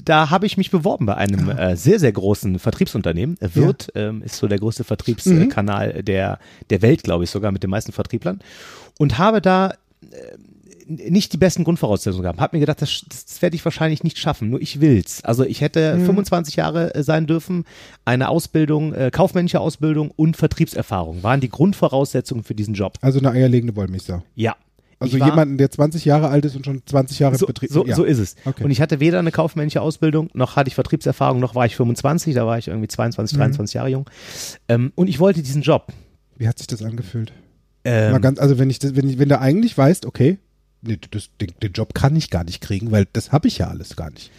da 0.03 0.29
habe 0.29 0.45
ich 0.45 0.57
mich 0.57 0.71
beworben 0.71 1.05
bei 1.05 1.15
einem 1.15 1.49
äh, 1.49 1.75
sehr, 1.77 1.99
sehr 1.99 2.11
großen 2.11 2.59
Vertriebsunternehmen. 2.59 3.37
Wirt 3.39 3.89
ähm, 3.95 4.21
ist 4.21 4.37
so 4.37 4.47
der 4.47 4.59
größte 4.59 4.83
Vertriebskanal 4.83 6.03
der, 6.03 6.39
der 6.69 6.81
Welt, 6.81 7.03
glaube 7.03 7.23
ich, 7.23 7.29
sogar 7.29 7.51
mit 7.51 7.63
den 7.63 7.69
meisten 7.69 7.91
Vertrieblern. 7.91 8.39
Und 8.99 9.17
habe 9.17 9.41
da 9.41 9.71
äh, 10.11 10.37
nicht 10.87 11.33
die 11.33 11.37
besten 11.37 11.63
Grundvoraussetzungen 11.63 12.21
gehabt. 12.23 12.39
Habe 12.39 12.55
mir 12.55 12.59
gedacht, 12.59 12.81
das, 12.81 13.03
das 13.09 13.41
werde 13.41 13.55
ich 13.55 13.65
wahrscheinlich 13.65 14.03
nicht 14.03 14.17
schaffen. 14.19 14.49
Nur 14.49 14.61
ich 14.61 14.81
will's. 14.81 15.23
Also 15.23 15.43
ich 15.43 15.61
hätte 15.61 15.99
25 15.99 16.55
Jahre 16.57 16.93
äh, 16.93 17.03
sein 17.03 17.25
dürfen, 17.27 17.65
eine 18.05 18.29
Ausbildung, 18.29 18.93
äh, 18.93 19.09
kaufmännische 19.11 19.59
Ausbildung 19.59 20.11
und 20.15 20.37
Vertriebserfahrung 20.37 21.23
waren 21.23 21.41
die 21.41 21.49
Grundvoraussetzungen 21.49 22.43
für 22.43 22.55
diesen 22.55 22.73
Job. 22.75 22.93
Also 23.01 23.19
eine 23.19 23.31
eierlegende 23.31 23.75
Wollmilchsau. 23.75 24.21
Ja. 24.35 24.55
Also 24.99 25.19
war- 25.19 25.27
jemanden, 25.27 25.57
der 25.57 25.69
20 25.71 26.05
Jahre 26.05 26.29
alt 26.29 26.45
ist 26.45 26.55
und 26.55 26.65
schon 26.65 26.81
20 26.85 27.19
Jahre 27.19 27.35
so, 27.37 27.45
Betrieb. 27.47 27.69
so, 27.71 27.85
ja. 27.85 27.95
so 27.95 28.03
ist 28.05 28.17
es. 28.19 28.35
Okay. 28.45 28.63
Und 28.63 28.71
ich 28.71 28.79
hatte 28.79 28.99
weder 28.99 29.19
eine 29.19 29.31
kaufmännische 29.31 29.81
Ausbildung, 29.81 30.29
noch 30.33 30.55
hatte 30.55 30.69
ich 30.69 30.75
Vertriebserfahrung, 30.75 31.39
noch 31.41 31.53
war 31.55 31.65
ich 31.65 31.75
25, 31.75 32.33
da 32.33 32.45
war 32.45 32.57
ich 32.57 32.67
irgendwie 32.69 32.85
Mhm. 32.85 32.89
22, 32.89 33.37
23 33.37 33.73
Jahre 33.73 33.89
jung. 33.89 34.09
Ähm, 34.69 34.93
und 34.95 35.07
ich 35.07 35.19
wollte 35.19 35.41
diesen 35.41 35.63
Job. 35.63 35.87
Wie 36.37 36.47
hat 36.47 36.57
sich 36.59 36.67
das 36.67 36.81
angefühlt? 36.81 37.33
Ähm, 37.83 38.19
ganz, 38.21 38.39
also 38.39 38.57
wenn 38.57 38.69
ich 38.69 38.79
das, 38.79 38.95
wenn 38.95 39.09
ich, 39.09 39.19
wenn 39.19 39.29
du 39.29 39.37
eigentlich 39.39 39.77
weißt, 39.77 40.05
okay, 40.05 40.37
nee, 40.85 40.97
das, 41.11 41.29
den, 41.41 41.51
den 41.61 41.71
Job 41.73 41.93
kann 41.93 42.15
ich 42.15 42.29
gar 42.29 42.43
nicht 42.43 42.61
kriegen, 42.61 42.91
weil 42.91 43.05
das 43.13 43.31
habe 43.31 43.47
ich 43.47 43.57
ja 43.57 43.67
alles 43.67 43.95
gar 43.95 44.09
nicht. 44.11 44.31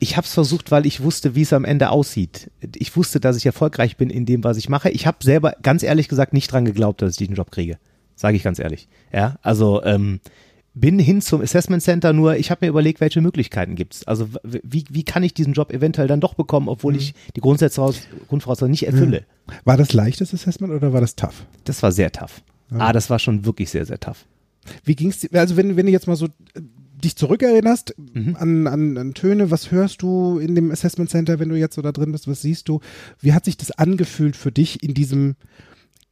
ich 0.00 0.16
habe 0.16 0.26
es 0.26 0.32
versucht, 0.34 0.70
weil 0.70 0.84
ich 0.86 1.02
wusste, 1.02 1.34
wie 1.34 1.42
es 1.42 1.52
am 1.52 1.64
Ende 1.64 1.90
aussieht. 1.90 2.50
Ich 2.76 2.96
wusste, 2.96 3.20
dass 3.20 3.36
ich 3.36 3.46
erfolgreich 3.46 3.96
bin 3.96 4.10
in 4.10 4.26
dem, 4.26 4.42
was 4.44 4.56
ich 4.56 4.68
mache. 4.68 4.90
Ich 4.90 5.06
habe 5.06 5.18
selber 5.22 5.54
ganz 5.62 5.82
ehrlich 5.82 6.08
gesagt 6.08 6.32
nicht 6.32 6.50
dran 6.50 6.64
geglaubt, 6.64 7.02
dass 7.02 7.12
ich 7.12 7.18
diesen 7.18 7.36
Job 7.36 7.50
kriege. 7.50 7.78
Sage 8.16 8.36
ich 8.36 8.42
ganz 8.42 8.58
ehrlich. 8.58 8.88
Ja, 9.12 9.38
also 9.42 9.82
ähm, 9.84 10.20
bin 10.74 10.98
hin 10.98 11.20
zum 11.20 11.40
Assessment 11.42 11.82
Center, 11.82 12.12
nur 12.12 12.36
ich 12.36 12.50
habe 12.50 12.64
mir 12.64 12.70
überlegt, 12.70 13.00
welche 13.00 13.20
Möglichkeiten 13.20 13.74
gibt's. 13.76 14.06
Also 14.06 14.32
w- 14.32 14.60
wie, 14.62 14.84
wie 14.90 15.04
kann 15.04 15.22
ich 15.22 15.34
diesen 15.34 15.52
Job 15.52 15.70
eventuell 15.72 16.08
dann 16.08 16.20
doch 16.20 16.34
bekommen, 16.34 16.68
obwohl 16.68 16.96
ich 16.96 17.14
die 17.36 17.40
Grundvoraussetzungen 17.40 18.70
nicht 18.70 18.86
erfülle. 18.86 19.24
War 19.64 19.76
das 19.76 19.92
leichtes 19.92 20.32
Assessment 20.34 20.72
oder 20.72 20.92
war 20.92 21.00
das 21.00 21.14
tough? 21.16 21.44
Das 21.64 21.82
war 21.82 21.92
sehr 21.92 22.10
tough. 22.12 22.42
Ah, 22.70 22.92
das 22.92 23.10
war 23.10 23.18
schon 23.18 23.44
wirklich 23.44 23.70
sehr, 23.70 23.84
sehr 23.84 24.00
tough. 24.00 24.24
Wie 24.84 24.94
ging's 24.94 25.20
dir, 25.20 25.28
also 25.38 25.56
wenn, 25.56 25.76
wenn 25.76 25.86
du 25.86 25.92
jetzt 25.92 26.06
mal 26.06 26.16
so 26.16 26.26
äh, 26.26 26.60
dich 27.02 27.16
zurückerinnerst 27.16 27.94
Mhm. 28.14 28.36
an, 28.38 28.66
an, 28.68 28.96
an 28.98 29.14
Töne, 29.14 29.50
was 29.50 29.70
hörst 29.72 30.02
du 30.02 30.38
in 30.38 30.54
dem 30.54 30.70
Assessment 30.70 31.10
Center, 31.10 31.38
wenn 31.40 31.48
du 31.48 31.56
jetzt 31.58 31.74
so 31.74 31.82
da 31.82 31.90
drin 31.92 32.12
bist, 32.12 32.28
was 32.28 32.42
siehst 32.42 32.68
du? 32.68 32.80
Wie 33.20 33.32
hat 33.32 33.44
sich 33.44 33.56
das 33.56 33.72
angefühlt 33.72 34.36
für 34.36 34.52
dich 34.52 34.82
in 34.82 34.94
diesem 34.94 35.34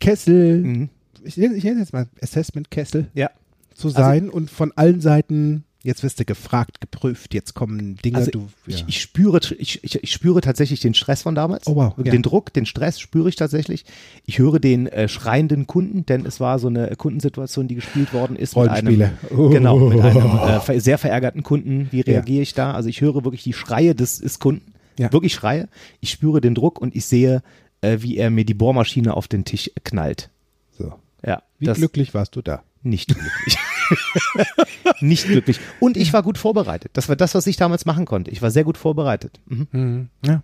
Kessel, 0.01 0.63
Mhm. 0.65 0.89
ich, 1.23 1.37
nenne- 1.37 1.55
ich 1.55 1.65
nenne 1.65 1.81
jetzt 1.81 1.93
mal 1.93 2.09
Assessment 2.23 2.71
Kessel 2.71 3.09
Ja. 3.15 3.31
zu 3.75 3.89
sein 3.89 4.29
und 4.31 4.51
von 4.51 4.73
allen 4.77 5.01
Seiten, 5.01 5.65
jetzt 5.83 6.03
wirst 6.03 6.21
du 6.21 6.25
gefragt, 6.25 6.81
geprüft, 6.81 7.33
jetzt 7.35 7.55
kommen 7.55 7.97
Dinge, 8.05 8.19
Also 8.19 8.31
du, 8.31 8.49
ja. 8.67 8.77
ich, 8.77 8.85
ich, 8.89 9.01
spüre, 9.01 9.41
ich, 9.59 9.83
ich, 9.83 10.03
ich 10.03 10.13
spüre 10.13 10.41
tatsächlich 10.41 10.81
den 10.81 10.95
Stress 10.95 11.23
von 11.23 11.35
damals. 11.35 11.67
Oh, 11.67 11.77
wow, 11.77 11.95
ja. 11.97 12.11
Den 12.11 12.23
Druck, 12.23 12.53
den 12.53 12.67
Stress 12.67 13.01
spüre 13.01 13.29
ich 13.29 13.37
tatsächlich. 13.37 13.85
Ich 14.27 14.39
höre 14.39 14.59
den 14.59 14.87
äh, 14.89 15.09
schreienden 15.09 15.67
Kunden, 15.67 16.05
denn 16.07 16.27
es 16.27 16.39
war 16.41 16.59
so 16.59 16.69
eine 16.69 16.95
Kundensituation, 16.97 17.67
die 17.69 17.77
gespielt 17.77 18.13
worden 18.13 18.37
ist. 18.37 18.57
Mit 18.57 18.69
einem, 18.69 19.11
Genau, 19.31 19.79
mit 19.79 20.01
einem 20.01 20.39
äh, 20.39 20.61
ver- 20.61 20.81
sehr 20.81 20.99
verärgerten 20.99 21.43
Kunden. 21.43 21.89
Wie 21.91 22.01
reagiere 22.03 22.43
ich 22.43 22.55
da? 22.55 22.73
Also 22.73 22.89
ich 22.89 23.01
höre 23.01 23.25
wirklich 23.25 23.43
die 23.43 23.53
Schreie 23.55 23.95
des, 23.95 24.19
des 24.19 24.39
Kunden. 24.39 24.75
Ja. 24.99 25.11
Wirklich 25.13 25.33
Schreie. 25.33 25.69
Ich 26.01 26.11
spüre 26.11 26.41
den 26.43 26.55
Druck 26.55 26.79
und 26.79 26.95
ich 26.95 27.07
sehe, 27.07 27.43
äh, 27.81 27.99
wie 28.01 28.19
er 28.19 28.29
mir 28.29 28.45
die 28.45 28.53
Bohrmaschine 28.55 29.15
auf 29.17 29.29
den 29.29 29.45
Tisch 29.47 29.71
knallt. 29.85 30.29
so. 30.77 30.93
Ja, 31.25 31.43
Wie 31.59 31.67
glücklich 31.67 32.13
warst 32.13 32.37
du 32.37 32.43
da? 32.43 32.63
nicht 32.83 33.09
glücklich. 33.09 33.57
nicht 35.01 35.27
glücklich. 35.27 35.59
Und 35.81 35.97
ich 35.97 36.13
war 36.13 36.23
gut 36.23 36.39
vorbereitet. 36.39 36.91
Das 36.95 37.09
war 37.09 37.17
das, 37.17 37.35
was 37.35 37.47
ich 37.47 37.57
damals 37.57 37.87
machen 37.87 38.05
konnte. 38.05 38.31
Ich 38.31 38.43
war 38.43 38.51
sehr 38.51 38.65
gut 38.65 38.77
vorbereitet. 38.79 39.41
Mhm. 39.47 40.09
Ja. 40.25 40.43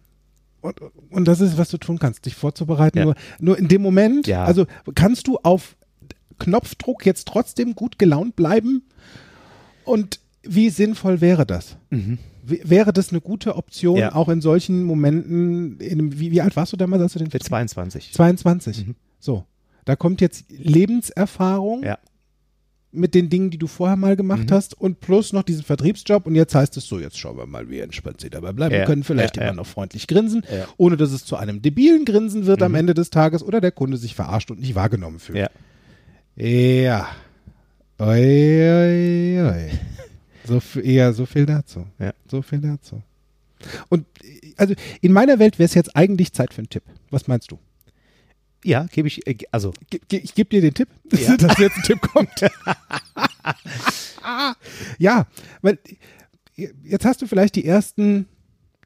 Und, 0.61 0.81
und 1.11 1.25
das 1.29 1.41
ist, 1.41 1.59
was 1.59 1.69
du 1.69 1.79
tun 1.79 1.99
kannst, 1.99 2.27
dich 2.27 2.35
vorzubereiten. 2.35 2.99
Ja. 2.99 3.05
Nur, 3.05 3.15
nur 3.39 3.59
in 3.59 3.69
dem 3.69 3.83
Moment, 3.83 4.27
Ja. 4.27 4.45
also 4.45 4.67
kannst 4.95 5.27
du 5.29 5.39
auf 5.43 5.77
Knopfdruck 6.39 7.07
jetzt 7.07 7.29
trotzdem 7.29 7.75
gut 7.75 7.99
gelaunt 7.99 8.37
bleiben? 8.37 8.83
Und 9.85 10.21
wie 10.43 10.71
sinnvoll 10.71 11.21
wäre 11.21 11.47
das? 11.47 11.77
W- 11.91 12.61
Wäre 12.65 12.93
das 12.93 13.11
eine 13.11 13.21
gute 13.21 13.57
Option, 13.57 13.95
Mhm. 13.95 14.01
Ja. 14.01 14.15
auch 14.15 14.29
in 14.29 14.41
solchen 14.41 14.85
Momenten? 14.85 15.79
In, 15.81 15.93
einem- 16.01 16.19
wie, 16.19 16.31
wie 16.33 16.41
alt 16.41 16.57
warst 16.57 16.73
du 16.73 16.77
damals, 16.77 17.03
als 17.03 17.13
du 17.15 17.19
den 17.21 17.29
Mit 17.33 17.43
22. 17.43 18.13
22. 18.13 18.87
So, 19.21 19.45
da 19.85 19.95
kommt 19.97 20.21
jetzt 20.21 20.45
Lebenserfahrung. 20.51 21.83
Ja. 21.85 21.99
Mit 22.97 23.15
den 23.15 23.29
Dingen, 23.31 23.51
die 23.51 23.59
du 23.59 23.67
vorher 23.67 23.97
mal 23.97 24.17
gemacht 24.17 24.51
Mhm. 24.51 24.55
hast 24.55 24.81
und 24.81 25.01
plus 25.01 25.33
noch 25.33 25.43
diesen 25.43 25.63
Vertriebsjob 25.63 26.27
und 26.27 26.35
jetzt 26.35 26.55
heißt 26.55 26.77
es 26.77 26.87
so, 26.87 26.99
jetzt 26.99 27.19
schauen 27.19 27.37
wir 27.37 27.47
mal, 27.47 27.69
wie 27.71 27.81
entspannt 27.81 28.21
sie 28.21 28.31
dabei 28.31 28.53
bleiben 28.53 28.75
Ja, 28.75 28.85
können, 28.85 29.05
vielleicht 29.05 29.37
ja, 29.37 29.43
immer 29.43 29.53
ja. 29.53 29.57
noch 29.57 29.67
freundlich 29.67 30.07
grinsen, 30.07 30.45
ohne 30.77 30.97
dass 30.97 31.13
es 31.13 31.25
zu 31.25 31.37
einem 31.37 31.63
debilen 31.63 32.05
Grinsen 32.05 32.47
wird 32.47 32.63
am 32.63 32.73
Mhm. 32.73 32.79
Ende 32.79 32.95
des 32.95 33.11
Tages 33.11 33.43
oder 33.43 33.61
der 33.61 33.73
Kunde 33.73 33.97
sich 33.97 34.15
verarscht 34.15 34.51
und 34.51 34.61
nicht 34.61 34.75
wahrgenommen 34.75 35.19
fühlt. 35.19 35.39
Ja. 35.39 35.51
Ja. 36.37 37.09
Oi, 37.99 38.07
oi, 38.11 39.41
oi. 39.43 39.71
So, 40.47 40.61
ja, 40.83 41.13
so 41.13 41.27
viel 41.27 41.47
dazu. 41.47 41.87
Ja. 41.99 42.13
So 42.31 42.43
viel 42.43 42.61
dazu. 42.61 43.03
Und 43.89 44.05
äh, 44.23 44.53
also 44.57 44.75
in 45.01 45.13
meiner 45.13 45.39
Welt 45.39 45.59
wäre 45.59 45.65
es 45.67 45.75
jetzt 45.75 45.97
eigentlich 45.97 46.33
Zeit 46.33 46.53
für 46.53 46.59
einen 46.61 46.69
Tipp. 46.69 46.83
Was 47.11 47.27
meinst 47.27 47.51
du? 47.51 47.59
Ja, 48.67 48.87
gebe 48.91 49.07
ich, 49.07 49.25
äh, 49.29 49.37
also 49.53 49.73
Ge 49.91 50.01
ich 50.19 50.35
gebe 50.35 50.51
dir 50.51 50.61
den 50.61 50.75
Tipp, 50.75 50.89
Ja. 51.13 51.37
dass 51.37 51.57
jetzt 51.59 51.77
ein 51.77 51.83
Tipp 51.85 52.01
kommt. 52.01 52.31
ja, 54.99 55.27
weil 55.63 55.79
jetzt 56.83 57.05
hast 57.05 57.23
du 57.23 57.27
vielleicht 57.29 57.55
die 57.55 57.65
ersten 57.65 58.27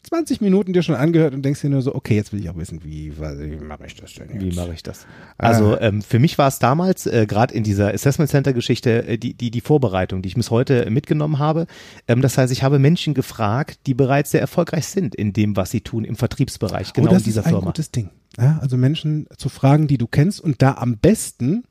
20 0.02 0.40
Minuten 0.40 0.72
dir 0.72 0.82
schon 0.82 0.94
angehört 0.94 1.34
und 1.34 1.42
denkst 1.42 1.60
dir 1.60 1.68
nur 1.68 1.82
so, 1.82 1.94
okay, 1.94 2.14
jetzt 2.16 2.32
will 2.32 2.40
ich 2.40 2.48
auch 2.48 2.56
wissen, 2.56 2.82
wie, 2.82 3.12
wie 3.18 3.56
mache 3.56 3.84
ich 3.86 3.94
das 3.96 4.14
denn 4.14 4.30
jetzt? 4.30 4.40
Wie 4.40 4.54
mache 4.56 4.72
ich 4.72 4.82
das? 4.82 5.06
Also 5.36 5.74
Ah. 5.74 5.80
ähm, 5.82 6.00
für 6.02 6.18
mich 6.18 6.38
war 6.38 6.48
es 6.48 6.58
damals, 6.58 7.06
äh, 7.06 7.26
gerade 7.28 7.54
in 7.54 7.64
dieser 7.64 7.92
Assessment 7.92 8.30
Center 8.30 8.52
Geschichte, 8.54 9.06
äh, 9.06 9.18
die, 9.18 9.34
die, 9.34 9.50
die 9.50 9.60
Vorbereitung, 9.60 10.22
die 10.22 10.28
ich 10.28 10.34
bis 10.36 10.50
heute 10.50 10.86
äh, 10.86 10.90
mitgenommen 10.90 11.38
habe. 11.38 11.66
Ähm, 12.08 12.22
das 12.22 12.38
heißt, 12.38 12.50
ich 12.52 12.62
habe 12.62 12.78
Menschen 12.78 13.12
gefragt, 13.12 13.80
die 13.86 13.94
bereits 13.94 14.30
sehr 14.30 14.40
erfolgreich 14.40 14.86
sind 14.86 15.14
in 15.14 15.32
dem, 15.34 15.54
was 15.56 15.70
sie 15.70 15.82
tun 15.82 16.04
im 16.04 16.16
Vertriebsbereich, 16.16 16.92
genau 16.94 17.10
oh, 17.10 17.12
das 17.12 17.22
in 17.22 17.24
dieser 17.26 17.40
ist 17.42 17.46
ein 17.48 17.52
Firma. 17.52 17.66
gutes 17.66 17.90
Ding. 17.90 18.08
Ja, 18.38 18.58
also 18.62 18.76
Menschen 18.78 19.26
zu 19.36 19.48
fragen, 19.50 19.86
die 19.86 19.98
du 19.98 20.06
kennst 20.06 20.40
und 20.40 20.62
da 20.62 20.74
am 20.74 20.96
besten 20.96 21.64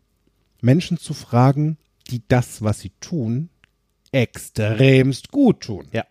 Menschen 0.62 0.98
zu 0.98 1.13
fragen, 1.13 1.78
die 2.12 2.22
das, 2.28 2.62
was 2.62 2.80
sie 2.82 2.92
tun, 3.02 3.50
extremst 4.12 5.32
gut 5.32 5.62
tun. 5.62 5.88
Ja. 5.92 6.04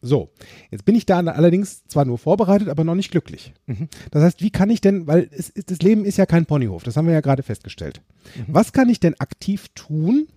So, 0.00 0.30
jetzt 0.70 0.84
bin 0.84 0.94
ich 0.94 1.06
da 1.06 1.18
allerdings 1.18 1.84
zwar 1.88 2.04
nur 2.04 2.18
vorbereitet, 2.18 2.68
aber 2.68 2.84
noch 2.84 2.94
nicht 2.94 3.10
glücklich. 3.10 3.52
Mhm. 3.66 3.88
Das 4.12 4.22
heißt, 4.22 4.40
wie 4.42 4.50
kann 4.50 4.70
ich 4.70 4.80
denn, 4.80 5.06
weil 5.08 5.28
es, 5.32 5.52
das 5.66 5.80
Leben 5.80 6.04
ist 6.04 6.18
ja 6.18 6.26
kein 6.26 6.46
Ponyhof, 6.46 6.84
das 6.84 6.96
haben 6.96 7.06
wir 7.06 7.14
ja 7.14 7.20
gerade 7.20 7.42
festgestellt. 7.42 8.00
Mhm. 8.36 8.44
Was 8.48 8.72
kann 8.72 8.88
ich 8.88 9.00
denn 9.00 9.18
aktiv 9.18 9.66
tun, 9.74 10.28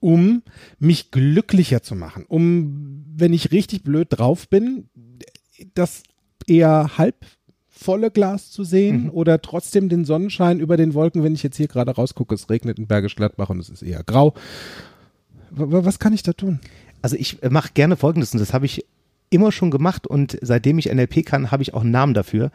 um 0.00 0.42
mich 0.78 1.10
glücklicher 1.12 1.82
zu 1.82 1.94
machen? 1.94 2.24
Um, 2.26 3.04
wenn 3.16 3.32
ich 3.32 3.52
richtig 3.52 3.84
blöd 3.84 4.08
drauf 4.10 4.48
bin, 4.48 4.88
das 5.74 6.02
eher 6.48 6.98
halb 6.98 7.24
volle 7.68 8.10
Glas 8.10 8.50
zu 8.50 8.64
sehen 8.64 9.04
Mhm. 9.04 9.10
oder 9.10 9.40
trotzdem 9.42 9.88
den 9.88 10.04
Sonnenschein 10.04 10.60
über 10.60 10.76
den 10.76 10.94
Wolken, 10.94 11.22
wenn 11.22 11.34
ich 11.34 11.42
jetzt 11.42 11.58
hier 11.58 11.68
gerade 11.68 11.92
rausgucke, 11.92 12.34
es 12.34 12.48
regnet 12.50 12.78
in 12.78 12.86
Bergisch 12.86 13.14
Gladbach 13.16 13.50
und 13.50 13.60
es 13.60 13.68
ist 13.68 13.82
eher 13.82 14.02
grau. 14.02 14.34
W- 15.50 15.84
was 15.84 15.98
kann 15.98 16.12
ich 16.12 16.22
da 16.22 16.32
tun? 16.32 16.58
Also 17.06 17.14
ich 17.14 17.38
mache 17.48 17.70
gerne 17.72 17.94
Folgendes 17.94 18.32
und 18.32 18.40
das 18.40 18.52
habe 18.52 18.66
ich 18.66 18.84
immer 19.30 19.52
schon 19.52 19.70
gemacht 19.70 20.08
und 20.08 20.36
seitdem 20.42 20.76
ich 20.80 20.92
NLP 20.92 21.24
kann, 21.24 21.52
habe 21.52 21.62
ich 21.62 21.72
auch 21.72 21.82
einen 21.82 21.92
Namen 21.92 22.14
dafür, 22.14 22.50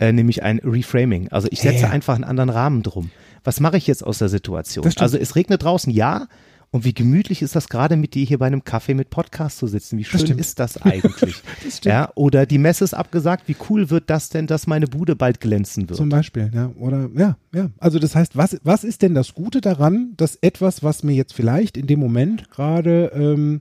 äh, 0.00 0.10
nämlich 0.10 0.42
ein 0.42 0.58
Reframing. 0.58 1.28
Also 1.28 1.46
ich 1.52 1.60
setze 1.60 1.82
Ja. 1.84 1.90
einfach 1.90 2.16
einen 2.16 2.24
anderen 2.24 2.50
Rahmen 2.50 2.82
drum. 2.82 3.12
Was 3.44 3.60
mache 3.60 3.76
ich 3.76 3.86
jetzt 3.86 4.02
aus 4.04 4.18
der 4.18 4.28
Situation? 4.28 4.82
Das. 4.84 4.96
Also 4.96 5.18
es 5.18 5.36
regnet 5.36 5.62
draußen, 5.62 5.92
ja. 5.92 6.26
Und 6.72 6.84
wie 6.84 6.94
gemütlich 6.94 7.42
ist 7.42 7.54
das 7.54 7.68
gerade 7.68 7.96
mit 7.96 8.14
dir 8.14 8.24
hier 8.24 8.38
bei 8.38 8.46
einem 8.46 8.64
Kaffee 8.64 8.94
mit 8.94 9.10
Podcast 9.10 9.58
zu 9.58 9.68
sitzen? 9.68 9.98
Wie 9.98 10.04
schön 10.04 10.18
stimmt. 10.18 10.40
ist 10.40 10.58
das 10.58 10.82
eigentlich? 10.82 11.36
Das 11.64 11.80
ja, 11.84 12.10
oder 12.16 12.44
die 12.44 12.58
Messe 12.58 12.82
ist 12.82 12.94
abgesagt. 12.94 13.44
Wie 13.46 13.54
cool 13.70 13.88
wird 13.88 14.10
das 14.10 14.30
denn, 14.30 14.48
dass 14.48 14.66
meine 14.66 14.88
Bude 14.88 15.14
bald 15.14 15.40
glänzen 15.40 15.88
wird? 15.88 15.96
Zum 15.96 16.08
Beispiel, 16.08 16.50
ja. 16.52 16.72
Oder 16.76 17.08
ja, 17.14 17.36
ja. 17.54 17.70
Also 17.78 18.00
das 18.00 18.16
heißt, 18.16 18.36
was, 18.36 18.58
was 18.64 18.82
ist 18.82 19.02
denn 19.02 19.14
das 19.14 19.34
Gute 19.34 19.60
daran, 19.60 20.14
dass 20.16 20.34
etwas, 20.40 20.82
was 20.82 21.04
mir 21.04 21.12
jetzt 21.14 21.34
vielleicht 21.34 21.76
in 21.76 21.86
dem 21.86 22.00
Moment 22.00 22.50
gerade 22.50 23.12
ähm, 23.14 23.60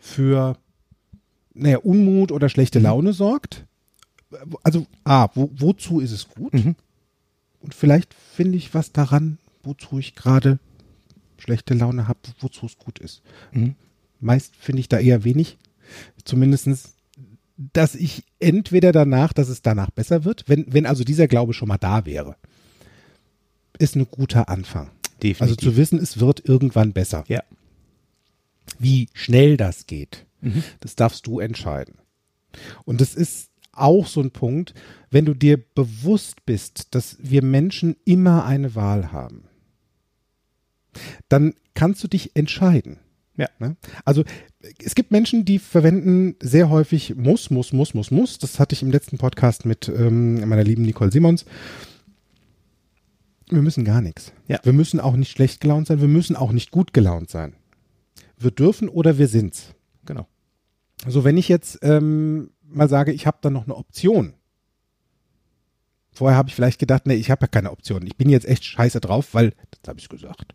für 0.00 0.56
naja, 1.54 1.78
Unmut 1.78 2.32
oder 2.32 2.48
schlechte 2.48 2.78
Mhm. 2.80 2.84
Laune 2.84 3.12
sorgt? 3.12 3.66
Also, 4.62 4.86
A, 5.04 5.28
wo, 5.34 5.50
wozu 5.54 6.00
ist 6.00 6.12
es 6.12 6.28
gut? 6.28 6.54
Mhm. 6.54 6.74
Und 7.60 7.74
vielleicht 7.74 8.14
finde 8.14 8.56
ich 8.56 8.72
was 8.74 8.92
daran, 8.92 9.38
wozu 9.62 9.98
ich 9.98 10.14
gerade 10.14 10.58
schlechte 11.38 11.74
Laune 11.74 12.08
habe, 12.08 12.20
wozu 12.40 12.66
es 12.66 12.78
gut 12.78 12.98
ist. 12.98 13.22
Mhm. 13.52 13.74
Meist 14.20 14.54
finde 14.56 14.80
ich 14.80 14.88
da 14.88 14.98
eher 14.98 15.24
wenig. 15.24 15.58
Zumindestens, 16.24 16.94
dass 17.56 17.94
ich 17.94 18.22
entweder 18.38 18.92
danach, 18.92 19.32
dass 19.32 19.48
es 19.48 19.62
danach 19.62 19.90
besser 19.90 20.24
wird, 20.24 20.44
wenn, 20.48 20.66
wenn 20.72 20.86
also 20.86 21.04
dieser 21.04 21.26
Glaube 21.28 21.52
schon 21.52 21.68
mal 21.68 21.78
da 21.78 22.06
wäre, 22.06 22.36
ist 23.78 23.96
ein 23.96 24.06
guter 24.10 24.48
Anfang. 24.48 24.90
Definitiv. 25.22 25.42
Also 25.42 25.54
zu 25.56 25.76
wissen, 25.76 25.98
es 25.98 26.20
wird 26.20 26.46
irgendwann 26.48 26.92
besser. 26.92 27.24
ja. 27.28 27.42
Wie 28.78 29.08
schnell 29.14 29.56
das 29.56 29.86
geht, 29.86 30.26
Mhm. 30.40 30.62
das 30.80 30.96
darfst 30.96 31.26
du 31.26 31.40
entscheiden. 31.40 31.96
Und 32.84 33.00
das 33.00 33.14
ist 33.14 33.50
auch 33.72 34.06
so 34.06 34.20
ein 34.20 34.30
Punkt, 34.30 34.74
wenn 35.10 35.24
du 35.24 35.34
dir 35.34 35.56
bewusst 35.56 36.44
bist, 36.46 36.94
dass 36.94 37.16
wir 37.20 37.42
Menschen 37.42 37.96
immer 38.04 38.44
eine 38.44 38.74
Wahl 38.74 39.12
haben, 39.12 39.44
dann 41.28 41.54
kannst 41.74 42.02
du 42.02 42.08
dich 42.08 42.34
entscheiden. 42.34 42.98
Ja. 43.36 43.48
Ne? 43.58 43.76
Also 44.04 44.24
es 44.84 44.94
gibt 44.94 45.12
Menschen, 45.12 45.44
die 45.44 45.58
verwenden 45.58 46.36
sehr 46.40 46.68
häufig 46.68 47.14
muss, 47.16 47.48
muss, 47.50 47.72
muss, 47.72 47.94
muss, 47.94 48.10
muss. 48.10 48.38
Das 48.38 48.58
hatte 48.58 48.74
ich 48.74 48.82
im 48.82 48.90
letzten 48.90 49.16
Podcast 49.18 49.64
mit 49.64 49.88
ähm, 49.88 50.46
meiner 50.48 50.64
lieben 50.64 50.82
Nicole 50.82 51.10
Simons. 51.12 51.44
Wir 53.48 53.62
müssen 53.62 53.84
gar 53.84 54.00
nichts. 54.00 54.32
Ja. 54.46 54.60
Wir 54.62 54.72
müssen 54.72 55.00
auch 55.00 55.16
nicht 55.16 55.30
schlecht 55.30 55.60
gelaunt 55.60 55.86
sein. 55.86 56.00
Wir 56.00 56.08
müssen 56.08 56.36
auch 56.36 56.52
nicht 56.52 56.70
gut 56.70 56.92
gelaunt 56.92 57.30
sein. 57.30 57.54
Wir 58.40 58.50
dürfen 58.50 58.88
oder 58.88 59.18
wir 59.18 59.28
sind's. 59.28 59.74
Genau. 60.06 60.26
Also 61.04 61.22
wenn 61.24 61.36
ich 61.36 61.48
jetzt 61.48 61.78
ähm, 61.82 62.50
mal 62.62 62.88
sage, 62.88 63.12
ich 63.12 63.26
habe 63.26 63.38
da 63.40 63.50
noch 63.50 63.64
eine 63.64 63.76
Option. 63.76 64.34
Vorher 66.12 66.36
habe 66.36 66.48
ich 66.48 66.54
vielleicht 66.56 66.80
gedacht, 66.80 67.06
nee, 67.06 67.14
ich 67.14 67.30
habe 67.30 67.42
ja 67.42 67.46
keine 67.46 67.70
Option. 67.70 68.04
Ich 68.06 68.16
bin 68.16 68.28
jetzt 68.28 68.46
echt 68.46 68.64
scheiße 68.64 69.00
drauf, 69.00 69.28
weil, 69.32 69.52
das 69.82 69.88
habe 69.88 70.00
ich 70.00 70.08
gesagt. 70.08 70.54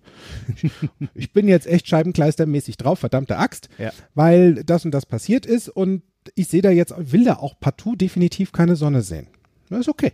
ich 1.13 1.31
bin 1.31 1.47
jetzt 1.47 1.65
echt 1.65 1.87
scheibenkleistermäßig 1.87 2.75
drauf, 2.77 2.99
verdammte 2.99 3.37
Axt, 3.37 3.69
Ja. 3.77 3.91
weil 4.15 4.63
das 4.65 4.83
und 4.83 4.91
das 4.91 5.05
passiert 5.05 5.45
ist 5.45 5.69
und 5.69 6.03
ich 6.35 6.49
sehe 6.49 6.61
da 6.61 6.71
jetzt, 6.71 6.93
will 6.97 7.23
da 7.23 7.35
auch 7.37 7.59
partout 7.59 7.95
definitiv 7.95 8.51
keine 8.51 8.75
Sonne 8.75 9.01
sehen. 9.01 9.27
Das 9.69 9.79
ist 9.81 9.89
okay. 9.89 10.11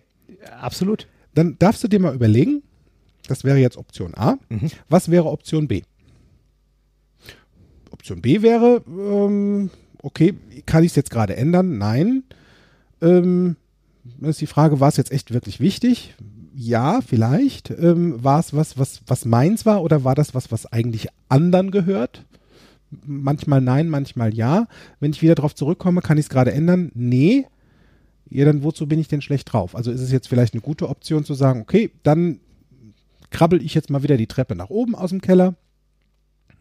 Absolut. 0.60 1.08
Dann 1.34 1.58
darfst 1.58 1.84
du 1.84 1.88
dir 1.88 2.00
mal 2.00 2.14
überlegen, 2.14 2.62
das 3.28 3.44
wäre 3.44 3.58
jetzt 3.58 3.78
Option 3.78 4.14
A, 4.16 4.38
Mhm. 4.50 4.70
was 4.90 5.10
wäre 5.10 5.26
Option 5.26 5.68
B? 5.68 5.82
Option 8.02 8.22
B 8.22 8.42
wäre, 8.42 8.82
ähm, 8.88 9.70
okay, 10.02 10.34
kann 10.66 10.84
ich 10.84 10.92
es 10.92 10.96
jetzt 10.96 11.12
gerade 11.12 11.36
ändern? 11.36 11.78
Nein. 11.78 12.24
Ähm, 13.00 13.58
ist 14.22 14.42
die 14.42 14.48
Frage, 14.48 14.80
war 14.80 14.90
es 14.90 14.98
jetzt 14.98 15.12
echt 15.12 15.32
wirklich 15.32 15.60
wichtig? 15.60 16.16
Ja, 16.56 17.02
vielleicht. 17.06 17.70
Ähm, 17.70 18.24
war 18.24 18.40
es 18.40 18.56
was, 18.56 18.80
was, 18.80 19.02
was 19.06 19.26
meins 19.26 19.68
war 19.68 19.84
oder 19.84 20.04
war 20.04 20.16
das 20.16 20.34
was, 20.34 20.52
was 20.52 20.66
eigentlich 20.66 21.10
anderen 21.30 21.70
gehört? 21.70 22.26
Manchmal 23.06 23.62
nein, 23.62 23.88
manchmal 23.88 24.34
ja. 24.34 24.68
Wenn 25.00 25.12
ich 25.12 25.22
wieder 25.22 25.36
darauf 25.36 25.54
zurückkomme, 25.54 26.02
kann 26.02 26.18
ich 26.18 26.26
es 26.26 26.30
gerade 26.30 26.54
ändern? 26.54 26.92
Nee. 26.96 27.46
Ja, 28.32 28.46
dann 28.46 28.64
wozu 28.64 28.88
bin 28.88 29.00
ich 29.00 29.10
denn 29.10 29.22
schlecht 29.22 29.54
drauf? 29.54 29.76
Also 29.76 29.92
ist 29.92 30.02
es 30.02 30.12
jetzt 30.12 30.28
vielleicht 30.28 30.56
eine 30.56 30.62
gute 30.62 30.90
Option 30.90 31.24
zu 31.24 31.36
sagen, 31.36 31.62
okay, 31.62 31.92
dann 32.02 32.40
krabbel 33.30 33.64
ich 33.64 33.76
jetzt 33.76 33.92
mal 33.92 34.02
wieder 34.02 34.18
die 34.18 34.28
Treppe 34.28 34.56
nach 34.56 34.72
oben 34.72 34.96
aus 34.96 35.12
dem 35.12 35.22
Keller 35.22 35.54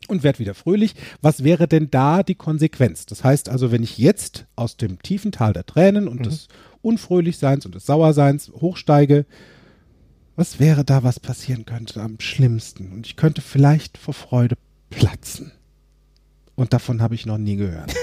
und 0.08 0.22
werde 0.22 0.38
wieder 0.38 0.54
fröhlich. 0.54 0.94
Was 1.20 1.44
wäre 1.44 1.68
denn 1.68 1.90
da 1.90 2.22
die 2.22 2.34
Konsequenz? 2.34 3.06
Das 3.06 3.24
heißt 3.24 3.48
also, 3.48 3.70
wenn 3.72 3.82
ich 3.82 3.98
jetzt 3.98 4.46
aus 4.56 4.76
dem 4.76 5.00
tiefen 5.02 5.32
Tal 5.32 5.52
der 5.52 5.66
Tränen 5.66 6.08
und 6.08 6.26
des 6.26 6.48
Unfröhlichseins 6.82 7.66
und 7.66 7.74
des 7.74 7.86
Sauerseins 7.86 8.50
hochsteige, 8.60 9.26
was 10.36 10.58
wäre 10.58 10.84
da, 10.84 11.02
was 11.02 11.20
passieren 11.20 11.66
könnte 11.66 12.00
am 12.00 12.18
schlimmsten? 12.18 12.92
Und 12.92 13.06
ich 13.06 13.16
könnte 13.16 13.42
vielleicht 13.42 13.98
vor 13.98 14.14
Freude 14.14 14.56
platzen. 14.88 15.52
Und 16.54 16.72
davon 16.72 17.02
habe 17.02 17.14
ich 17.14 17.26
noch 17.26 17.38
nie 17.38 17.56
gehört. 17.56 17.94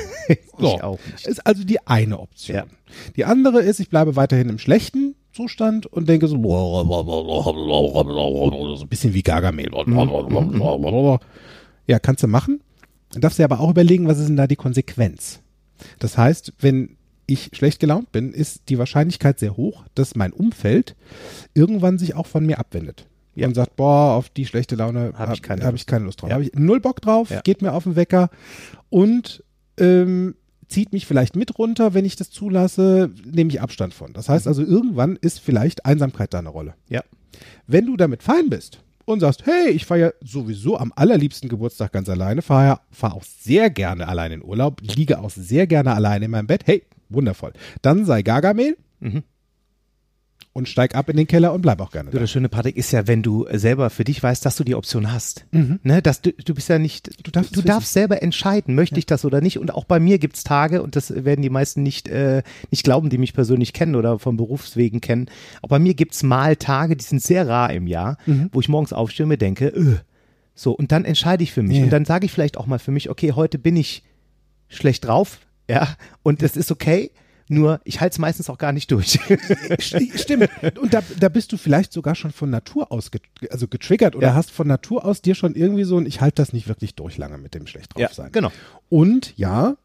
So. 0.60 0.75
Ich 0.75 0.83
auch 0.83 0.99
nicht. 1.12 1.27
Ist 1.27 1.45
also 1.45 1.63
die 1.63 1.86
eine 1.88 2.19
Option. 2.19 2.57
Ja. 2.57 2.65
Die 3.15 3.23
andere 3.23 3.62
ist, 3.62 3.79
ich 3.79 3.89
bleibe 3.89 4.15
weiterhin 4.15 4.49
im 4.49 4.57
schlechten 4.57 5.15
Zustand 5.31 5.86
und 5.86 6.10
denke 6.10 6.27
so, 6.27 6.36
so 6.36 6.81
ein 8.81 8.89
bisschen 8.89 9.13
wie 9.13 9.21
Gargamel. 9.21 9.69
Ja, 11.88 12.00
kannst 12.00 12.23
du 12.23 12.28
machen. 12.28 12.62
Dann 13.12 13.21
darfst 13.21 13.39
du 13.39 13.43
aber 13.43 13.60
auch 13.60 13.69
überlegen, 13.71 14.08
was 14.08 14.19
ist 14.19 14.28
denn 14.28 14.36
da 14.38 14.47
die 14.47 14.56
Konsequenz? 14.56 15.39
Das 16.00 16.17
heißt, 16.17 16.54
wenn 16.60 16.97
ich 17.26 17.52
schlecht 17.54 17.80
gelaunt 17.80 18.12
bin, 18.12 18.34
ist 18.34 18.63
die 18.69 18.78
Wahrscheinlichkeit 18.78 19.39
sehr 19.39 19.58
hoch, 19.58 19.84
dass 19.95 20.15
mein 20.15 20.32
Umfeld 20.34 20.95
irgendwann 21.54 21.97
sich 21.97 22.15
auch 22.15 22.28
von 22.28 22.45
mir 22.45 22.60
abwendet. 22.60 23.06
Ja. 23.36 23.47
Und 23.47 23.54
sagt, 23.54 23.76
boah, 23.76 24.13
auf 24.15 24.30
die 24.30 24.45
schlechte 24.45 24.76
Laune 24.76 25.13
Hab 25.15 25.32
ich 25.34 25.41
keine 25.43 25.63
hab 25.63 25.71
Lust. 25.71 25.84
ich 25.84 25.88
keine 25.88 26.06
Lust 26.06 26.21
drauf. 26.21 26.30
Ja. 26.30 26.36
Habe 26.36 26.45
ich 26.45 26.54
null 26.56 26.80
Bock 26.80 27.02
drauf, 27.02 27.30
Ja. 27.30 27.41
geht 27.41 27.62
mir 27.62 27.73
auf 27.73 27.84
den 27.84 27.95
Wecker 27.95 28.30
und 28.89 29.43
ähm, 29.78 30.36
zieht 30.67 30.91
mich 30.91 31.06
vielleicht 31.06 31.36
mit 31.36 31.58
runter, 31.60 31.93
wenn 31.93 32.04
ich 32.04 32.15
das 32.15 32.32
zulasse, 32.32 33.12
nehme 33.26 33.50
ich 33.52 33.62
Abstand 33.62 33.93
von. 33.93 34.12
Das 34.13 34.28
heißt 34.28 34.47
also, 34.47 34.63
irgendwann 34.63 35.17
ist 35.17 35.39
vielleicht 35.39 35.86
Einsamkeit 35.86 36.34
da 36.34 36.39
eine 36.39 36.50
Rolle. 36.50 36.73
Ja. 36.89 37.04
Wenn 37.67 37.86
du 37.86 37.95
damit 37.95 38.23
fein 38.23 38.50
bist 38.50 38.80
und 39.08 39.22
sagst, 39.22 39.46
hey, 39.46 39.70
ich 39.70 39.86
feiere 39.86 40.13
sowieso 40.22 40.78
am 40.78 40.91
allerliebsten 40.96 41.50
Geburtstag 41.50 41.93
ganz 41.93 42.10
alleine, 42.10 42.41
fahre 42.41 42.82
fahr 42.91 43.15
auch 43.15 43.24
sehr 43.24 43.70
gerne 43.70 44.08
alleine 44.08 44.36
in 44.36 44.43
Urlaub, 44.43 44.82
liege 44.82 45.20
auch 45.20 45.30
sehr 45.30 45.65
gerne 45.65 45.96
alleine 45.96 46.26
in 46.26 46.32
meinem 46.32 46.48
Bett, 46.48 46.63
hey, 46.65 46.84
wundervoll. 47.10 47.54
Dann 47.82 48.06
sei 48.06 48.22
Gargamel 48.22 48.78
Mhm. 49.00 49.24
Und 50.58 50.67
steig 50.67 50.96
ab 50.96 51.08
in 51.10 51.17
den 51.17 51.28
Keller 51.28 51.54
und 51.54 51.62
bleib 51.62 51.80
auch 51.82 51.91
gerne 51.91 52.10
Du, 52.10 52.17
da. 52.17 52.22
das 52.22 52.32
schöne, 52.32 52.50
Patrick, 52.50 52.76
ist 52.78 52.91
ja, 52.91 53.06
wenn 53.08 53.22
du 53.22 53.46
selber 53.54 53.89
für 53.91 54.04
dich 54.04 54.22
weißt, 54.24 54.43
dass 54.43 54.56
du 54.56 54.63
die 54.63 54.74
Option 54.76 55.12
hast. 55.12 55.46
Ne, 55.52 56.02
dass 56.02 56.22
du, 56.22 56.32
du 56.34 56.54
bist 56.56 56.67
ja 56.70 56.80
nicht, 56.80 57.08
Mhm. 57.10 57.13
Du 57.24 57.32
darfst 57.32 57.56
du 57.56 57.60
es 57.60 57.65
darfst 57.65 57.93
selber 57.93 58.22
entscheiden, 58.24 58.74
möchte 58.76 58.98
ich 58.98 59.06
das 59.06 59.24
oder 59.24 59.39
nicht. 59.39 59.60
Und 59.60 59.74
auch 59.74 59.86
bei 59.86 60.00
mir 60.00 60.17
gibt's 60.20 60.43
Tage, 60.43 60.82
und 60.82 60.96
das 60.96 61.13
werden 61.26 61.41
die 61.43 61.50
meisten 61.50 61.84
nicht, 61.84 62.08
äh, 62.08 62.41
nicht 62.72 62.84
glauben, 62.84 63.10
die 63.10 63.17
mich 63.20 63.34
persönlich 63.34 63.72
kennen 63.74 63.96
oder 63.96 64.17
vom 64.20 64.36
Berufswegen 64.38 65.00
kennen. 65.00 65.30
Auch 65.62 65.70
bei 65.70 65.80
mir 65.80 65.93
gibt's 65.93 66.24
mal 66.24 66.56
Tage, 66.56 66.96
die 66.96 67.06
sind 67.06 67.22
sehr 67.22 67.48
rar 67.48 67.72
im 67.72 67.86
Jahr, 67.88 68.17
Mhm. 68.26 68.50
wo 68.52 68.60
ich 68.60 68.67
morgens 68.70 68.93
aufstehe 68.93 69.26
und 69.26 69.30
mir 69.30 69.38
denke, 69.38 69.67
öh, 69.67 69.98
so, 70.56 70.72
und 70.72 70.91
dann 70.91 71.06
entscheide 71.06 71.43
ich 71.43 71.54
für 71.54 71.62
mich. 71.62 71.78
Ja. 71.78 71.84
Und 71.84 71.91
dann 71.91 72.06
sage 72.06 72.26
ich 72.26 72.32
vielleicht 72.32 72.58
auch 72.58 72.65
mal 72.65 72.80
für 72.80 72.91
mich, 72.91 73.10
okay, 73.12 73.34
heute 73.34 73.60
bin 73.60 73.76
ich 73.78 74.04
schlecht 74.70 75.06
drauf, 75.06 75.39
ja, 75.70 75.88
und 76.24 76.41
das 76.41 76.58
ist 76.58 76.72
okay. 76.72 77.12
Nur, 77.49 77.79
ich 77.86 78.01
halte 78.01 78.13
es 78.15 78.19
meistens 78.19 78.49
auch 78.49 78.57
gar 78.57 78.71
nicht 78.73 78.91
durch. 78.91 79.19
St- 79.79 80.17
Stimmt. 80.17 80.49
Und 80.79 80.93
da, 80.93 81.01
da 81.19 81.29
bist 81.29 81.51
du 81.53 81.57
vielleicht 81.57 81.93
sogar 81.93 82.13
schon 82.15 82.31
von 82.31 82.49
Natur 82.49 82.91
aus 82.91 83.10
get, 83.12 83.21
also 83.49 83.67
getriggert 83.67 84.15
oder 84.15 84.27
Ja. 84.27 84.33
hast 84.36 84.51
von 84.51 84.67
Natur 84.67 85.05
aus 85.05 85.21
dir 85.21 85.33
schon 85.36 85.55
irgendwie 85.55 85.83
so 85.86 85.97
ein, 85.97 86.05
ich 86.05 86.19
halte 86.19 86.36
das 86.41 86.51
nicht 86.51 86.67
wirklich 86.67 86.95
durch 86.95 87.17
lange 87.17 87.38
mit 87.38 87.53
dem 87.53 87.65
schlecht 87.67 87.95
drauf 87.97 88.13
sein. 88.13 88.31
genau. 88.33 88.51
Und 88.89 89.38
ja, 89.38 89.77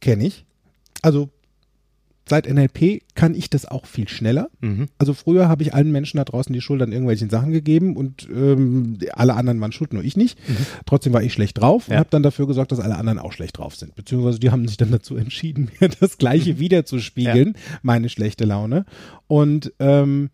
kenne 0.00 0.26
ich. 0.26 0.44
Also 1.02 1.30
seit 2.28 2.46
NLP 2.46 3.02
kann 3.14 3.34
ich 3.34 3.50
das 3.50 3.64
auch 3.66 3.86
viel 3.86 4.08
schneller. 4.08 4.48
Mhm. 4.60 4.88
Also 4.98 5.14
früher 5.14 5.48
habe 5.48 5.62
ich 5.62 5.74
allen 5.74 5.90
Menschen 5.92 6.18
da 6.18 6.24
draußen 6.24 6.52
die 6.52 6.60
Schuld 6.60 6.82
an 6.82 6.92
irgendwelchen 6.92 7.30
Sachen 7.30 7.50
gegeben 7.52 7.96
und 7.96 8.28
ähm, 8.30 8.98
alle 9.12 9.34
anderen 9.34 9.60
waren 9.60 9.72
schuld, 9.72 9.92
nur 9.92 10.04
ich 10.04 10.16
nicht. 10.16 10.38
Trotzdem 10.86 11.12
war 11.12 11.22
ich 11.22 11.32
schlecht 11.32 11.58
drauf 11.58 11.84
und 11.84 11.88
Mhm. 11.88 11.94
Ja. 11.94 11.98
habe 12.00 12.10
dann 12.10 12.22
dafür 12.22 12.46
gesorgt, 12.46 12.72
dass 12.72 12.80
alle 12.80 12.96
anderen 12.96 13.18
auch 13.18 13.32
schlecht 13.32 13.58
drauf 13.58 13.74
sind. 13.76 13.94
Beziehungsweise 13.94 14.38
die 14.38 14.50
haben 14.50 14.68
sich 14.68 14.76
dann 14.76 14.90
dazu 14.90 15.16
entschieden, 15.16 15.70
mir 15.80 15.88
das 15.88 16.18
Gleiche 16.18 16.54
Mhm. 16.54 16.58
wieder 16.58 16.84
zu 16.84 16.98
spiegeln, 17.00 17.54
meine 17.82 18.08
schlechte 18.08 18.44
Laune. 18.44 18.84
Und 19.26 19.72
ähm, 19.78 20.30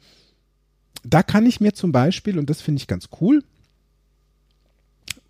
da 1.05 1.23
kann 1.23 1.45
ich 1.47 1.61
mir 1.61 1.75
zum 1.75 1.93
Beispiel, 1.93 2.39
und 2.39 2.49
das 2.51 2.61
finde 2.63 2.81
ich 2.81 2.87
ganz 2.87 3.09
cool, 3.21 3.43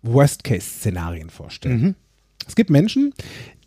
Worst-Case-Szenarien 0.03 1.29
vorstellen. 1.29 1.81
Mhm. 1.81 1.95
Es 2.47 2.55
gibt 2.55 2.69
Menschen, 2.69 3.13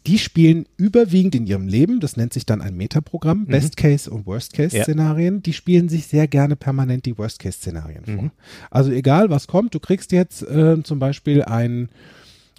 die 0.08 0.18
spielen 0.18 0.64
überwiegend 0.78 1.34
in 1.34 1.46
ihrem 1.46 1.68
Leben, 1.68 2.00
das 2.00 2.16
nennt 2.16 2.32
sich 2.32 2.46
dann 2.46 2.62
ein 2.62 2.74
Metaprogramm, 2.76 3.46
Best-Case- 3.46 4.10
und 4.10 4.26
Worst-Case-Szenarien, 4.26 5.42
die 5.42 5.52
spielen 5.52 5.88
sich 5.88 6.06
sehr 6.06 6.26
gerne 6.26 6.56
permanent 6.56 7.04
die 7.06 7.16
Worst-Case-Szenarien 7.18 8.04
vor. 8.04 8.30
Also 8.70 8.90
egal, 8.90 9.28
was 9.30 9.46
kommt, 9.46 9.74
du 9.74 9.80
kriegst 9.80 10.10
jetzt 10.12 10.42
äh, 10.42 10.82
zum 10.82 10.98
Beispiel 10.98 11.42
ein 11.42 11.90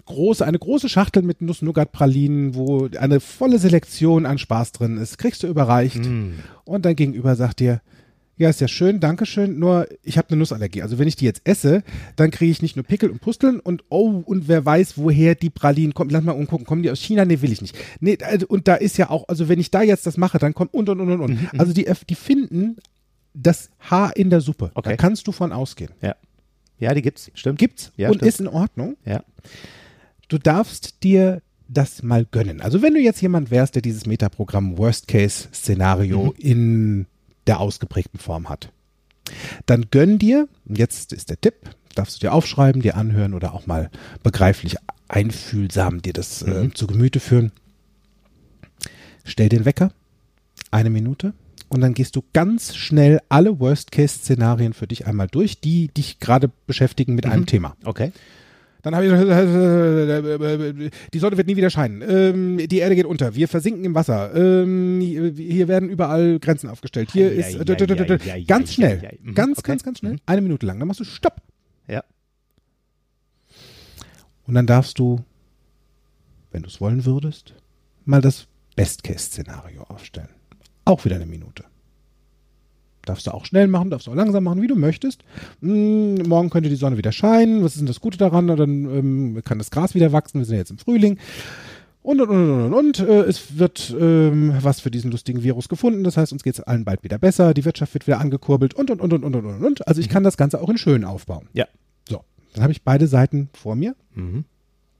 große, 0.05 0.45
eine 0.45 0.59
große 0.59 0.89
Schachtel 0.89 1.23
mit 1.23 1.41
Nuss-Nougat-Pralinen, 1.41 2.53
wo 2.55 2.87
eine 2.99 3.19
volle 3.19 3.57
Selektion 3.59 4.25
an 4.25 4.37
Spaß 4.37 4.71
drin 4.71 4.97
ist, 4.97 5.17
kriegst 5.17 5.43
du 5.43 5.47
überreicht. 5.47 5.97
Und 6.65 6.85
dein 6.85 6.95
Gegenüber 6.95 7.35
sagt 7.35 7.59
dir, 7.59 7.81
ja, 8.39 8.49
ist 8.49 8.61
ja 8.61 8.67
schön, 8.67 8.99
danke 8.99 9.25
schön, 9.27 9.59
nur 9.59 9.87
ich 10.01 10.17
habe 10.17 10.29
eine 10.29 10.37
Nussallergie. 10.37 10.81
Also 10.81 10.97
wenn 10.97 11.07
ich 11.07 11.15
die 11.17 11.25
jetzt 11.25 11.41
esse, 11.43 11.83
dann 12.15 12.31
kriege 12.31 12.51
ich 12.51 12.61
nicht 12.63 12.75
nur 12.77 12.83
Pickel 12.85 13.09
und 13.11 13.19
Pusteln 13.19 13.59
und 13.59 13.83
oh, 13.89 14.23
und 14.25 14.47
wer 14.47 14.65
weiß, 14.65 14.97
woher 14.97 15.35
die 15.35 15.49
Pralinen 15.51 15.93
kommen. 15.93 16.09
Lass 16.09 16.23
mal 16.23 16.31
umgucken, 16.31 16.65
kommen 16.65 16.81
die 16.81 16.89
aus 16.89 16.99
China? 16.99 17.25
Nee, 17.25 17.41
will 17.41 17.51
ich 17.51 17.61
nicht. 17.61 17.75
Nee, 17.99 18.17
also, 18.23 18.47
und 18.47 18.67
da 18.67 18.75
ist 18.75 18.97
ja 18.97 19.09
auch, 19.11 19.27
also 19.27 19.47
wenn 19.49 19.59
ich 19.59 19.69
da 19.69 19.83
jetzt 19.83 20.07
das 20.07 20.17
mache, 20.17 20.39
dann 20.39 20.53
kommt 20.55 20.73
und 20.73 20.89
und 20.89 20.99
und 21.01 21.11
und 21.11 21.19
und. 21.21 21.39
Also 21.59 21.73
die, 21.73 21.85
die 22.09 22.15
finden 22.15 22.77
das 23.33 23.69
Haar 23.79 24.15
in 24.15 24.29
der 24.31 24.41
Suppe. 24.41 24.71
Da 24.73 24.79
Okay. 24.79 24.95
kannst 24.97 25.27
du 25.27 25.31
von 25.31 25.51
ausgehen. 25.51 25.91
Ja. 26.01 26.15
Ja, 26.79 26.93
die 26.93 27.01
gibt's, 27.01 27.29
stimmt. 27.33 27.59
Gibt's 27.59 27.91
Ja, 27.97 28.07
und 28.09 28.15
stimmt. 28.15 28.29
ist 28.29 28.39
in 28.39 28.47
Ordnung. 28.47 28.95
Ja. 29.05 29.21
Du 30.29 30.37
darfst 30.37 31.03
dir 31.03 31.41
das 31.67 32.03
mal 32.03 32.25
gönnen. 32.25 32.61
Also 32.61 32.81
wenn 32.81 32.93
du 32.93 33.01
jetzt 33.01 33.21
jemand 33.21 33.51
wärst, 33.51 33.75
der 33.75 33.81
dieses 33.81 34.05
Metaprogramm 34.05 34.77
Worst-Case-Szenario 34.77 36.33
in 36.37 37.05
der 37.49 37.59
ausgeprägten 37.59 38.19
Form 38.19 38.47
hat, 38.47 38.71
dann 39.65 39.87
gönn 39.91 40.19
dir, 40.19 40.47
jetzt 40.65 41.13
ist 41.13 41.29
der 41.29 41.41
Tipp, 41.41 41.55
darfst 41.95 42.15
du 42.15 42.19
dir 42.19 42.33
aufschreiben, 42.33 42.81
dir 42.81 42.95
anhören 42.95 43.33
oder 43.33 43.53
auch 43.53 43.65
mal 43.65 43.89
begreiflich 44.23 44.77
einfühlsam 45.07 46.01
dir 46.01 46.13
das 46.13 46.43
äh, 46.43 46.69
zu 46.73 46.85
Gemüte 46.85 47.19
führen. 47.19 47.51
Stell 49.23 49.49
den 49.49 49.65
Wecker, 49.65 49.91
eine 50.69 50.91
Minute, 50.91 51.33
und 51.69 51.81
dann 51.81 51.93
gehst 51.93 52.15
du 52.15 52.23
ganz 52.33 52.75
schnell 52.75 53.19
alle 53.29 53.59
Worst-Case-Szenarien 53.59 54.73
für 54.73 54.87
dich 54.87 55.05
einmal 55.05 55.27
durch, 55.27 55.59
die 55.59 55.87
dich 55.89 56.19
gerade 56.19 56.49
beschäftigen 56.67 57.13
mit 57.15 57.25
einem 57.25 57.45
Thema. 57.45 57.75
Okay. 57.83 58.11
Dann 58.81 58.95
habe 58.95 59.05
ich 59.05 60.91
die 61.13 61.19
Sonne 61.19 61.35
wird 61.37 61.47
nie 61.47 61.57
wieder 61.57 61.69
scheinen. 61.69 62.01
Ähm, 62.01 62.57
die 62.67 62.77
Erde 62.77 62.95
geht 62.95 63.05
unter. 63.05 63.35
Wir 63.35 63.47
versinken 63.47 63.83
im 63.83 63.93
Wasser. 63.93 64.33
Ähm, 64.33 65.01
hier 65.01 65.67
werden 65.67 65.89
überall 65.89 66.39
Grenzen 66.39 66.69
aufgestellt. 66.69 67.11
Hier 67.11 67.27
Ei, 67.27 67.33
ist 67.33 67.69
ei, 67.69 68.31
ei, 68.31 68.41
ganz 68.43 68.73
schnell. 68.73 69.17
Mhm, 69.21 69.35
ganz, 69.35 69.59
okay. 69.59 69.67
ganz, 69.71 69.83
ganz 69.83 69.99
schnell. 69.99 70.15
Eine 70.25 70.41
Minute 70.41 70.65
lang. 70.65 70.79
Dann 70.79 70.87
machst 70.87 71.01
du 71.01 71.03
Stopp 71.03 71.41
Ja. 71.87 72.03
und 74.47 74.53
dann 74.53 74.65
darfst 74.65 74.97
du, 74.97 75.19
wenn 76.51 76.63
du 76.63 76.69
es 76.69 76.79
wollen 76.79 77.05
würdest, 77.05 77.55
mal 78.05 78.21
das 78.21 78.47
Best-Case-Szenario 78.75 79.83
aufstellen. 79.83 80.29
Auch 80.85 81.03
wieder 81.03 81.17
eine 81.17 81.25
Minute. 81.25 81.65
Darfst 83.05 83.27
du 83.27 83.31
auch 83.31 83.45
schnell 83.45 83.67
machen, 83.67 83.89
darfst 83.89 84.07
du 84.07 84.11
auch 84.11 84.15
langsam 84.15 84.43
machen, 84.43 84.61
wie 84.61 84.67
du 84.67 84.75
möchtest. 84.75 85.23
Hm, 85.61 86.15
morgen 86.27 86.49
könnte 86.49 86.69
die 86.69 86.75
Sonne 86.75 86.97
wieder 86.97 87.11
scheinen. 87.11 87.63
Was 87.63 87.73
ist 87.73 87.79
denn 87.79 87.87
das 87.87 88.01
Gute 88.01 88.17
daran? 88.17 88.47
Dann 88.47 88.59
ähm, 88.59 89.41
kann 89.43 89.57
das 89.57 89.71
Gras 89.71 89.95
wieder 89.95 90.11
wachsen. 90.11 90.39
Wir 90.39 90.45
sind 90.45 90.55
ja 90.55 90.59
jetzt 90.59 90.71
im 90.71 90.77
Frühling. 90.77 91.17
Und, 92.01 92.21
und, 92.21 92.29
und, 92.29 92.49
und, 92.49 92.73
und. 92.73 92.73
und. 92.73 92.99
Äh, 92.99 93.21
es 93.23 93.57
wird 93.57 93.95
ähm, 93.99 94.53
was 94.61 94.79
für 94.79 94.91
diesen 94.91 95.11
lustigen 95.11 95.43
Virus 95.43 95.69
gefunden. 95.69 96.03
Das 96.03 96.17
heißt, 96.17 96.31
uns 96.31 96.43
geht 96.43 96.53
es 96.55 96.59
allen 96.61 96.85
bald 96.85 97.03
wieder 97.03 97.17
besser. 97.17 97.53
Die 97.53 97.65
Wirtschaft 97.65 97.93
wird 97.93 98.07
wieder 98.07 98.19
angekurbelt 98.19 98.73
und, 98.73 98.89
und, 98.89 99.01
und, 99.01 99.13
und, 99.13 99.23
und, 99.23 99.35
und, 99.35 99.63
und. 99.63 99.87
Also 99.87 100.01
ich 100.01 100.09
kann 100.09 100.23
das 100.23 100.37
Ganze 100.37 100.61
auch 100.61 100.69
in 100.69 100.77
schön 100.77 101.03
aufbauen. 101.03 101.47
Ja. 101.53 101.67
So, 102.07 102.23
dann 102.53 102.63
habe 102.63 102.71
ich 102.71 102.83
beide 102.83 103.07
Seiten 103.07 103.49
vor 103.53 103.75
mir. 103.75 103.95
Mhm. 104.15 104.45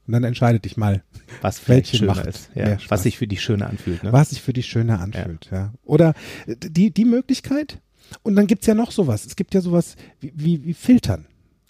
Und 0.09 0.13
dann 0.13 0.23
entscheide 0.23 0.59
dich 0.59 0.75
mal, 0.75 1.03
Was 1.43 1.69
Welche 1.69 2.03
macht 2.03 2.25
ist. 2.25 2.49
Ja. 2.55 2.77
Was 2.87 3.03
sich 3.03 3.19
für 3.19 3.27
dich 3.27 3.43
schöner 3.43 3.69
anfühlt. 3.69 4.03
Ne? 4.03 4.11
was 4.11 4.31
sich 4.31 4.41
für 4.41 4.53
dich 4.53 4.65
schöner 4.65 5.01
anfühlt. 5.01 5.49
Ja. 5.51 5.71
Oder 5.85 6.15
äh, 6.47 6.55
die, 6.57 6.89
die 6.91 7.05
Möglichkeit. 7.05 7.79
Und 8.23 8.35
dann 8.35 8.47
gibt's 8.47 8.67
ja 8.67 8.73
noch 8.73 8.91
sowas. 8.91 9.25
Es 9.25 9.35
gibt 9.35 9.53
ja 9.53 9.61
sowas 9.61 9.95
wie, 10.19 10.31
wie, 10.35 10.65
wie 10.65 10.73
Filtern. 10.73 11.25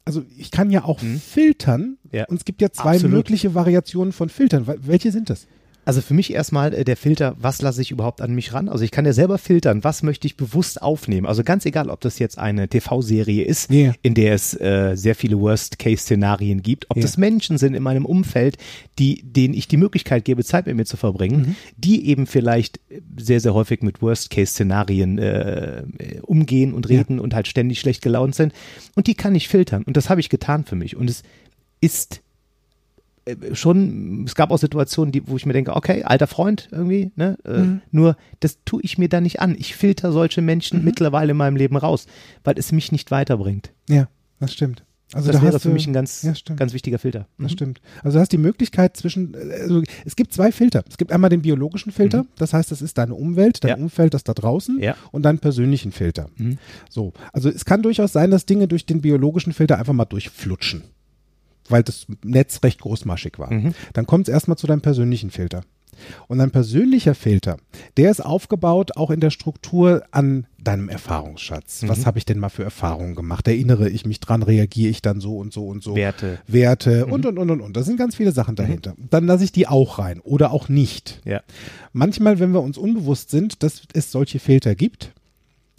Also 0.05 0.23
ich 0.37 0.49
kann 0.51 0.71
ja 0.71 0.83
auch 0.85 0.99
filtern. 0.99 1.97
Ja. 2.11 2.25
Und 2.25 2.37
es 2.37 2.45
gibt 2.45 2.61
ja 2.61 2.71
zwei 2.71 2.93
Absolut. 2.95 3.15
mögliche 3.15 3.53
Variationen 3.53 4.11
von 4.11 4.29
Filtern. 4.29 4.65
Wel- 4.65 4.79
Welche 4.81 5.11
sind 5.11 5.29
das? 5.29 5.45
Also 5.89 6.01
für 6.01 6.13
mich 6.13 6.31
erstmal 6.31 6.71
äh, 6.75 6.83
der 6.85 6.95
Filter, 6.95 7.35
was 7.39 7.63
lasse 7.63 7.81
ich 7.81 7.89
überhaupt 7.89 8.21
an 8.21 8.35
mich 8.35 8.53
ran? 8.53 8.69
Also 8.69 8.83
ich 8.83 8.91
kann 8.91 9.07
ja 9.07 9.11
selber 9.13 9.39
filtern, 9.39 9.83
was 9.83 10.03
möchte 10.03 10.27
ich 10.27 10.37
bewusst 10.37 10.83
aufnehmen. 10.83 11.25
Also 11.25 11.43
ganz 11.43 11.65
egal, 11.65 11.89
ob 11.89 11.99
das 12.01 12.19
jetzt 12.19 12.37
eine 12.37 12.67
TV-Serie 12.67 13.43
ist, 13.43 13.71
Ja. 13.71 13.93
in 14.03 14.13
der 14.13 14.35
es 14.35 14.53
äh, 14.53 14.91
sehr 14.95 15.15
viele 15.15 15.39
Worst-Case-Szenarien 15.39 16.61
gibt, 16.61 16.85
ob 16.91 16.97
Ja. 16.97 17.01
das 17.01 17.17
Menschen 17.17 17.57
sind 17.57 17.73
in 17.73 17.81
meinem 17.81 18.05
Umfeld, 18.05 18.57
die, 18.99 19.23
denen 19.23 19.55
ich 19.55 19.67
die 19.67 19.77
Möglichkeit 19.77 20.25
gebe, 20.25 20.43
Zeit 20.43 20.67
mit 20.67 20.75
mir 20.75 20.85
zu 20.85 20.95
verbringen, 20.95 21.39
Mhm. 21.41 21.55
die 21.77 22.05
eben 22.07 22.27
vielleicht 22.27 22.79
sehr, 23.17 23.39
sehr 23.39 23.55
häufig 23.55 23.81
mit 23.81 23.99
Worst-Case-Szenarien 24.03 25.17
äh, 25.17 25.79
äh, 25.79 26.19
umgehen 26.21 26.75
und 26.75 26.87
reden 26.87 27.19
und 27.19 27.33
halt 27.33 27.47
ständig 27.47 27.79
schlecht 27.79 28.03
gelaunt 28.03 28.35
sind. 28.35 28.53
Und 28.95 29.07
die 29.07 29.15
kann 29.15 29.33
ich 29.33 29.47
filtern. 29.47 29.81
Und 29.87 29.97
das 29.97 30.11
habe 30.11 30.21
ich 30.21 30.29
getan 30.29 30.65
für 30.65 30.75
mich. 30.75 30.95
Und 30.95 31.09
es 31.09 31.23
ist 31.81 32.17
äh, 32.17 32.19
schon, 33.53 34.23
es 34.25 34.35
gab 34.35 34.51
auch 34.51 34.57
Situationen, 34.57 35.11
die, 35.11 35.27
wo 35.27 35.35
ich 35.37 35.45
mir 35.45 35.53
denke, 35.53 35.75
okay, 35.75 36.03
alter 36.03 36.27
Freund 36.27 36.67
irgendwie, 36.71 37.11
ne? 37.15 37.37
Äh, 37.45 37.59
Mhm. 37.59 37.81
Nur 37.91 38.15
das 38.39 38.59
tue 38.65 38.81
ich 38.83 38.97
mir 38.97 39.09
da 39.09 39.21
nicht 39.21 39.39
an. 39.41 39.55
Ich 39.57 39.75
filter 39.75 40.11
solche 40.11 40.41
Mhm. 40.41 40.45
Menschen 40.45 40.83
mittlerweile 40.83 41.31
in 41.31 41.37
meinem 41.37 41.55
Leben 41.55 41.75
raus, 41.77 42.05
weil 42.43 42.57
es 42.57 42.71
mich 42.71 42.91
nicht 42.91 43.11
weiterbringt. 43.11 43.71
Ja, 43.89 44.07
das 44.39 44.53
stimmt. 44.53 44.83
Also 45.11 45.31
das 45.31 45.41
da 45.41 45.47
wäre 45.47 45.59
für 45.59 45.69
du- 45.69 45.73
mich 45.73 45.87
ein 45.87 45.93
ganz, 45.93 46.21
ja, 46.21 46.33
ganz 46.55 46.71
wichtiger 46.73 46.99
Filter. 46.99 47.25
Das 47.39 47.51
stimmt. 47.51 47.81
Also 48.03 48.17
du 48.17 48.21
hast 48.21 48.31
die 48.31 48.37
Möglichkeit 48.37 48.95
zwischen, 48.95 49.35
also 49.35 49.81
es 50.05 50.15
gibt 50.15 50.31
zwei 50.33 50.51
Filter. 50.51 50.83
Es 50.87 50.97
gibt 50.97 51.11
einmal 51.11 51.31
den 51.31 51.41
biologischen 51.41 51.91
Filter, 51.91 52.27
das 52.37 52.53
heißt, 52.53 52.69
das 52.69 52.83
ist 52.83 52.95
deine 52.99 53.15
Umwelt, 53.15 53.63
dein 53.63 53.71
Mhm. 53.71 53.77
Ja. 53.77 53.83
Umfeld, 53.85 54.13
das 54.13 54.23
da 54.23 54.35
draußen 54.35 54.79
Ja. 54.79 54.95
und 55.11 55.23
deinen 55.23 55.39
persönlichen 55.39 55.91
Filter. 55.91 56.29
Mhm. 56.37 56.59
So, 56.91 57.13
also 57.33 57.49
es 57.49 57.65
kann 57.65 57.81
durchaus 57.81 58.13
sein, 58.13 58.29
dass 58.29 58.45
Dinge 58.45 58.67
durch 58.67 58.85
den 58.85 59.01
biologischen 59.01 59.51
Filter 59.51 59.79
einfach 59.79 59.93
mal 59.93 60.05
durchflutschen, 60.05 60.83
weil 61.69 61.83
das 61.83 62.07
Netz 62.23 62.61
recht 62.63 62.81
großmaschig 62.81 63.39
war. 63.39 63.51
Mhm. 63.51 63.73
Dann 63.93 64.05
kommt 64.05 64.27
es 64.27 64.33
erstmal 64.33 64.57
zu 64.57 64.67
deinem 64.67 64.81
persönlichen 64.81 65.31
Filter. 65.31 65.61
Und 66.27 66.39
ein 66.41 66.51
persönlicher 66.51 67.15
Filter, 67.15 67.57
der 67.97 68.11
ist 68.11 68.21
aufgebaut 68.21 68.95
auch 68.95 69.11
in 69.11 69.19
der 69.19 69.31
Struktur 69.31 70.03
an 70.11 70.47
deinem 70.61 70.89
Erfahrungsschatz. 70.89 71.81
Mhm. 71.81 71.89
Was 71.89 72.05
habe 72.05 72.17
ich 72.17 72.25
denn 72.25 72.39
mal 72.39 72.49
für 72.49 72.63
Erfahrungen 72.63 73.15
gemacht? 73.15 73.47
Erinnere 73.47 73.89
ich 73.89 74.05
mich 74.05 74.19
dran? 74.19 74.43
Reagiere 74.43 74.89
ich 74.89 75.01
dann 75.01 75.19
so 75.19 75.37
und 75.37 75.53
so 75.53 75.67
und 75.67 75.83
so? 75.83 75.95
Werte. 75.95 76.39
Werte 76.47 77.05
und, 77.05 77.25
und, 77.25 77.37
und, 77.37 77.49
und, 77.49 77.61
und. 77.61 77.77
Da 77.77 77.83
sind 77.83 77.97
ganz 77.97 78.15
viele 78.15 78.31
Sachen 78.31 78.55
dahinter. 78.55 78.95
Dann 79.09 79.25
lasse 79.25 79.43
ich 79.43 79.51
die 79.51 79.67
auch 79.67 79.99
rein 79.99 80.19
oder 80.21 80.51
auch 80.51 80.69
nicht. 80.69 81.21
Ja. 81.25 81.41
Manchmal, 81.93 82.39
wenn 82.39 82.51
wir 82.51 82.61
uns 82.61 82.77
unbewusst 82.77 83.29
sind, 83.29 83.63
dass 83.63 83.83
es 83.93 84.11
solche 84.11 84.39
Filter 84.39 84.75
gibt 84.75 85.13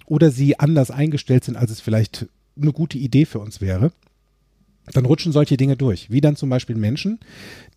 oder 0.06 0.30
sie 0.30 0.58
anders 0.58 0.90
eingestellt 0.90 1.44
sind, 1.44 1.56
als 1.56 1.70
es 1.70 1.80
vielleicht 1.80 2.26
eine 2.60 2.72
gute 2.72 2.98
Idee 2.98 3.24
für 3.24 3.38
uns 3.38 3.60
wäre, 3.60 3.92
dann 4.92 5.04
rutschen 5.06 5.32
solche 5.32 5.56
Dinge 5.56 5.76
durch. 5.76 6.10
Wie 6.10 6.20
dann 6.20 6.36
zum 6.36 6.48
Beispiel 6.50 6.76
Menschen, 6.76 7.18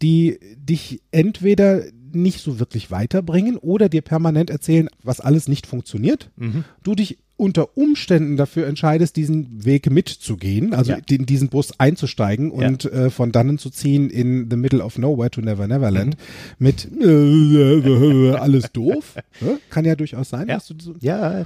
die 0.02 0.40
dich 0.58 1.02
entweder 1.12 1.84
nicht 2.12 2.42
so 2.42 2.60
wirklich 2.60 2.92
weiterbringen 2.92 3.58
oder 3.58 3.90
dir 3.90 4.02
permanent 4.02 4.50
erzählen, 4.52 4.88
was 5.02 5.20
alles 5.20 5.48
nicht 5.48 5.66
funktioniert. 5.66 6.30
Mhm. 6.38 6.64
Du 6.84 6.94
dich 6.94 7.18
unter 7.36 7.76
Umständen 7.76 8.38
dafür 8.38 8.68
entscheidest, 8.68 9.16
diesen 9.16 9.66
Weg 9.66 9.90
mitzugehen, 9.90 10.76
also 10.76 10.92
Ja. 10.92 11.00
in 11.10 11.26
diesen 11.26 11.50
Bus 11.50 11.80
einzusteigen 11.80 12.52
und 12.52 12.86
äh, 12.86 13.10
von 13.10 13.32
dannen 13.32 13.58
zu 13.58 13.72
ziehen 13.72 14.12
in 14.12 14.48
the 14.52 14.56
middle 14.56 14.84
of 14.84 15.00
nowhere 15.00 15.32
to 15.32 15.42
never 15.42 15.68
neverland 15.68 16.16
Mhm. 16.16 16.66
mit 16.66 16.88
äh, 17.02 18.32
alles 18.38 18.72
doof. 18.72 19.16
Ne? 19.42 19.58
Kann 19.72 19.84
ja 19.86 19.96
durchaus 19.96 20.30
sein, 20.30 20.48
Ja. 20.48 20.60
du 20.60 20.76
so, 20.80 20.94
Ja, 21.00 21.46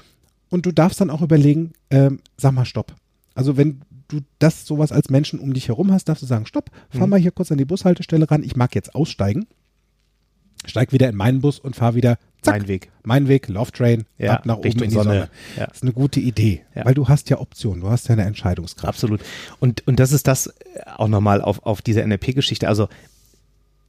und 0.50 0.66
du 0.66 0.74
darfst 0.74 1.00
dann 1.00 1.10
auch 1.10 1.22
überlegen, 1.22 1.72
ähm, 1.90 2.20
sag 2.36 2.52
mal 2.54 2.66
Stopp. 2.66 2.94
Also 3.34 3.56
wenn 3.56 3.82
du 4.08 4.22
das 4.39 4.65
sowas 4.65 4.91
als 4.91 5.10
Menschen 5.10 5.39
um 5.39 5.54
dich 5.54 5.67
herum 5.67 5.91
hast, 5.91 6.06
darfst 6.10 6.22
du 6.24 6.28
sagen, 6.28 6.46
Stopp, 6.46 6.70
fahr 6.89 7.04
Mhm. 7.06 7.10
mal 7.12 7.20
hier 7.20 7.32
kurz 7.32 7.52
an 7.52 7.58
die 7.58 7.65
Bushaltestelle 7.65 8.30
ran, 8.30 8.43
ich 8.43 8.56
mag 8.56 8.74
jetzt 8.76 8.96
aussteigen. 8.96 9.48
Steig 10.65 10.91
wieder 10.91 11.08
in 11.08 11.15
meinen 11.15 11.39
Bus 11.41 11.60
und 11.60 11.76
fahr 11.76 11.93
wieder, 11.96 12.17
zack, 12.41 12.58
mein 12.60 12.67
Weg. 12.67 12.91
mein 13.04 13.28
Weg, 13.28 13.48
Love 13.48 13.72
Train, 13.72 14.06
Ja, 14.17 14.34
ab 14.38 14.46
nach 14.46 14.56
oben 14.56 14.63
Richtung 14.63 14.84
in 14.84 14.89
die 14.89 14.96
Sonne. 14.96 15.10
Sonne. 15.10 15.30
Ja. 15.56 15.67
Das 15.67 15.78
ist 15.78 15.84
eine 15.84 15.93
gute 15.93 16.20
Idee, 16.20 16.62
Ja. 16.76 16.84
weil 16.86 16.93
du 16.96 17.08
hast 17.08 17.30
ja 17.30 17.39
Optionen, 17.39 17.82
du 17.82 17.89
hast 17.89 18.08
ja 18.10 18.13
eine 18.13 18.24
Entscheidungskraft. 18.26 18.88
Absolut. 18.89 19.22
Und, 19.60 19.88
und 19.88 20.00
das 20.00 20.12
ist 20.12 20.28
das 20.28 20.48
äh, 20.48 20.52
auch 20.96 21.08
nochmal 21.08 21.41
auf, 21.41 21.63
auf 21.65 21.82
diese 21.82 22.02
NLP-Geschichte. 22.06 22.67
Also 22.67 22.89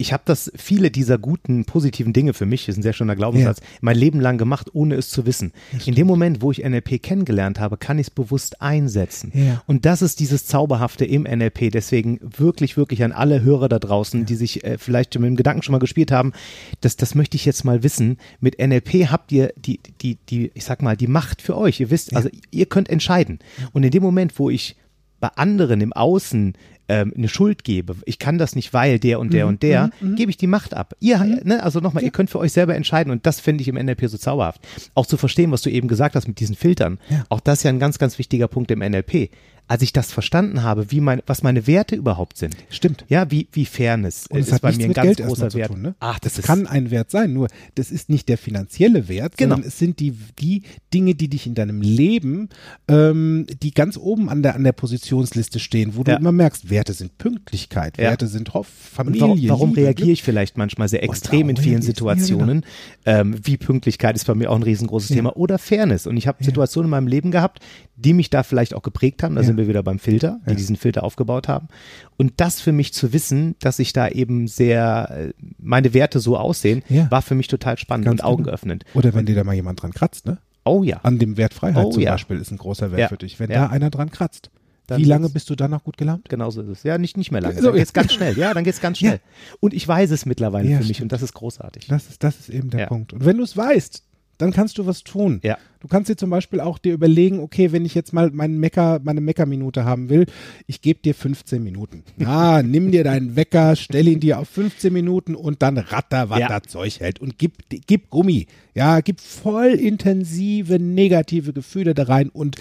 ich 0.00 0.12
habe 0.12 0.22
das, 0.24 0.50
viele 0.54 0.92
dieser 0.92 1.18
guten, 1.18 1.64
positiven 1.64 2.12
Dinge 2.12 2.32
für 2.32 2.46
mich, 2.46 2.68
ist 2.68 2.76
ein 2.76 2.82
sehr 2.82 2.92
schöner 2.92 3.16
Glaubenssatz, 3.16 3.60
mein 3.80 3.96
Leben 3.96 4.20
lang 4.20 4.38
gemacht, 4.38 4.70
ohne 4.72 4.94
es 4.94 5.10
zu 5.10 5.26
wissen. 5.26 5.52
In 5.86 5.96
dem 5.96 6.06
Moment, 6.06 6.40
wo 6.40 6.52
ich 6.52 6.64
NLP 6.64 7.02
kennengelernt 7.02 7.58
habe, 7.58 7.76
kann 7.76 7.98
ich 7.98 8.06
es 8.06 8.10
bewusst 8.10 8.62
einsetzen. 8.62 9.32
Ja. 9.34 9.62
Und 9.66 9.84
das 9.86 10.00
ist 10.00 10.20
dieses 10.20 10.46
Zauberhafte 10.46 11.04
im 11.04 11.24
NLP. 11.24 11.72
Deswegen 11.72 12.20
wirklich, 12.22 12.76
wirklich 12.76 13.02
an 13.02 13.10
alle 13.10 13.42
Hörer 13.42 13.68
da 13.68 13.80
draußen, 13.80 14.24
die 14.24 14.36
sich 14.36 14.62
äh, 14.64 14.78
vielleicht 14.78 15.18
mit 15.18 15.26
dem 15.26 15.36
Gedanken 15.36 15.62
schon 15.62 15.72
mal 15.72 15.78
gespielt 15.78 16.12
haben, 16.12 16.32
das, 16.80 16.96
das 16.96 17.16
möchte 17.16 17.36
ich 17.36 17.44
jetzt 17.44 17.64
mal 17.64 17.82
wissen. 17.82 18.18
Mit 18.38 18.58
NLP 18.60 19.10
habt 19.10 19.32
ihr 19.32 19.52
die, 19.56 19.80
die, 20.00 20.16
die, 20.28 20.52
ich 20.54 20.64
sag 20.64 20.80
mal, 20.80 20.96
die 20.96 21.08
Macht 21.08 21.42
für 21.42 21.56
euch. 21.56 21.80
Ihr 21.80 21.90
wisst, 21.90 22.14
also 22.14 22.28
ihr 22.52 22.66
könnt 22.66 22.88
entscheiden. 22.88 23.40
Und 23.72 23.82
in 23.82 23.90
dem 23.90 24.04
Moment, 24.04 24.38
wo 24.38 24.48
ich 24.48 24.76
bei 25.18 25.28
anderen 25.34 25.80
im 25.80 25.92
Außen 25.92 26.54
ähm, 26.88 27.12
eine 27.16 27.28
Schuld 27.28 27.64
gebe, 27.64 27.96
ich 28.06 28.18
kann 28.18 28.38
das 28.38 28.56
nicht, 28.56 28.72
weil 28.72 28.98
der 28.98 29.20
und 29.20 29.32
der 29.32 29.44
Mhm, 29.44 29.48
und 29.50 29.62
der, 29.62 29.90
gebe 30.16 30.30
ich 30.30 30.36
die 30.36 30.46
Macht 30.46 30.74
ab. 30.74 30.94
Ihr, 31.00 31.18
ne, 31.44 31.62
also 31.62 31.80
nochmal, 31.80 32.02
ihr 32.02 32.10
könnt 32.10 32.30
für 32.30 32.38
euch 32.38 32.52
selber 32.52 32.74
entscheiden 32.74 33.10
und 33.12 33.26
das 33.26 33.40
finde 33.40 33.62
ich 33.62 33.68
im 33.68 33.76
NLP 33.76 34.08
so 34.08 34.16
zauberhaft. 34.18 34.60
Auch 34.94 35.06
zu 35.06 35.16
verstehen, 35.16 35.50
was 35.52 35.62
du 35.62 35.70
eben 35.70 35.88
gesagt 35.88 36.14
hast 36.16 36.26
mit 36.28 36.40
diesen 36.40 36.56
Filtern. 36.56 36.98
Ja. 37.10 37.24
Auch 37.28 37.40
das 37.40 37.58
ist 37.58 37.62
ja 37.64 37.70
ein 37.70 37.78
ganz, 37.78 37.98
ganz 37.98 38.18
wichtiger 38.18 38.48
Punkt 38.48 38.70
im 38.70 38.78
NLP. 38.80 39.30
Als 39.70 39.82
ich 39.82 39.92
das 39.92 40.10
verstanden 40.12 40.62
habe, 40.62 40.90
wie 40.90 41.00
mein, 41.02 41.20
was 41.26 41.42
meine 41.42 41.66
Werte 41.66 41.94
überhaupt 41.94 42.38
sind. 42.38 42.56
Stimmt. 42.70 43.04
Ja, 43.10 43.30
wie, 43.30 43.48
wie 43.52 43.66
Fairness 43.66 44.26
Und 44.28 44.38
es 44.40 44.46
ist 44.46 44.52
hat 44.54 44.62
bei 44.62 44.72
mir 44.72 44.84
ein 44.84 44.88
mit 44.88 44.94
ganz 44.96 45.16
Geld 45.18 45.28
großer 45.28 45.50
zu 45.50 45.58
Wert. 45.58 45.70
tun. 45.72 45.82
Ne? 45.82 45.94
Ach, 46.00 46.18
das, 46.18 46.36
das 46.36 46.46
kann 46.46 46.66
ein 46.66 46.90
Wert 46.90 47.10
sein, 47.10 47.34
nur 47.34 47.48
das 47.74 47.90
ist 47.90 48.08
nicht 48.08 48.30
der 48.30 48.38
finanzielle 48.38 49.08
Wert, 49.08 49.36
Genau. 49.36 49.56
sondern 49.56 49.68
es 49.68 49.78
sind 49.78 50.00
die, 50.00 50.14
die 50.38 50.62
Dinge, 50.94 51.14
die 51.14 51.28
dich 51.28 51.46
in 51.46 51.54
deinem 51.54 51.82
Leben, 51.82 52.48
ähm, 52.88 53.44
die 53.62 53.72
ganz 53.72 53.98
oben 53.98 54.30
an 54.30 54.42
der, 54.42 54.54
an 54.54 54.64
der 54.64 54.72
Positionsliste 54.72 55.58
stehen, 55.58 55.96
wo 55.96 56.02
du 56.02 56.12
Ja. 56.12 56.16
immer 56.16 56.32
merkst, 56.32 56.70
Werte 56.78 56.92
sind 56.94 57.18
Pünktlichkeit, 57.18 57.98
Ja. 57.98 58.04
Werte 58.10 58.26
sind 58.26 58.54
Hoff, 58.54 58.68
Familie, 58.68 59.20
warum, 59.22 59.48
warum 59.48 59.72
reagiere 59.72 60.10
ich 60.10 60.22
vielleicht 60.22 60.56
manchmal 60.56 60.88
sehr 60.88 61.02
extrem 61.02 61.48
in 61.50 61.56
vielen? 61.56 61.74
Ja, 61.74 61.78
genau. 61.80 61.86
Situationen? 61.86 62.64
ähm, 63.06 63.36
wie 63.42 63.56
Pünktlichkeit 63.56 64.16
ist 64.16 64.26
bei 64.26 64.34
mir 64.34 64.50
auch 64.50 64.56
ein 64.56 64.62
riesengroßes 64.62 65.10
Ja. 65.10 65.16
Thema. 65.16 65.36
Oder 65.36 65.58
Fairness. 65.58 66.06
Und 66.06 66.16
ich 66.16 66.26
habe 66.26 66.42
Situationen 66.44 66.86
in 66.86 66.90
meinem 66.90 67.06
Leben 67.06 67.30
gehabt, 67.30 67.60
die 67.96 68.12
mich 68.12 68.30
da 68.30 68.42
vielleicht 68.42 68.74
auch 68.74 68.82
geprägt 68.82 69.22
haben. 69.22 69.34
Da 69.34 69.42
sind 69.42 69.56
wir 69.56 69.66
wieder 69.68 69.82
beim 69.82 69.98
Filter, 69.98 70.40
die 70.48 70.54
diesen 70.54 70.76
Filter 70.76 71.02
aufgebaut 71.04 71.48
haben. 71.48 71.68
Und 72.16 72.34
das 72.36 72.60
für 72.60 72.72
mich 72.72 72.92
zu 72.92 73.12
wissen, 73.12 73.56
dass 73.60 73.78
ich 73.78 73.92
da 73.92 74.08
eben 74.08 74.46
sehr, 74.46 75.10
äh, 75.10 75.32
meine 75.58 75.94
Werte 75.94 76.20
so 76.20 76.36
aussehen, 76.36 76.82
war 77.10 77.22
für 77.22 77.34
mich 77.34 77.48
total 77.48 77.76
spannend 77.78 78.06
Ganz 78.06 78.20
und 78.20 78.26
Augen 78.26 78.42
genau. 78.44 78.54
öffnend. 78.54 78.84
Oder 78.94 79.12
wenn 79.14 79.26
dir 79.26 79.34
da 79.34 79.44
mal 79.44 79.54
jemand 79.54 79.82
dran 79.82 79.92
kratzt, 79.92 80.26
ne? 80.26 80.38
Oh 80.64 80.82
ja. 80.82 80.98
An 81.02 81.18
dem 81.18 81.36
Wert 81.38 81.54
Freiheit 81.54 81.84
Oh, 81.86 81.90
zum 81.90 82.02
ja. 82.02 82.12
Beispiel 82.12 82.36
ist 82.38 82.50
ein 82.50 82.58
großer 82.58 82.90
Wert 82.90 83.00
Ja. 83.00 83.08
für 83.08 83.16
dich. 83.16 83.40
Wenn 83.40 83.50
Ja. 83.50 83.66
da 83.66 83.70
einer 83.72 83.88
dran 83.90 84.10
kratzt, 84.10 84.50
Dann 84.88 84.98
wie 85.00 85.04
lange 85.04 85.28
bist 85.28 85.48
du 85.50 85.54
dann 85.54 85.70
noch 85.70 85.84
gut 85.84 85.96
gelaunt? 85.96 86.28
Genauso 86.28 86.62
ist 86.62 86.68
es. 86.68 86.82
Ja, 86.82 86.98
nicht, 86.98 87.16
nicht 87.16 87.30
mehr 87.30 87.40
lange. 87.40 87.60
So, 87.60 87.68
Dann 87.68 87.76
geht's 87.76 87.92
ganz 87.92 88.12
schnell. 88.12 88.36
Ja, 88.36 88.52
dann 88.54 88.64
geht's 88.64 88.80
ganz 88.80 88.98
Ja. 89.00 89.10
schnell. 89.10 89.20
Und 89.60 89.72
ich 89.74 89.86
weiß 89.86 90.10
es 90.10 90.26
mittlerweile 90.26 90.68
Ja, 90.68 90.78
für 90.78 90.84
mich 90.86 90.96
stimmt. 90.96 91.04
und 91.04 91.12
das 91.12 91.22
ist 91.22 91.34
großartig. 91.34 91.86
Das 91.86 92.08
ist, 92.08 92.24
das 92.24 92.40
ist 92.40 92.48
eben 92.48 92.70
der 92.70 92.80
Ja. 92.80 92.86
Punkt. 92.86 93.12
Und 93.12 93.24
wenn 93.24 93.36
du 93.36 93.44
es 93.44 93.56
weißt, 93.56 94.02
dann 94.38 94.52
kannst 94.52 94.78
du 94.78 94.86
was 94.86 95.02
tun. 95.02 95.40
Ja. 95.42 95.58
Du 95.80 95.88
kannst 95.88 96.08
dir 96.08 96.16
zum 96.16 96.30
Beispiel 96.30 96.60
auch 96.60 96.78
dir 96.78 96.92
überlegen, 96.94 97.40
okay, 97.40 97.72
wenn 97.72 97.84
ich 97.84 97.94
jetzt 97.96 98.12
mal 98.12 98.30
meinen 98.30 98.58
Mecker, 98.60 99.00
meine 99.02 99.20
Meckerminute 99.20 99.84
haben 99.84 100.08
will, 100.10 100.26
ich 100.68 100.80
gebe 100.80 101.00
dir 101.00 101.12
15 101.14 101.62
Minuten. 101.62 102.04
Ja, 102.18 102.62
nimm 102.62 102.90
dir 102.92 103.02
deinen 103.04 103.34
Wecker, 103.36 103.74
stell 103.76 104.06
ihn 104.08 104.20
dir 104.20 104.38
auf 104.38 104.48
15 104.48 104.92
Minuten 104.92 105.34
und 105.34 105.60
dann 105.60 105.76
ratter, 105.76 106.30
was 106.30 106.38
Ja. 106.38 106.48
das 106.60 106.70
Zeug 106.72 107.00
hält 107.00 107.20
und 107.20 107.36
gib, 107.36 107.54
gib 107.68 108.10
Gummi. 108.10 108.46
Ja, 108.74 109.00
gib 109.00 109.20
voll 109.20 109.70
intensive 109.72 110.78
negative 110.78 111.52
Gefühle 111.52 111.92
da 111.94 112.04
rein 112.04 112.28
und 112.28 112.56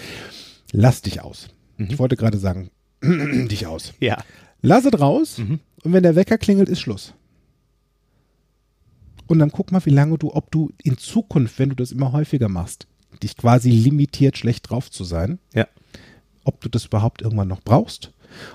lass 0.72 1.00
dich 1.02 1.22
aus. 1.22 1.48
Mhm. 1.78 1.86
Ich 1.90 1.98
wollte 1.98 2.16
gerade 2.16 2.36
sagen, 2.38 2.70
dich 3.02 3.66
aus. 3.66 3.94
Ja. 4.00 4.18
Lass 4.60 4.84
es 4.84 5.00
raus 5.00 5.38
Mhm. 5.38 5.60
und 5.84 5.92
wenn 5.92 6.02
der 6.02 6.14
Wecker 6.16 6.36
klingelt, 6.38 6.68
ist 6.68 6.80
Schluss. 6.80 7.14
Und 9.26 9.38
dann 9.40 9.50
guck 9.52 9.72
mal, 9.72 9.84
wie 9.84 9.90
lange 9.90 10.16
du, 10.18 10.32
ob 10.34 10.50
du 10.50 10.70
in 10.82 10.96
Zukunft, 10.96 11.58
wenn 11.58 11.68
du 11.70 11.76
das 11.76 11.92
immer 11.92 12.12
häufiger 12.12 12.48
machst, 12.48 12.86
dich 13.22 13.36
quasi 13.36 13.70
limitiert, 13.70 14.38
schlecht 14.38 14.70
drauf 14.70 14.90
zu 14.90 15.04
sein, 15.04 15.38
Ja. 15.54 15.66
ob 16.44 16.60
du 16.60 16.68
das 16.68 16.86
überhaupt 16.86 17.20
irgendwann 17.22 17.48
noch 17.48 17.60
brauchst, 17.62 18.12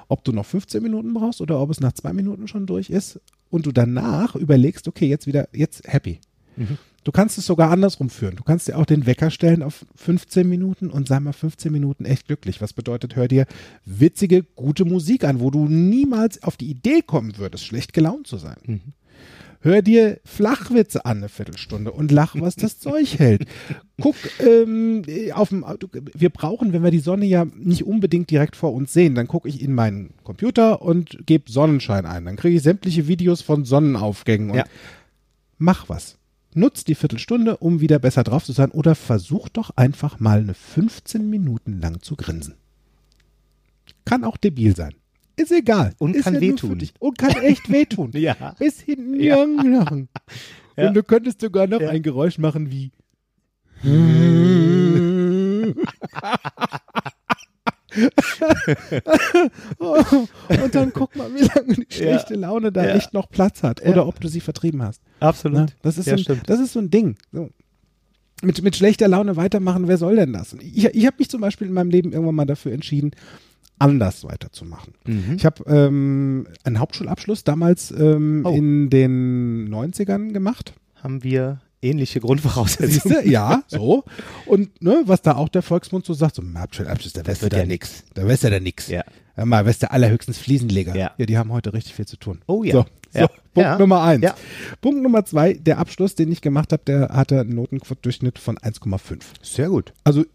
ob 0.08 0.24
du 0.24 0.32
noch 0.32 0.46
15 0.46 0.82
Minuten 0.82 1.14
brauchst 1.14 1.42
oder 1.42 1.60
ob 1.60 1.70
es 1.70 1.80
nach 1.80 1.94
zwei 1.94 2.14
Minuten 2.14 2.48
schon 2.48 2.66
durch 2.66 2.90
ist 2.90 3.20
und 3.50 3.66
du 3.66 3.72
danach 3.72 4.36
überlegst, 4.36 4.88
okay, 4.88 5.08
jetzt 5.08 5.28
wieder, 5.28 5.48
jetzt 5.54 5.88
happy. 5.88 6.20
Mhm. 6.56 6.78
Du 7.04 7.12
kannst 7.12 7.38
es 7.38 7.46
sogar 7.46 7.70
andersrum 7.72 8.10
führen. 8.10 8.36
Du 8.36 8.44
kannst 8.44 8.68
dir 8.68 8.78
auch 8.78 8.86
den 8.86 9.06
Wecker 9.06 9.30
stellen 9.30 9.62
auf 9.64 9.86
15 9.96 10.48
Minuten 10.48 10.90
und 10.90 11.08
sei 11.08 11.20
mal 11.20 11.34
15 11.34 11.72
Minuten 11.72 12.06
echt 12.06 12.28
glücklich. 12.28 12.62
Was 12.62 12.74
bedeutet, 12.74 13.16
hör 13.16 13.28
dir 13.28 13.46
witzige, 13.86 14.44
gute 14.44 14.86
Musik 14.86 15.24
an, 15.26 15.40
wo 15.40 15.52
du 15.52 15.68
niemals 15.68 16.42
auf 16.44 16.56
die 16.58 16.70
Idee 16.70 17.02
kommen 17.02 17.38
würdest, 17.38 17.66
schlecht 17.66 17.94
gelaunt 17.94 18.28
zu 18.28 18.38
sein. 18.38 18.58
Mhm. 18.66 18.82
Hör 19.60 19.82
dir 19.82 20.20
Flachwitze 20.26 21.06
an 21.06 21.18
eine 21.20 21.30
Viertelstunde 21.30 21.94
und 21.94 22.12
lach, 22.12 22.36
was 22.38 22.58
das 22.58 22.80
Zeug 22.82 23.18
hält. 23.18 23.46
Guck, 24.02 24.16
ähm, 24.42 25.04
auf 25.34 25.50
dem, 25.50 25.66
wir 26.14 26.30
brauchen, 26.32 26.74
wenn 26.74 26.84
wir 26.84 26.92
die 26.92 27.00
Sonne 27.00 27.26
ja 27.26 27.46
nicht 27.56 27.86
unbedingt 27.86 28.30
direkt 28.30 28.58
vor 28.58 28.74
uns 28.74 28.92
sehen, 28.92 29.16
dann 29.16 29.28
gucke 29.28 29.48
ich 29.48 29.62
in 29.62 29.74
meinen 29.74 30.14
Computer 30.26 30.82
und 30.82 31.26
gebe 31.26 31.50
Sonnenschein 31.50 32.06
ein. 32.06 32.26
Dann 32.26 32.36
kriege 32.36 32.58
ich 32.58 32.64
sämtliche 32.64 33.08
Videos 33.08 33.42
von 33.42 33.64
Sonnenaufgängen 33.64 34.50
und 34.50 34.58
Ja. 34.58 34.66
mach 35.58 35.88
was. 35.88 36.18
Nutz 36.56 36.84
die 36.84 36.96
Viertelstunde, 36.96 37.58
um 37.58 37.80
wieder 37.82 38.00
besser 38.00 38.24
drauf 38.24 38.44
zu 38.46 38.52
sein 38.52 38.72
oder 38.72 38.96
versuch 38.96 39.50
doch 39.50 39.72
einfach 39.76 40.20
mal 40.20 40.40
eine 40.40 40.54
15 40.54 41.30
Minuten 41.30 41.80
lang 41.82 42.02
zu 42.02 42.16
grinsen. 42.16 42.56
Kann 44.06 44.24
auch 44.24 44.38
debil 44.38 44.76
sein. 44.76 44.94
Ist 45.36 45.52
egal. 45.52 45.94
Und 45.98 46.16
ist 46.16 46.26
kann 46.26 46.36
für 46.36 46.42
wehtun. 46.42 46.82
Und 47.00 47.18
kann 47.18 47.32
echt 47.42 47.72
wehtun. 47.72 48.12
Ja. 48.14 48.56
Bis 48.60 48.80
hinten 48.82 49.20
Ja. 49.20 49.46
Ja. 50.76 50.88
Und 50.88 50.96
du 50.96 51.04
könntest 51.04 51.40
sogar 51.42 51.68
noch 51.68 51.82
Ja. 51.82 51.90
ein 51.90 52.02
Geräusch 52.02 52.40
machen 52.40 52.72
wie. 52.72 52.92
und 59.78 60.76
dann 60.76 60.92
guck 60.94 61.16
mal, 61.16 61.34
wie 61.34 61.42
lange 61.44 61.74
die 61.76 61.86
schlechte 61.90 62.36
Laune 62.36 62.72
da 62.72 62.86
Ja. 62.86 62.96
echt 62.96 63.14
noch 63.14 63.30
Platz 63.30 63.64
hat. 63.64 63.82
Oder 63.86 64.08
ob 64.08 64.20
du 64.20 64.28
sie 64.28 64.40
vertrieben 64.42 64.82
hast. 64.84 65.02
Absolut. 65.20 65.58
Ne? 65.60 65.66
Das, 65.82 65.98
ist 65.98 66.08
ja, 66.08 66.18
so 66.18 66.34
ein, 66.34 66.42
das 66.46 66.60
ist 66.60 66.74
so 66.74 66.80
ein 66.80 66.90
Ding. 66.90 67.16
So. 67.32 67.50
Mit, 68.42 68.62
mit 68.62 68.76
schlechter 68.76 69.08
Laune 69.08 69.36
weitermachen, 69.38 69.88
wer 69.88 69.98
soll 69.98 70.16
denn 70.18 70.34
das? 70.34 70.54
Ich, 70.60 70.86
ich 70.86 71.06
habe 71.06 71.16
mich 71.20 71.30
zum 71.30 71.40
Beispiel 71.42 71.68
in 71.68 71.74
meinem 71.74 71.90
Leben 71.90 72.12
irgendwann 72.12 72.36
mal 72.36 72.46
dafür 72.46 72.74
entschieden, 72.74 73.12
anders 73.80 74.24
weiterzumachen. 74.26 74.94
Mhm. 75.06 75.36
Ich 75.38 75.46
habe 75.46 75.64
ähm, 75.68 76.48
einen 76.64 76.80
Hauptschulabschluss 76.80 77.44
damals 77.44 77.92
ähm, 77.92 78.44
Oh. 78.46 78.54
in 78.54 78.90
den 78.90 79.70
90ern 79.74 80.34
gemacht. 80.34 80.74
Haben 81.02 81.24
wir 81.24 81.62
ähnliche 81.84 82.20
Grundvoraussetzungen. 82.20 82.92
Siehst 82.92 83.06
du? 83.26 83.30
Ja, 83.30 83.64
so. 83.68 84.04
Und 84.46 84.82
ne, 84.82 85.04
was 85.06 85.22
da 85.22 85.36
auch 85.36 85.50
der 85.50 85.62
Volksmund 85.62 86.06
so 86.06 86.14
sagt, 86.14 86.36
so 86.36 86.44
Hauptschulabschluss, 86.58 87.14
da 87.14 87.26
wärst 87.26 87.42
du 87.44 87.48
ja 87.48 87.66
nix. 87.66 88.04
Da 88.14 88.28
wärst 88.28 88.44
du 88.44 88.50
da 88.50 88.60
nix. 88.60 88.88
Ja. 88.88 89.04
Hör 89.36 89.46
mal, 89.46 89.66
wärst 89.66 89.84
du 89.84 89.92
allerhöchstens 89.92 90.38
Fliesenleger. 90.38 90.96
Ja. 90.96 91.12
ja, 91.18 91.26
die 91.26 91.38
haben 91.38 91.52
heute 91.52 91.74
richtig 91.74 91.96
viel 91.96 92.06
zu 92.06 92.18
tun. 92.18 92.42
Oh 92.48 92.64
ja. 92.64 92.74
So, 92.74 92.86
so 93.12 93.20
Ja. 93.20 93.28
Punkt 93.28 93.42
Ja. 93.58 93.78
Nummer 93.80 94.04
eins. 94.04 94.24
Ja. 94.24 94.36
Punkt 94.82 95.02
Nummer 95.02 95.26
zwei, 95.26 95.54
der 95.54 95.80
Abschluss, 95.80 96.16
den 96.16 96.32
ich 96.32 96.42
gemacht 96.42 96.72
habe, 96.72 96.84
der 96.86 97.10
hatte 97.10 97.40
einen 97.42 97.56
Notendurchschnitt 97.56 98.38
von 98.40 98.58
1,5. 98.58 99.22
Sehr 99.42 99.70
gut. 99.70 99.94
Also 100.04 100.22
äh, 100.22 100.26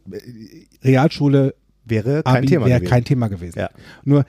Realschule, 0.82 1.54
Wäre 1.84 2.22
kein 2.22 2.36
Abi 2.36 2.46
Thema 2.46 2.66
wäre 2.66 2.80
gewesen. 2.80 2.90
kein 2.90 3.04
Thema 3.04 3.28
gewesen. 3.28 3.58
Ja. 3.58 3.70
Nur 4.04 4.26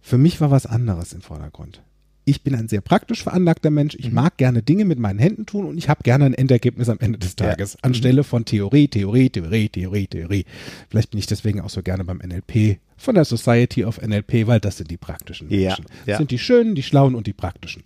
für 0.00 0.16
mich 0.18 0.40
war 0.40 0.50
was 0.50 0.66
anderes 0.66 1.12
im 1.12 1.20
Vordergrund. 1.20 1.82
Ich 2.24 2.42
bin 2.42 2.54
ein 2.54 2.68
sehr 2.68 2.80
praktisch 2.80 3.22
veranlagter 3.22 3.70
Mensch. 3.70 3.96
Ich 3.98 4.12
mag 4.12 4.36
gerne 4.36 4.62
Dinge 4.62 4.84
mit 4.84 4.98
meinen 4.98 5.18
Händen 5.18 5.46
tun 5.46 5.66
und 5.66 5.78
ich 5.78 5.88
habe 5.88 6.02
gerne 6.02 6.26
ein 6.26 6.34
Endergebnis 6.34 6.88
am 6.88 6.98
Ende 7.00 7.18
des 7.18 7.34
Tages. 7.36 7.76
Anstelle 7.82 8.24
von 8.24 8.44
Theorie, 8.44 8.88
Theorie, 8.88 9.30
Theorie, 9.30 9.68
Theorie, 9.68 10.06
Theorie. 10.06 10.44
Vielleicht 10.88 11.10
bin 11.10 11.18
ich 11.18 11.26
deswegen 11.26 11.60
auch 11.60 11.70
so 11.70 11.82
gerne 11.82 12.04
beim 12.04 12.18
NLP 12.18 12.78
von 12.96 13.14
der 13.14 13.24
Society 13.24 13.84
of 13.84 14.00
NLP, 14.00 14.46
weil 14.46 14.60
das 14.60 14.76
sind 14.76 14.90
die 14.90 14.96
praktischen 14.98 15.48
Ja, 15.50 15.68
Menschen. 15.70 15.86
ja. 15.88 15.94
Das 16.06 16.18
sind 16.18 16.30
die 16.30 16.38
schönen, 16.38 16.74
die 16.74 16.82
schlauen 16.82 17.14
und 17.14 17.26
die 17.26 17.32
praktischen. 17.32 17.82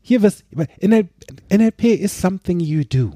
Hier 0.00 0.20
NL, 0.80 1.08
NLP 1.52 1.84
is 1.84 2.18
something 2.18 2.60
you 2.60 2.82
do. 2.84 3.12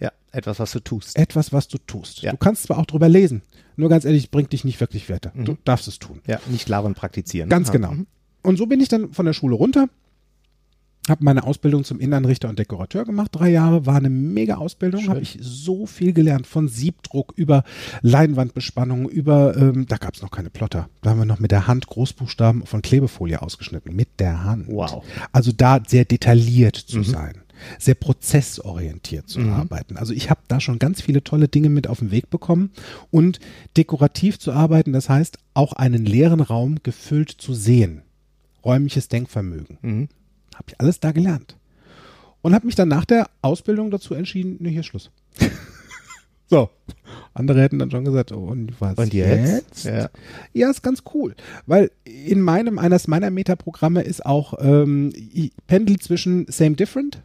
Ja, 0.00 0.10
etwas, 0.32 0.58
was 0.58 0.72
du 0.72 0.80
tust. 0.80 1.16
Etwas, 1.16 1.52
was 1.52 1.68
du 1.68 1.78
tust. 1.78 2.22
Ja. 2.22 2.32
Du 2.32 2.36
kannst 2.36 2.64
zwar 2.64 2.78
auch 2.78 2.86
drüber 2.86 3.08
lesen, 3.08 3.42
nur 3.76 3.88
ganz 3.88 4.04
ehrlich, 4.04 4.30
bringt 4.32 4.52
dich 4.52 4.64
nicht 4.64 4.80
wirklich 4.80 5.08
weiter. 5.08 5.30
Mhm. 5.34 5.44
Du 5.44 5.56
darfst 5.64 5.86
es 5.86 6.00
tun. 6.00 6.20
Ja, 6.26 6.40
nicht 6.48 6.68
labern, 6.68 6.94
praktizieren. 6.94 7.48
Ganz 7.48 7.68
Ja. 7.68 7.74
genau. 7.74 7.94
Und 8.42 8.56
so 8.58 8.66
bin 8.66 8.80
ich 8.80 8.88
dann 8.88 9.12
von 9.12 9.26
der 9.26 9.32
Schule 9.32 9.54
runter, 9.54 9.88
habe 11.08 11.24
meine 11.24 11.42
Ausbildung 11.44 11.82
zum 11.82 11.98
Innenanrichter 11.98 12.48
und 12.48 12.58
Dekorateur 12.60 13.04
gemacht, 13.04 13.30
drei 13.32 13.50
Jahre, 13.50 13.86
war 13.86 13.96
eine 13.96 14.08
mega 14.10 14.56
Ausbildung, 14.56 15.08
habe 15.08 15.20
ich 15.20 15.36
so 15.40 15.86
viel 15.86 16.12
gelernt, 16.12 16.46
von 16.46 16.68
Siebdruck 16.68 17.32
über 17.34 17.64
Leinwandbespannung, 18.02 19.08
über, 19.08 19.56
ähm, 19.56 19.86
da 19.88 19.96
gab 19.96 20.14
es 20.14 20.22
noch 20.22 20.30
keine 20.30 20.50
Plotter, 20.50 20.88
da 21.02 21.10
haben 21.10 21.18
wir 21.18 21.24
noch 21.24 21.40
mit 21.40 21.50
der 21.50 21.66
Hand 21.66 21.88
Großbuchstaben 21.88 22.66
von 22.66 22.82
Klebefolie 22.82 23.42
ausgeschnitten, 23.42 23.96
mit 23.96 24.20
der 24.20 24.44
Hand. 24.44 24.66
Wow. 24.68 25.04
Also 25.32 25.50
da 25.50 25.80
sehr 25.84 26.04
detailliert 26.04 26.76
zu 26.76 26.98
Mhm. 26.98 27.04
sein. 27.04 27.32
Sehr 27.78 27.94
prozessorientiert 27.94 29.28
zu 29.28 29.40
arbeiten. 29.40 29.96
Also 29.96 30.12
ich 30.12 30.30
habe 30.30 30.40
da 30.48 30.58
schon 30.58 30.80
ganz 30.80 31.00
viele 31.00 31.22
tolle 31.22 31.46
Dinge 31.46 31.68
mit 31.68 31.86
auf 31.86 32.00
den 32.00 32.10
Weg 32.10 32.28
bekommen 32.28 32.70
und 33.12 33.38
dekorativ 33.76 34.40
zu 34.40 34.52
arbeiten, 34.52 34.92
das 34.92 35.08
heißt 35.08 35.38
auch 35.54 35.72
einen 35.72 36.04
leeren 36.04 36.40
Raum 36.40 36.78
gefüllt 36.82 37.30
zu 37.30 37.54
sehen. 37.54 38.02
Räumliches 38.64 39.08
Denkvermögen. 39.08 39.78
Mhm. 39.82 40.08
Habe 40.54 40.64
ich 40.68 40.80
alles 40.80 41.00
da 41.00 41.12
gelernt. 41.12 41.56
Und 42.42 42.54
habe 42.54 42.66
mich 42.66 42.74
dann 42.74 42.88
nach 42.88 43.04
der 43.04 43.28
Ausbildung 43.40 43.90
dazu 43.90 44.14
entschieden, 44.14 44.56
nee, 44.60 44.70
hier 44.70 44.80
ist 44.80 44.86
Schluss. 44.86 45.10
so. 46.48 46.70
Andere 47.34 47.62
hätten 47.62 47.78
dann 47.78 47.90
schon 47.90 48.04
gesagt, 48.04 48.32
oh, 48.32 48.44
und 48.44 48.78
was 48.80 48.98
Und 48.98 49.14
jetzt? 49.14 49.84
Ja. 49.84 49.96
Ja. 49.98 50.10
ja, 50.52 50.70
ist 50.70 50.82
ganz 50.82 51.02
cool. 51.14 51.34
Weil 51.66 51.90
in 52.04 52.40
meinem, 52.42 52.78
eines 52.78 53.08
meiner 53.08 53.30
Metaprogramme 53.30 54.02
ist 54.02 54.26
auch 54.26 54.54
ähm, 54.60 55.12
ich 55.14 55.52
pendel 55.66 55.98
zwischen 55.98 56.46
same 56.48 56.72
different 56.76 57.22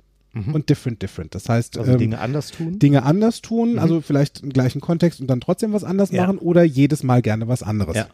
und 0.54 0.70
different 0.70 1.02
different. 1.02 1.34
Das 1.34 1.50
heißt, 1.50 1.76
Mhm. 1.76 1.80
Also 1.82 1.92
ähm, 1.94 1.98
Dinge 1.98 2.20
anders 2.20 2.52
tun. 2.52 2.78
Dinge 2.80 3.04
anders 3.04 3.42
tun, 3.42 3.80
also 3.80 4.02
vielleicht 4.02 4.42
im 4.44 4.54
gleichen 4.54 4.82
Kontext 4.82 5.20
und 5.20 5.28
dann 5.28 5.42
trotzdem 5.42 5.74
was 5.74 5.84
anders 5.84 6.12
Ja. 6.12 6.22
machen 6.22 6.38
oder 6.38 6.64
jedes 6.64 7.02
Mal 7.02 7.22
gerne 7.24 7.48
was 7.48 7.64
anderes. 7.64 7.96
Ja. 7.96 8.08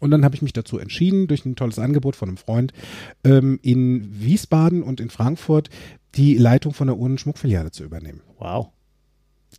Und 0.00 0.10
dann 0.10 0.24
habe 0.24 0.34
ich 0.34 0.42
mich 0.42 0.52
dazu 0.52 0.78
entschieden, 0.78 1.26
durch 1.26 1.44
ein 1.44 1.56
tolles 1.56 1.78
Angebot 1.78 2.16
von 2.16 2.28
einem 2.28 2.36
Freund, 2.38 2.72
ähm, 3.24 3.58
in 3.62 4.20
Wiesbaden 4.20 4.82
und 4.82 5.00
in 5.00 5.10
Frankfurt 5.10 5.70
die 6.14 6.36
Leitung 6.38 6.72
von 6.74 6.86
der 6.86 6.96
Uhren- 6.96 7.12
und 7.12 7.20
Schmuckfiliale 7.20 7.70
zu 7.70 7.84
übernehmen. 7.84 8.20
Wow. 8.38 8.68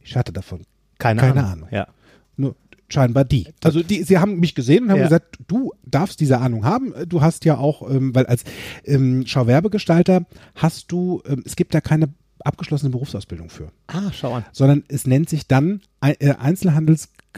Ich 0.03 0.15
hatte 0.15 0.31
davon 0.33 0.61
Keine, 0.99 1.21
Keine 1.21 1.43
Ahnung. 1.43 1.51
Ahnung. 1.51 1.69
Ja. 1.71 1.87
nur 2.35 2.55
scheinbar 2.89 3.25
die. 3.25 3.47
Also 3.63 3.83
die, 3.83 4.03
sie 4.03 4.17
haben 4.17 4.39
mich 4.39 4.55
gesehen 4.55 4.85
und 4.85 4.91
haben 4.91 4.99
Ja. 4.99 5.03
gesagt, 5.05 5.37
du 5.47 5.73
darfst 5.85 6.19
diese 6.21 6.37
Ahnung 6.39 6.63
haben. 6.65 6.93
Du 7.07 7.21
hast 7.21 7.43
ja 7.45 7.57
auch, 7.57 7.89
ähm, 7.89 8.15
weil 8.15 8.25
als 8.27 8.43
ähm, 8.85 9.25
Schauwerbegestalter 9.27 10.25
hast 10.55 10.91
du, 10.91 11.21
ähm, 11.27 11.43
es 11.45 11.55
gibt 11.57 11.73
da 11.73 11.81
keine 11.81 12.09
abgeschlossene 12.39 12.91
Berufsausbildung 12.91 13.49
für, 13.49 13.71
Ah, 13.87 14.11
schau 14.13 14.35
an. 14.35 14.45
sondern 14.53 14.83
es 14.87 15.05
nennt 15.05 15.27
sich 15.29 15.47
dann 15.47 15.81
Ei- 15.99 16.15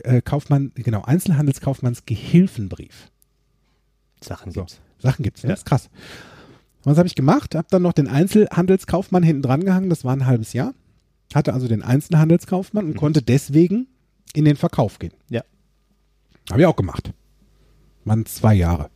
äh, 0.03 0.07
Einzelhandelskaufmann, 0.07 0.71
genau, 0.75 1.01
Einzelhandelskaufmanns 1.03 2.05
Gehilfenbrief. 2.05 3.09
Sachen 4.21 4.51
So, 4.51 4.61
gibt's. 4.61 4.79
Sachen 4.99 5.23
gibt's, 5.23 5.43
ne? 5.43 5.49
Ja. 5.49 5.53
Das 5.53 5.61
ist 5.61 5.65
krass. 5.65 5.89
Und 6.83 6.91
was 6.91 6.97
habe 6.97 7.07
ich 7.07 7.15
gemacht? 7.15 7.55
Habe 7.55 7.67
dann 7.69 7.81
noch 7.81 7.93
den 7.93 8.07
Einzelhandelskaufmann 8.07 9.23
hinten 9.23 9.41
dran 9.41 9.63
gehangen, 9.63 9.89
das 9.89 10.03
war 10.05 10.13
ein 10.13 10.25
halbes 10.25 10.53
Jahr. 10.53 10.73
Hatte 11.33 11.53
also 11.53 11.67
den 11.67 11.83
Einzelhandelskaufmann 11.83 12.85
und 12.85 12.95
konnte 12.95 13.21
deswegen 13.21 13.87
in 14.33 14.45
den 14.45 14.55
Verkauf 14.55 14.99
gehen. 14.99 15.13
Ja. 15.29 15.43
Habe 16.49 16.61
ich 16.61 16.65
auch 16.65 16.75
gemacht. 16.75 17.11
Waren 18.05 18.25
zwei 18.25 18.53
Jahre. 18.55 18.89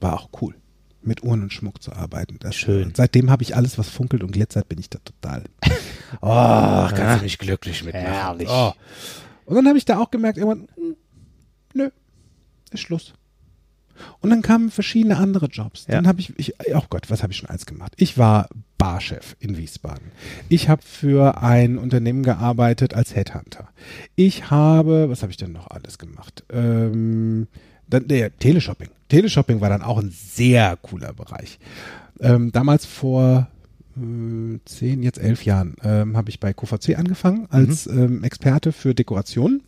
War 0.00 0.14
auch 0.14 0.28
cool, 0.42 0.54
mit 1.02 1.22
Uhren 1.22 1.42
und 1.42 1.52
Schmuck 1.52 1.82
zu 1.82 1.92
arbeiten. 1.92 2.36
Das, 2.40 2.54
Schön. 2.54 2.92
Seitdem 2.94 3.30
habe 3.30 3.42
ich 3.42 3.56
alles, 3.56 3.78
was 3.78 3.88
funkelt 3.88 4.22
und 4.22 4.32
glitzert, 4.32 4.68
bin 4.68 4.78
ich 4.78 4.90
da 4.90 4.98
total. 4.98 5.44
Oh, 6.20 6.86
kannst 6.94 7.18
du 7.18 7.24
mich 7.24 7.36
glücklich 7.36 7.82
mitmachen. 7.82 8.06
Herrlich. 8.06 8.48
Oh. 8.48 8.72
Und 9.46 9.54
dann 9.56 9.66
habe 9.66 9.78
ich 9.78 9.84
da 9.84 9.98
auch 9.98 10.10
gemerkt, 10.10 10.38
irgendwann, 10.38 10.68
nö, 11.72 11.88
ist 12.70 12.80
Schluss. 12.80 13.14
Und 14.20 14.30
dann 14.30 14.42
kamen 14.42 14.70
verschiedene 14.70 15.16
andere 15.16 15.46
Jobs. 15.46 15.86
Ja. 15.86 15.94
Dann 15.94 16.06
habe 16.06 16.20
ich, 16.20 16.38
ich, 16.38 16.54
oh 16.74 16.82
Gott, 16.90 17.08
was 17.10 17.22
habe 17.22 17.32
ich 17.32 17.38
schon 17.38 17.48
alles 17.48 17.64
gemacht? 17.64 17.94
Ich 17.96 18.18
war 18.18 18.48
Barchef 18.78 19.36
in 19.40 19.56
Wiesbaden. 19.56 20.12
Ich 20.48 20.68
habe 20.68 20.82
für 20.82 21.42
ein 21.42 21.78
Unternehmen 21.78 22.22
gearbeitet 22.22 22.94
als 22.94 23.14
Headhunter. 23.14 23.68
Ich 24.14 24.50
habe, 24.50 25.08
was 25.08 25.22
habe 25.22 25.30
ich 25.30 25.38
denn 25.38 25.52
noch 25.52 25.70
alles 25.70 25.98
gemacht? 25.98 26.44
Ähm, 26.52 27.48
dann, 27.88 28.06
der 28.08 28.36
Teleshopping. 28.36 28.90
Teleshopping 29.08 29.60
war 29.60 29.70
dann 29.70 29.82
auch 29.82 29.98
ein 29.98 30.10
sehr 30.10 30.76
cooler 30.82 31.12
Bereich. 31.12 31.58
Ähm, 32.20 32.52
damals 32.52 32.84
vor 32.84 33.48
zehn, 34.64 35.02
jetzt 35.02 35.18
elf 35.18 35.44
Jahren 35.44 35.76
ähm, 35.82 36.16
habe 36.16 36.30
ich 36.30 36.40
bei 36.40 36.52
QVC 36.52 36.98
angefangen 36.98 37.46
als 37.50 37.86
ähm, 37.86 38.22
Experte 38.24 38.72
für 38.72 38.94
Dekoration. 38.94 39.62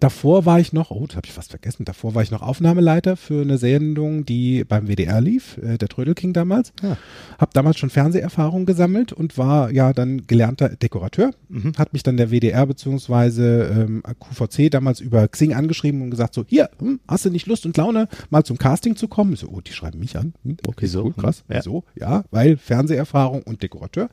Davor 0.00 0.46
war 0.46 0.60
ich 0.60 0.72
noch, 0.72 0.90
oh, 0.90 1.06
das 1.06 1.16
habe 1.16 1.26
ich 1.26 1.32
fast 1.32 1.50
vergessen, 1.50 1.84
davor 1.84 2.14
war 2.14 2.22
ich 2.22 2.30
noch 2.30 2.42
Aufnahmeleiter 2.42 3.16
für 3.16 3.42
eine 3.42 3.58
Sendung, 3.58 4.24
die 4.24 4.64
beim 4.64 4.86
WDR 4.86 5.20
lief, 5.20 5.58
äh, 5.58 5.78
der 5.78 5.88
Trödelking 5.88 6.32
damals. 6.32 6.72
Ah. 6.82 6.96
Habe 7.38 7.50
damals 7.54 7.78
schon 7.78 7.90
Fernseherfahrung 7.90 8.66
gesammelt 8.66 9.12
und 9.12 9.38
war 9.38 9.70
ja 9.70 9.92
dann 9.92 10.26
gelernter 10.26 10.70
Dekorateur. 10.70 11.32
Hat 11.76 11.92
mich 11.92 12.02
dann 12.02 12.16
der 12.16 12.30
WDR 12.30 12.66
beziehungsweise 12.66 13.64
ähm, 13.72 14.02
QVC 14.02 14.70
damals 14.70 15.00
über 15.00 15.26
Xing 15.28 15.54
angeschrieben 15.54 16.02
und 16.02 16.10
gesagt 16.10 16.34
so, 16.34 16.44
hier, 16.46 16.70
hm, 16.78 17.00
hast 17.08 17.24
du 17.24 17.30
nicht 17.30 17.46
Lust 17.46 17.66
und 17.66 17.76
Laune, 17.76 18.08
mal 18.30 18.44
zum 18.44 18.58
Casting 18.58 18.96
zu 18.96 19.08
kommen? 19.08 19.32
Ich 19.32 19.40
so, 19.40 19.48
oh, 19.48 19.60
die 19.60 19.72
schreiben 19.72 19.98
mich 19.98 20.16
an. 20.16 20.34
Hm, 20.44 20.56
okay, 20.66 20.82
Wieso? 20.82 21.04
cool, 21.04 21.14
krass. 21.14 21.44
Ja. 21.48 21.56
Wieso? 21.56 21.84
Ja, 21.94 22.24
weil 22.30 22.56
Fernseherfahrung 22.56 23.42
und 23.42 23.62
Dekorateur. 23.62 24.08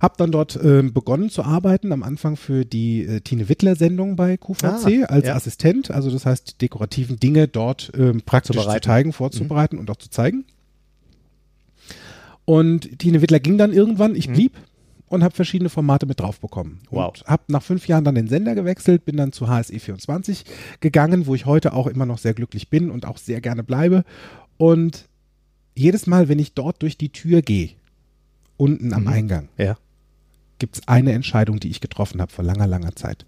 Hab 0.00 0.16
dann 0.16 0.30
dort 0.30 0.58
ähm, 0.62 0.92
begonnen 0.92 1.30
zu 1.30 1.42
arbeiten, 1.42 1.92
am 1.92 2.02
Anfang 2.02 2.36
für 2.36 2.64
die 2.64 3.04
äh, 3.04 3.20
Tine 3.20 3.48
Wittler-Sendung 3.48 4.16
bei 4.16 4.36
QVC 4.36 4.64
Ah, 4.64 5.04
als 5.06 5.26
ja. 5.26 5.34
Assistent, 5.34 5.90
also 5.90 6.10
das 6.10 6.26
heißt, 6.26 6.52
die 6.52 6.58
dekorativen 6.58 7.18
Dinge 7.18 7.48
dort 7.48 7.92
ähm, 7.96 8.22
praktisch 8.24 8.56
zu 8.56 8.80
zeigen, 8.80 9.12
vorzubereiten 9.12 9.78
und 9.78 9.90
auch 9.90 9.96
zu 9.96 10.10
zeigen. 10.10 10.44
Und 12.44 12.98
Tine 12.98 13.22
Wittler 13.22 13.40
ging 13.40 13.58
dann 13.58 13.72
irgendwann, 13.72 14.14
ich 14.14 14.28
blieb 14.28 14.52
und 15.12 15.22
habe 15.22 15.34
verschiedene 15.34 15.68
Formate 15.68 16.06
mit 16.06 16.20
drauf 16.20 16.40
bekommen. 16.40 16.80
Wow. 16.90 17.08
Und 17.08 17.24
habe 17.26 17.42
nach 17.48 17.62
fünf 17.62 17.86
Jahren 17.86 18.04
dann 18.04 18.14
den 18.14 18.28
Sender 18.28 18.54
gewechselt, 18.54 19.04
bin 19.04 19.16
dann 19.16 19.32
zu 19.32 19.46
HSE24 19.46 20.44
gegangen, 20.80 21.26
wo 21.26 21.34
ich 21.34 21.44
heute 21.44 21.74
auch 21.74 21.86
immer 21.86 22.06
noch 22.06 22.18
sehr 22.18 22.34
glücklich 22.34 22.70
bin 22.70 22.90
und 22.90 23.06
auch 23.06 23.18
sehr 23.18 23.40
gerne 23.40 23.62
bleibe. 23.62 24.04
Und 24.56 25.06
jedes 25.74 26.06
Mal, 26.06 26.28
wenn 26.28 26.38
ich 26.38 26.54
dort 26.54 26.82
durch 26.82 26.96
die 26.96 27.10
Tür 27.10 27.42
gehe, 27.42 27.70
unten 28.62 28.92
am 28.94 29.08
Eingang, 29.08 29.48
Ja. 29.58 29.76
gibt 30.58 30.76
es 30.76 30.88
eine 30.88 31.12
Entscheidung, 31.12 31.58
die 31.60 31.68
ich 31.70 31.80
getroffen 31.80 32.20
habe 32.20 32.32
vor 32.32 32.44
langer, 32.44 32.66
langer 32.66 32.94
Zeit. 32.94 33.26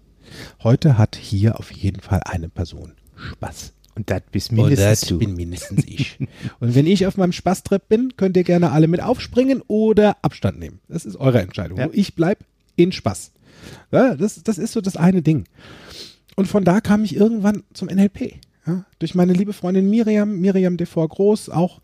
Heute 0.63 0.97
hat 0.97 1.15
hier 1.15 1.59
auf 1.59 1.71
jeden 1.71 2.01
Fall 2.01 2.21
eine 2.25 2.49
Person 2.49 2.93
Spaß. 3.15 3.73
Und 3.95 4.09
das 4.09 4.21
bist 4.31 4.51
mindestens 4.51 5.07
du. 5.09 5.19
bin 5.19 5.35
mindestens 5.35 5.83
ich. 5.85 6.17
Und 6.59 6.75
wenn 6.75 6.85
ich 6.87 7.05
auf 7.07 7.15
meinem 7.17 7.31
Spaßtrip 7.31 7.87
bin, 7.87 8.13
könnt 8.17 8.35
ihr 8.35 8.43
gerne 8.43 8.71
alle 8.71 8.87
mit 8.87 9.01
aufspringen 9.01 9.61
oder 9.67 10.17
Abstand 10.21 10.59
nehmen. 10.59 10.79
Das 10.89 11.05
ist 11.05 11.15
eure 11.15 11.41
Entscheidung. 11.41 11.77
Ja. 11.79 11.87
Ich 11.93 12.15
bleib 12.15 12.39
in 12.75 12.91
Spaß. 12.91 13.31
Ja, 13.91 14.15
das, 14.15 14.43
das 14.43 14.57
ist 14.57 14.73
so 14.73 14.81
das 14.81 14.97
eine 14.97 15.21
Ding. 15.21 15.45
Und 16.35 16.47
von 16.47 16.65
da 16.65 16.81
kam 16.81 17.03
ich 17.05 17.15
irgendwann 17.15 17.63
zum 17.73 17.87
NLP. 17.87 18.35
Ja, 18.67 18.85
durch 18.99 19.15
meine 19.15 19.31
liebe 19.33 19.53
Freundin 19.53 19.89
Miriam, 19.89 20.39
Miriam 20.39 20.75
Devor 20.75 21.07
Groß, 21.07 21.49
auch 21.49 21.79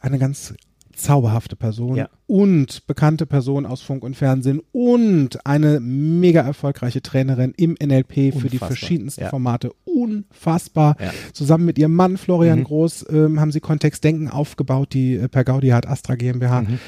eine 0.00 0.18
ganz 0.18 0.54
zauberhafte 0.96 1.56
Person 1.56 1.96
Ja. 1.96 2.08
und 2.26 2.86
bekannte 2.86 3.26
Person 3.26 3.66
aus 3.66 3.82
Funk 3.82 4.02
und 4.02 4.16
Fernsehen 4.16 4.60
und 4.72 5.44
eine 5.46 5.78
mega 5.80 6.40
erfolgreiche 6.40 7.02
Trainerin 7.02 7.52
im 7.56 7.76
NLP 7.80 8.32
für 8.32 8.48
die 8.48 8.58
verschiedensten 8.58 9.22
Ja. 9.22 9.28
Formate. 9.30 9.70
Unfassbar. 9.84 10.96
Ja. 11.00 11.10
Zusammen 11.32 11.64
mit 11.66 11.78
ihrem 11.78 11.94
Mann 11.94 12.16
Florian 12.16 12.60
Mhm. 12.60 12.64
Groß 12.64 13.06
ähm, 13.10 13.40
haben 13.40 13.52
sie 13.52 13.60
Kontext 13.60 14.02
Denken 14.04 14.28
aufgebaut, 14.28 14.92
die 14.94 15.14
äh, 15.16 15.28
per 15.28 15.44
Gaudi 15.44 15.68
hat 15.68 15.86
Astra 15.86 16.14
GmbH. 16.16 16.62
Mhm. 16.62 16.78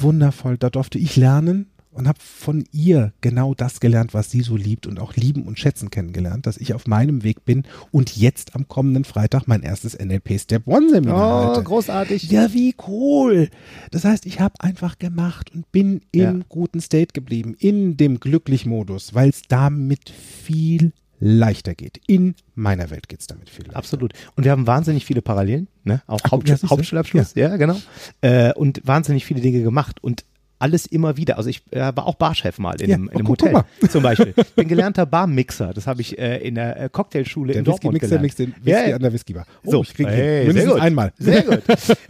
Wundervoll. 0.00 0.58
Da 0.58 0.70
durfte 0.70 0.98
ich 0.98 1.16
lernen 1.16 1.66
und 1.96 2.06
habe 2.08 2.18
von 2.20 2.64
ihr 2.72 3.12
genau 3.20 3.54
das 3.54 3.80
gelernt, 3.80 4.14
was 4.14 4.30
sie 4.30 4.42
so 4.42 4.56
liebt 4.56 4.86
und 4.86 5.00
auch 5.00 5.14
lieben 5.16 5.42
und 5.44 5.58
schätzen 5.58 5.90
kennengelernt, 5.90 6.46
dass 6.46 6.56
ich 6.58 6.74
auf 6.74 6.86
meinem 6.86 7.22
Weg 7.24 7.44
bin 7.44 7.64
und 7.90 8.16
jetzt 8.16 8.54
am 8.54 8.68
kommenden 8.68 9.04
Freitag 9.04 9.46
mein 9.48 9.62
erstes 9.62 9.94
NLP 9.98 10.38
Step 10.38 10.66
One 10.66 10.90
Seminar 10.90 11.28
Oh, 11.30 11.46
halte. 11.48 11.62
großartig. 11.64 12.30
Ja, 12.30 12.52
wie 12.52 12.74
cool. 12.86 13.48
Das 13.90 14.04
heißt, 14.04 14.26
ich 14.26 14.40
habe 14.40 14.54
einfach 14.60 14.98
gemacht 14.98 15.50
und 15.54 15.70
bin 15.72 16.02
im 16.12 16.20
Ja. 16.20 16.34
guten 16.48 16.80
State 16.80 17.12
geblieben, 17.12 17.54
in 17.58 17.96
dem 17.96 18.20
Glücklich-Modus, 18.20 19.14
weil 19.14 19.30
es 19.30 19.42
damit 19.48 20.10
viel 20.10 20.92
leichter 21.18 21.74
geht. 21.74 21.98
In 22.06 22.34
meiner 22.54 22.90
Welt 22.90 23.08
geht 23.08 23.20
es 23.20 23.26
damit 23.26 23.48
viel 23.48 23.64
leichter. 23.64 23.78
Absolut. 23.78 24.12
Und 24.34 24.44
wir 24.44 24.52
haben 24.52 24.66
wahnsinnig 24.66 25.06
viele 25.06 25.22
Parallelen. 25.22 25.66
ne? 25.82 26.02
Auch 26.06 26.20
Ach, 26.24 26.32
Haupt, 26.32 26.48
ja? 26.48 26.56
Hauptschulabschluss, 26.68 27.34
ja, 27.36 27.56
genau. 27.56 27.80
Äh, 28.20 28.52
und 28.52 28.82
wahnsinnig 28.84 29.24
viele 29.24 29.40
Dinge 29.40 29.62
gemacht 29.62 30.02
und 30.04 30.24
alles 30.58 30.86
immer 30.86 31.16
wieder. 31.16 31.36
Also 31.36 31.50
ich 31.50 31.62
äh, 31.70 31.80
war 31.80 32.06
auch 32.06 32.14
Barchef 32.14 32.58
mal 32.58 32.80
in, 32.80 32.88
Ja, 32.88 32.94
einem, 32.96 33.04
in 33.08 33.10
oh, 33.14 33.18
einem 33.18 33.26
guck- 33.26 33.42
Hotel 33.42 33.64
zum 33.90 34.02
Beispiel. 34.02 34.34
Bin 34.56 34.68
gelernter 34.68 35.04
Barmixer. 35.06 35.72
Das 35.74 35.86
habe 35.86 36.00
ich 36.00 36.18
äh, 36.18 36.38
in 36.38 36.54
der 36.54 36.80
äh, 36.80 36.88
Cocktailschule 36.90 37.52
Der 37.52 37.58
in 37.60 37.64
Dortmund 37.64 37.94
Whisky-Mixer 37.94 38.18
gelernt. 38.18 38.22
mixt 38.22 38.38
den 38.38 38.64
Whisky 38.64 38.90
ja. 38.90 38.96
an 38.96 39.02
der 39.02 39.12
Whiskybar. 39.12 39.46
Oh, 39.64 39.70
So, 39.72 39.82
ich 39.82 39.94
kriege 39.94 40.08
hey, 40.10 40.46
mindestens 40.46 40.64
sehr 40.64 40.72
gut. 40.74 40.80
einmal. 40.82 41.12
Sehr 41.18 41.42
gut. 41.42 41.62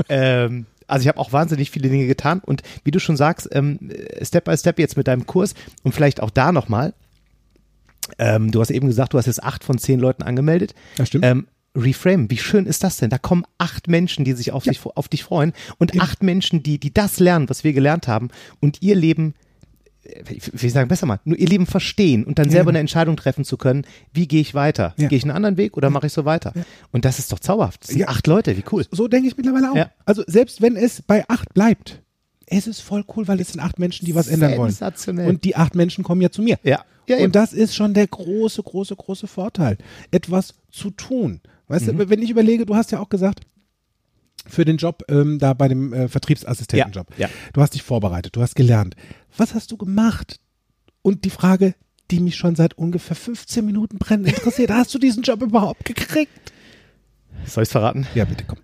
ähm, 0.09 0.66
also 0.88 1.03
ich 1.03 1.09
habe 1.09 1.18
auch 1.18 1.32
wahnsinnig 1.32 1.70
viele 1.72 1.88
Dinge 1.88 2.07
getan 2.07 2.40
und 2.44 2.62
wie 2.84 2.92
du 2.92 3.01
schon 3.01 3.16
sagst, 3.16 3.49
ähm, 3.53 3.78
Step 4.22 4.44
by 4.44 4.57
Step 4.57 4.78
jetzt 4.78 4.97
mit 4.97 5.09
deinem 5.09 5.26
Kurs 5.26 5.55
und 5.82 5.92
vielleicht 5.97 6.22
auch 6.22 6.30
da 6.30 6.53
nochmal, 6.53 6.94
ähm, 8.18 8.53
du 8.53 8.61
hast 8.61 8.70
eben 8.70 8.86
gesagt, 8.86 9.12
du 9.12 9.18
hast 9.18 9.26
jetzt 9.26 9.42
acht 9.42 9.64
von 9.64 9.78
zehn 9.78 9.99
Leuten 9.99 10.22
angemeldet. 10.22 10.74
Das 10.97 11.09
stimmt. 11.09 11.24
Ähm, 11.24 11.47
Reframe, 11.77 12.31
wie 12.31 12.39
schön 12.39 12.66
ist 12.66 12.83
das 12.83 12.97
denn? 12.97 13.11
Da 13.11 13.18
kommen 13.18 13.45
acht 13.59 13.89
Menschen, 13.89 14.24
die 14.24 14.33
sich 14.33 14.51
auf, 14.53 14.64
dich, 14.64 14.85
auf 14.85 15.09
dich 15.09 15.22
freuen 15.24 15.53
und 15.79 16.01
acht 16.01 16.22
Menschen, 16.22 16.62
die, 16.62 16.79
die 16.79 16.93
das 16.93 17.20
lernen, 17.20 17.49
was 17.49 17.64
wir 17.64 17.72
gelernt 17.72 18.09
haben 18.09 18.29
und 18.61 18.83
ihr 18.83 18.95
Leben, 18.97 19.35
äh, 20.03 20.22
ich 20.33 20.51
will 20.62 20.70
sagen, 20.70 20.89
besser 20.89 21.07
mal, 21.07 21.20
nur 21.24 21.39
ihr 21.39 21.47
Leben 21.49 21.66
verstehen 21.66 22.24
und 22.24 22.39
dann 22.39 22.47
Ja, 22.47 22.53
selber 22.53 22.66
genau. 22.70 22.70
eine 22.77 22.81
Entscheidung 22.81 23.16
treffen 23.16 23.45
zu 23.45 23.57
können, 23.57 23.87
wie 24.12 24.27
gehe 24.27 24.41
ich 24.41 24.55
weiter? 24.55 24.95
Ja. 24.97 25.09
Gehe 25.09 25.18
ich 25.18 25.24
einen 25.24 25.33
anderen 25.37 25.57
Weg 25.57 25.77
oder 25.77 25.91
mache 25.91 26.07
ich 26.07 26.12
so 26.12 26.24
weiter? 26.24 26.53
Und 26.93 27.05
das 27.05 27.18
ist 27.18 27.31
doch 27.33 27.39
zauberhaft. 27.41 27.83
Das 27.83 27.91
sind 27.91 27.99
Ja. 28.01 28.09
acht 28.09 28.27
Leute, 28.27 28.57
wie 28.57 28.64
cool. 28.72 28.85
So 28.91 29.07
denke 29.09 29.29
ich 29.29 29.37
mittlerweile 29.37 29.70
auch. 29.72 29.77
Ja. 29.77 29.91
Also 30.05 30.24
selbst 30.27 30.62
wenn 30.62 30.77
es 30.77 31.03
bei 31.03 31.24
acht 31.29 31.53
bleibt, 31.55 32.03
es 32.47 32.66
ist 32.66 32.81
voll 32.81 33.05
cool, 33.16 33.27
weil 33.29 33.41
es 33.41 33.49
sind 33.53 33.61
acht 33.61 33.79
Menschen, 33.79 34.07
die 34.07 34.14
was 34.14 34.29
ändern 34.29 34.57
wollen. 34.57 34.70
Sensationell. 34.70 35.29
Und 35.29 35.45
die 35.45 35.57
acht 35.57 35.74
Menschen 35.74 36.05
kommen 36.05 36.20
ja 36.22 36.31
zu 36.31 36.43
mir. 36.43 36.59
Ja. 36.62 36.85
Ja, 37.09 37.18
und 37.18 37.37
das 37.37 37.53
ist 37.53 37.74
schon 37.77 37.95
der 37.95 38.09
große, 38.09 38.61
große, 38.64 38.97
große 38.97 39.29
Vorteil, 39.29 39.79
etwas 40.11 40.55
zu 40.72 40.91
tun. 40.91 41.41
Weißt 41.68 41.86
Mhm. 41.86 41.98
du, 41.98 42.08
wenn 42.08 42.22
ich 42.22 42.30
überlege, 42.30 42.66
du 42.66 42.74
hast 42.76 42.92
ja 42.92 43.00
auch 43.00 43.08
gesagt, 43.08 43.40
für 44.46 44.64
den 44.64 44.76
Job 44.76 45.02
ähm, 45.08 45.38
da 45.38 45.54
bei 45.54 45.66
dem 45.68 45.92
äh, 45.92 46.08
Vertriebsassistentenjob, 46.08 47.08
Ja, 47.18 47.26
ja. 47.26 47.32
du 47.52 47.60
hast 47.60 47.74
dich 47.74 47.82
vorbereitet, 47.82 48.36
du 48.36 48.42
hast 48.42 48.54
gelernt. 48.54 48.94
Was 49.36 49.54
hast 49.54 49.72
du 49.72 49.76
gemacht? 49.76 50.38
Und 51.02 51.24
die 51.24 51.30
Frage, 51.30 51.74
die 52.12 52.20
mich 52.20 52.36
schon 52.36 52.54
seit 52.54 52.74
ungefähr 52.78 53.16
15 53.16 53.64
Minuten 53.66 53.98
brennend 53.98 54.28
interessiert, 54.28 54.70
hast 54.70 54.94
du 54.94 54.98
diesen 54.98 55.22
Job 55.24 55.42
überhaupt 55.42 55.84
gekriegt? 55.84 56.52
Soll 57.44 57.62
ich 57.64 57.68
es 57.68 57.72
verraten? 57.72 58.06
Ja, 58.14 58.24
bitte 58.24 58.44
komm. 58.46 58.58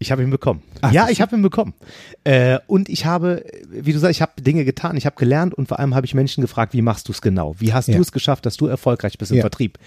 Ich 0.00 0.12
habe 0.12 0.22
ihn 0.22 0.30
bekommen. 0.30 0.62
Ach, 0.80 0.92
ja, 0.92 1.08
ich 1.08 1.20
habe 1.20 1.34
ihn 1.36 1.42
bekommen. 1.42 1.74
Äh, 2.22 2.58
und 2.68 2.88
ich 2.88 3.04
habe, 3.04 3.44
wie 3.68 3.92
du 3.92 3.98
sagst, 3.98 4.16
ich 4.16 4.22
habe 4.22 4.40
Dinge 4.40 4.64
getan, 4.64 4.96
ich 4.96 5.06
habe 5.06 5.16
gelernt 5.16 5.54
und 5.54 5.66
vor 5.68 5.80
allem 5.80 5.94
habe 5.96 6.06
ich 6.06 6.14
Menschen 6.14 6.40
gefragt, 6.40 6.72
wie 6.72 6.82
machst 6.82 7.08
du 7.08 7.12
es 7.12 7.20
genau? 7.20 7.54
Wie 7.58 7.72
hast 7.72 7.88
Ja. 7.88 7.96
du 7.96 8.02
es 8.02 8.12
geschafft, 8.12 8.46
dass 8.46 8.56
du 8.56 8.66
erfolgreich 8.66 9.18
bist 9.18 9.32
im 9.32 9.38
Ja. 9.38 9.42
Vertrieb? 9.42 9.78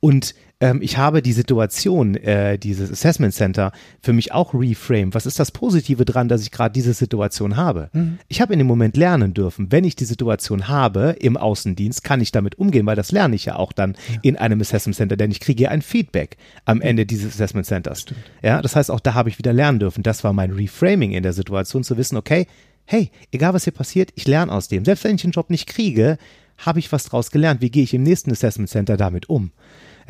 Und 0.00 0.34
ähm, 0.60 0.80
ich 0.82 0.98
habe 0.98 1.22
die 1.22 1.32
Situation, 1.32 2.14
äh, 2.16 2.58
dieses 2.58 2.90
Assessment 2.90 3.32
Center 3.34 3.72
für 4.02 4.12
mich 4.12 4.32
auch 4.32 4.54
reframe. 4.54 5.14
Was 5.14 5.26
ist 5.26 5.38
das 5.38 5.50
Positive 5.50 6.04
dran, 6.04 6.28
dass 6.28 6.42
ich 6.42 6.50
gerade 6.50 6.72
diese 6.72 6.92
Situation 6.92 7.56
habe? 7.56 7.88
Mhm. 7.92 8.18
Ich 8.28 8.40
habe 8.40 8.52
in 8.52 8.58
dem 8.58 8.66
Moment 8.66 8.96
lernen 8.96 9.32
dürfen. 9.32 9.72
Wenn 9.72 9.84
ich 9.84 9.96
die 9.96 10.04
Situation 10.04 10.68
habe 10.68 11.16
im 11.18 11.36
Außendienst, 11.36 12.04
kann 12.04 12.20
ich 12.20 12.30
damit 12.30 12.58
umgehen, 12.58 12.86
weil 12.86 12.96
das 12.96 13.10
lerne 13.10 13.34
ich 13.34 13.46
ja 13.46 13.56
auch 13.56 13.72
dann 13.72 13.96
in 14.22 14.36
einem 14.36 14.60
Assessment 14.60 14.96
Center, 14.96 15.16
denn 15.16 15.30
ich 15.30 15.40
kriege 15.40 15.64
ja 15.64 15.70
ein 15.70 15.82
Feedback 15.82 16.36
am 16.66 16.80
Ende 16.80 17.06
dieses 17.06 17.34
Assessment 17.34 17.66
Centers. 17.66 18.04
Ja, 18.42 18.60
das 18.60 18.76
heißt, 18.76 18.90
auch 18.90 19.00
da 19.00 19.14
habe 19.14 19.30
ich 19.30 19.38
wieder 19.38 19.52
lernen 19.52 19.78
dürfen. 19.78 20.02
Das 20.02 20.24
war 20.24 20.32
mein 20.32 20.50
Reframing 20.50 21.12
in 21.12 21.22
der 21.22 21.32
Situation, 21.32 21.84
zu 21.84 21.96
wissen, 21.96 22.16
okay, 22.16 22.46
hey, 22.84 23.10
egal 23.32 23.54
was 23.54 23.64
hier 23.64 23.72
passiert, 23.72 24.10
ich 24.14 24.26
lerne 24.26 24.52
aus 24.52 24.68
dem. 24.68 24.84
Selbst 24.84 25.04
wenn 25.04 25.14
ich 25.14 25.22
den 25.22 25.30
Job 25.30 25.48
nicht 25.48 25.66
kriege, 25.66 26.18
habe 26.58 26.78
ich 26.78 26.92
was 26.92 27.04
draus 27.04 27.30
gelernt. 27.30 27.60
Wie 27.60 27.70
gehe 27.70 27.84
ich 27.84 27.94
im 27.94 28.02
nächsten 28.02 28.30
Assessment 28.30 28.68
Center 28.68 28.96
damit 28.96 29.28
um? 29.28 29.52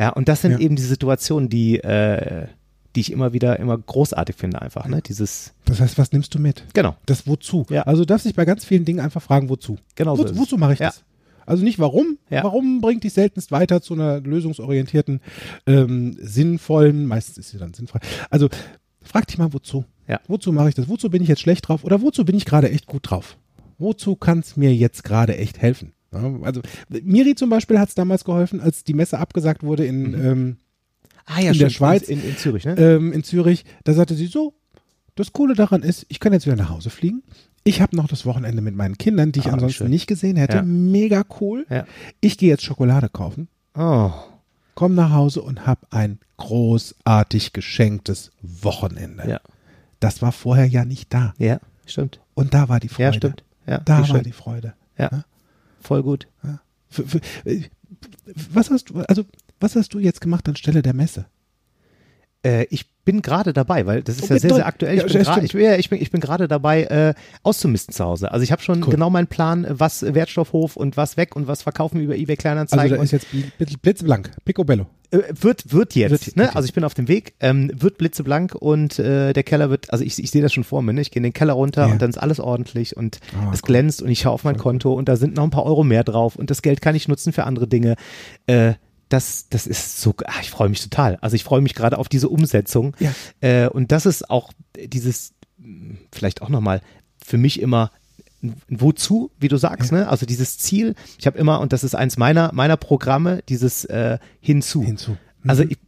Ja, 0.01 0.09
und 0.11 0.29
das 0.29 0.43
sind 0.43 0.53
Ja. 0.53 0.59
eben 0.59 0.77
die 0.77 0.83
Situationen, 0.83 1.49
die, 1.51 1.79
äh, 1.79 2.47
die 2.97 3.01
ich 3.01 3.13
immer 3.13 3.33
wieder 3.33 3.61
immer 3.61 3.77
großartig 3.79 4.35
finde, 4.35 4.63
einfach. 4.63 4.89
Ne? 4.89 5.03
Dieses, 5.03 5.53
Das 5.67 5.81
heißt, 5.81 5.99
was 5.99 6.11
nimmst 6.13 6.35
du 6.35 6.39
mit? 6.41 6.65
genau, 6.73 6.97
Das 7.07 7.27
Wozu. 7.27 7.67
Ja. 7.71 7.83
Also 7.83 8.03
du 8.03 8.07
darfst 8.07 8.27
dich 8.27 8.35
bei 8.35 8.45
ganz 8.45 8.65
vielen 8.65 8.85
Dingen 8.85 9.01
einfach 9.01 9.23
fragen, 9.23 9.49
wozu. 9.49 9.79
Genau 9.95 10.17
so 10.17 10.23
Wo, 10.25 10.27
es. 10.27 10.37
wozu 10.37 10.57
mache 10.57 10.73
ich 10.73 10.79
Ja. 10.81 10.87
das? 10.89 11.05
Also 11.47 11.63
nicht 11.65 11.79
warum. 11.79 12.19
Ja. 12.31 12.45
Warum 12.45 12.81
bringt 12.81 13.05
dich 13.05 13.13
seltenst 13.13 13.51
weiter 13.53 13.81
zu 13.83 13.95
einer 13.95 14.21
lösungsorientierten, 14.21 15.21
ähm, 15.67 16.17
sinnvollen, 16.21 17.07
meistens 17.07 17.39
ist 17.39 17.51
sie 17.51 17.59
dann 17.59 17.75
sinnvoll. 17.75 18.01
Also 18.31 18.49
frag 19.03 19.27
dich 19.27 19.37
mal, 19.39 19.53
wozu? 19.53 19.85
Ja. 20.09 20.21
Wozu 20.29 20.53
mache 20.53 20.69
ich 20.71 20.75
das? 20.75 20.89
Wozu 20.89 21.11
bin 21.11 21.23
ich 21.23 21.29
jetzt 21.29 21.41
schlecht 21.43 21.69
drauf? 21.69 21.85
Oder 21.85 22.01
wozu 22.03 22.25
bin 22.25 22.37
ich 22.37 22.45
gerade 22.45 22.71
echt 22.71 22.87
gut 22.87 23.11
drauf? 23.11 23.37
Wozu 23.79 24.17
kann 24.17 24.41
es 24.41 24.57
mir 24.57 24.75
jetzt 24.75 25.05
gerade 25.05 25.37
echt 25.37 25.61
helfen? 25.61 25.93
Also 26.13 26.61
Miri 26.89 27.35
zum 27.37 27.51
Beispiel 27.51 27.79
hat 27.79 27.89
es 27.89 27.95
damals 27.95 28.25
geholfen, 28.25 28.61
als 28.61 28.83
die 28.85 28.95
Messe 28.95 29.19
abgesagt 29.19 29.63
wurde 29.63 29.87
in, 29.87 30.11
Mhm. 30.11 30.27
ähm, 30.27 30.57
ah, 31.27 31.41
ja, 31.41 31.53
In 31.53 31.59
der 31.59 31.71
Schweiz, 31.71 32.09
In, 32.09 32.23
in 32.23 32.37
Zürich, 32.37 32.65
ne? 32.65 32.75
ähm, 32.77 33.13
in 33.13 33.23
Zürich. 33.23 33.65
Da 33.85 33.93
sagte 33.93 34.15
sie 34.15 34.27
so, 34.27 34.55
das 35.15 35.33
Coole 35.33 35.55
daran 35.55 35.83
ist, 35.83 36.07
ich 36.09 36.19
kann 36.21 36.33
jetzt 36.33 36.47
wieder 36.47 36.57
nach 36.57 36.71
Hause 36.71 36.91
fliegen. 36.91 37.23
Ich 37.63 37.81
habe 37.83 37.95
noch 37.95 38.09
das 38.09 38.25
Wochenende 38.27 38.63
mit 38.63 38.75
meinen 38.75 38.97
Kindern, 38.99 39.33
die 39.33 39.41
ich 39.41 39.47
Ah, 39.47 39.53
ansonsten 39.53 39.85
schön. 39.85 39.91
nicht 39.91 40.07
gesehen 40.07 40.37
hätte. 40.37 40.57
Ja. 40.59 40.63
Mega 40.63 41.25
cool. 41.41 41.67
Ja. 41.69 41.85
Ich 42.21 42.39
gehe 42.39 42.49
jetzt 42.49 42.65
Schokolade 42.65 43.09
kaufen, 43.09 43.49
Oh, 43.75 44.11
komm 44.75 44.95
nach 44.95 45.13
Hause 45.13 45.43
und 45.43 45.67
habe 45.67 45.83
ein 45.91 46.19
großartig 46.39 47.53
geschenktes 47.53 48.31
Wochenende. 48.43 49.29
ja. 49.29 49.41
Das 50.01 50.23
war 50.23 50.33
vorher 50.33 50.65
ja 50.67 50.87
nicht 50.87 51.13
da. 51.13 51.35
Ja, 51.39 51.61
stimmt. 51.85 52.21
Und 52.35 52.55
da 52.55 52.69
war 52.71 52.81
die 52.81 52.89
Freude. 52.89 53.03
Ja, 53.05 53.13
stimmt. 53.13 53.45
Ja, 53.67 53.79
Da 53.85 53.99
war 53.99 54.07
schön. 54.07 54.23
die 54.23 54.33
Freude. 54.33 54.73
Ja. 54.97 55.25
Voll 55.81 56.03
gut. 56.03 56.29
Für, 56.89 57.07
für, 57.07 57.21
äh, 57.45 57.63
was 58.53 58.71
hast 58.71 58.91
du, 58.91 59.01
also 59.09 59.25
was 59.61 59.77
hast 59.77 59.93
du 59.95 59.99
jetzt 59.99 60.21
gemacht 60.21 60.49
anstelle 60.49 60.83
der 60.83 60.95
Messe? 60.95 61.27
Äh, 62.43 62.65
ich 62.71 62.87
bin 63.05 63.21
gerade 63.23 63.53
dabei, 63.53 63.87
weil 63.87 64.03
das 64.03 64.17
ist 64.17 64.23
ja 64.29 64.37
Okay, 64.37 64.39
sehr, 64.39 64.55
sehr 64.55 64.67
aktuell. 64.67 64.97
Ja, 64.99 65.05
Ich 65.07 65.13
bin 65.13 65.23
ja, 65.23 65.25
gerade 65.25 65.45
ich, 65.45 65.51
stimmt. 65.51 65.65
ja, 65.65 65.77
ich 65.77 65.91
bin, 65.91 66.01
ich 66.01 66.11
bin 66.11 66.21
gerade 66.21 66.49
dabei, 66.49 66.85
äh, 66.85 67.15
auszumisten 67.43 67.93
zu 67.95 68.05
Hause. 68.05 68.31
Also 68.33 68.43
ich 68.45 68.53
habe 68.53 68.63
schon 68.63 68.83
Cool. 68.83 68.91
genau 68.91 69.11
meinen 69.11 69.27
Plan, 69.27 69.67
was 69.69 70.03
Wertstoffhof 70.03 70.77
und 70.77 70.97
was 70.97 71.17
weg 71.17 71.37
und 71.37 71.47
was 71.49 71.63
verkaufen 71.63 71.99
wir 71.99 72.05
über 72.07 72.15
eBay 72.17 72.35
Also 72.35 72.41
Kleinanzeigen. 72.43 72.97
da 72.97 73.03
ist 73.03 73.11
jetzt 73.11 73.27
bl- 73.59 73.77
blitzblank, 73.81 74.31
picobello. 74.45 74.87
Äh, 75.11 75.19
wird, 75.33 75.73
wird 75.73 75.95
jetzt, 75.95 76.11
Wird- 76.27 76.37
ne? 76.37 76.45
okay. 76.45 76.53
Also 76.57 76.67
ich 76.67 76.73
bin 76.75 76.85
auf 76.85 76.95
dem 76.95 77.09
Weg, 77.09 77.35
ähm, 77.41 77.71
wird 77.75 77.99
blitzeblank 77.99 78.55
und 78.55 78.99
äh, 78.99 79.33
der 79.33 79.43
Keller 79.43 79.71
wird, 79.71 79.93
also 79.93 80.05
ich, 80.05 80.19
ich 80.23 80.31
sehe 80.31 80.43
das 80.43 80.53
schon 80.53 80.65
vor 80.65 80.83
mir, 80.83 80.93
ne? 80.93 81.01
Ich 81.01 81.11
gehe 81.11 81.19
in 81.21 81.25
den 81.25 81.33
Keller 81.33 81.55
runter 81.55 81.87
Ja. 81.87 81.93
und 81.93 82.01
dann 82.03 82.11
ist 82.11 82.19
alles 82.19 82.41
ordentlich 82.41 82.97
und 82.97 83.19
Ah, 83.35 83.51
es 83.53 83.61
cool. 83.63 83.67
glänzt 83.67 84.03
und 84.03 84.09
ich 84.11 84.21
schaue 84.21 84.33
auf 84.33 84.45
mein 84.45 84.57
Konto 84.57 84.93
und 84.93 85.09
da 85.09 85.17
sind 85.17 85.35
noch 85.37 85.45
ein 85.45 85.51
paar 85.51 85.65
Euro 85.65 85.85
mehr 85.85 86.05
drauf 86.05 86.37
und 86.37 86.51
das 86.51 86.63
Geld 86.63 86.81
kann 86.81 86.95
ich 86.95 87.09
nutzen 87.09 87.33
für 87.33 87.45
andere 87.45 87.67
Dinge. 87.67 87.97
Äh, 88.47 88.75
das, 89.09 89.49
das 89.51 89.67
ist 89.67 90.01
so, 90.01 90.15
ah, 90.25 90.35
ich 90.41 90.51
freue 90.51 90.69
mich 90.69 90.81
total. 90.83 91.19
Also 91.21 91.35
ich 91.35 91.43
freue 91.43 91.61
mich 91.61 91.75
gerade 91.75 91.99
auf 91.99 92.09
diese 92.09 92.29
Umsetzung. 92.29 92.97
Ja. 93.01 93.13
Äh, 93.41 93.69
und 93.69 93.91
das 93.91 94.07
ist 94.07 94.31
auch 94.31 94.53
dieses, 94.79 95.33
mh, 95.59 95.97
vielleicht 96.13 96.43
auch 96.43 96.49
nochmal 96.49 96.81
für 97.25 97.37
mich 97.37 97.61
immer 97.61 97.91
Wozu, 98.69 99.31
wie 99.39 99.49
du 99.49 99.57
sagst, 99.59 99.93
ne? 99.93 100.09
Also 100.09 100.25
dieses 100.27 100.59
Ziel. 100.59 100.95
Ich 101.19 101.27
habe 101.27 101.39
immer, 101.39 101.61
und 101.61 101.73
das 101.73 101.85
ist 101.85 101.95
eins 101.95 102.17
meiner, 102.17 102.51
meiner 102.55 102.77
Programme, 102.77 103.43
dieses 103.49 103.85
äh, 103.85 104.19
Hinzu. 104.41 104.83
Hinzu. 104.83 105.11
Mhm. 105.43 105.51
Also 105.51 105.63
ich, 105.65 105.79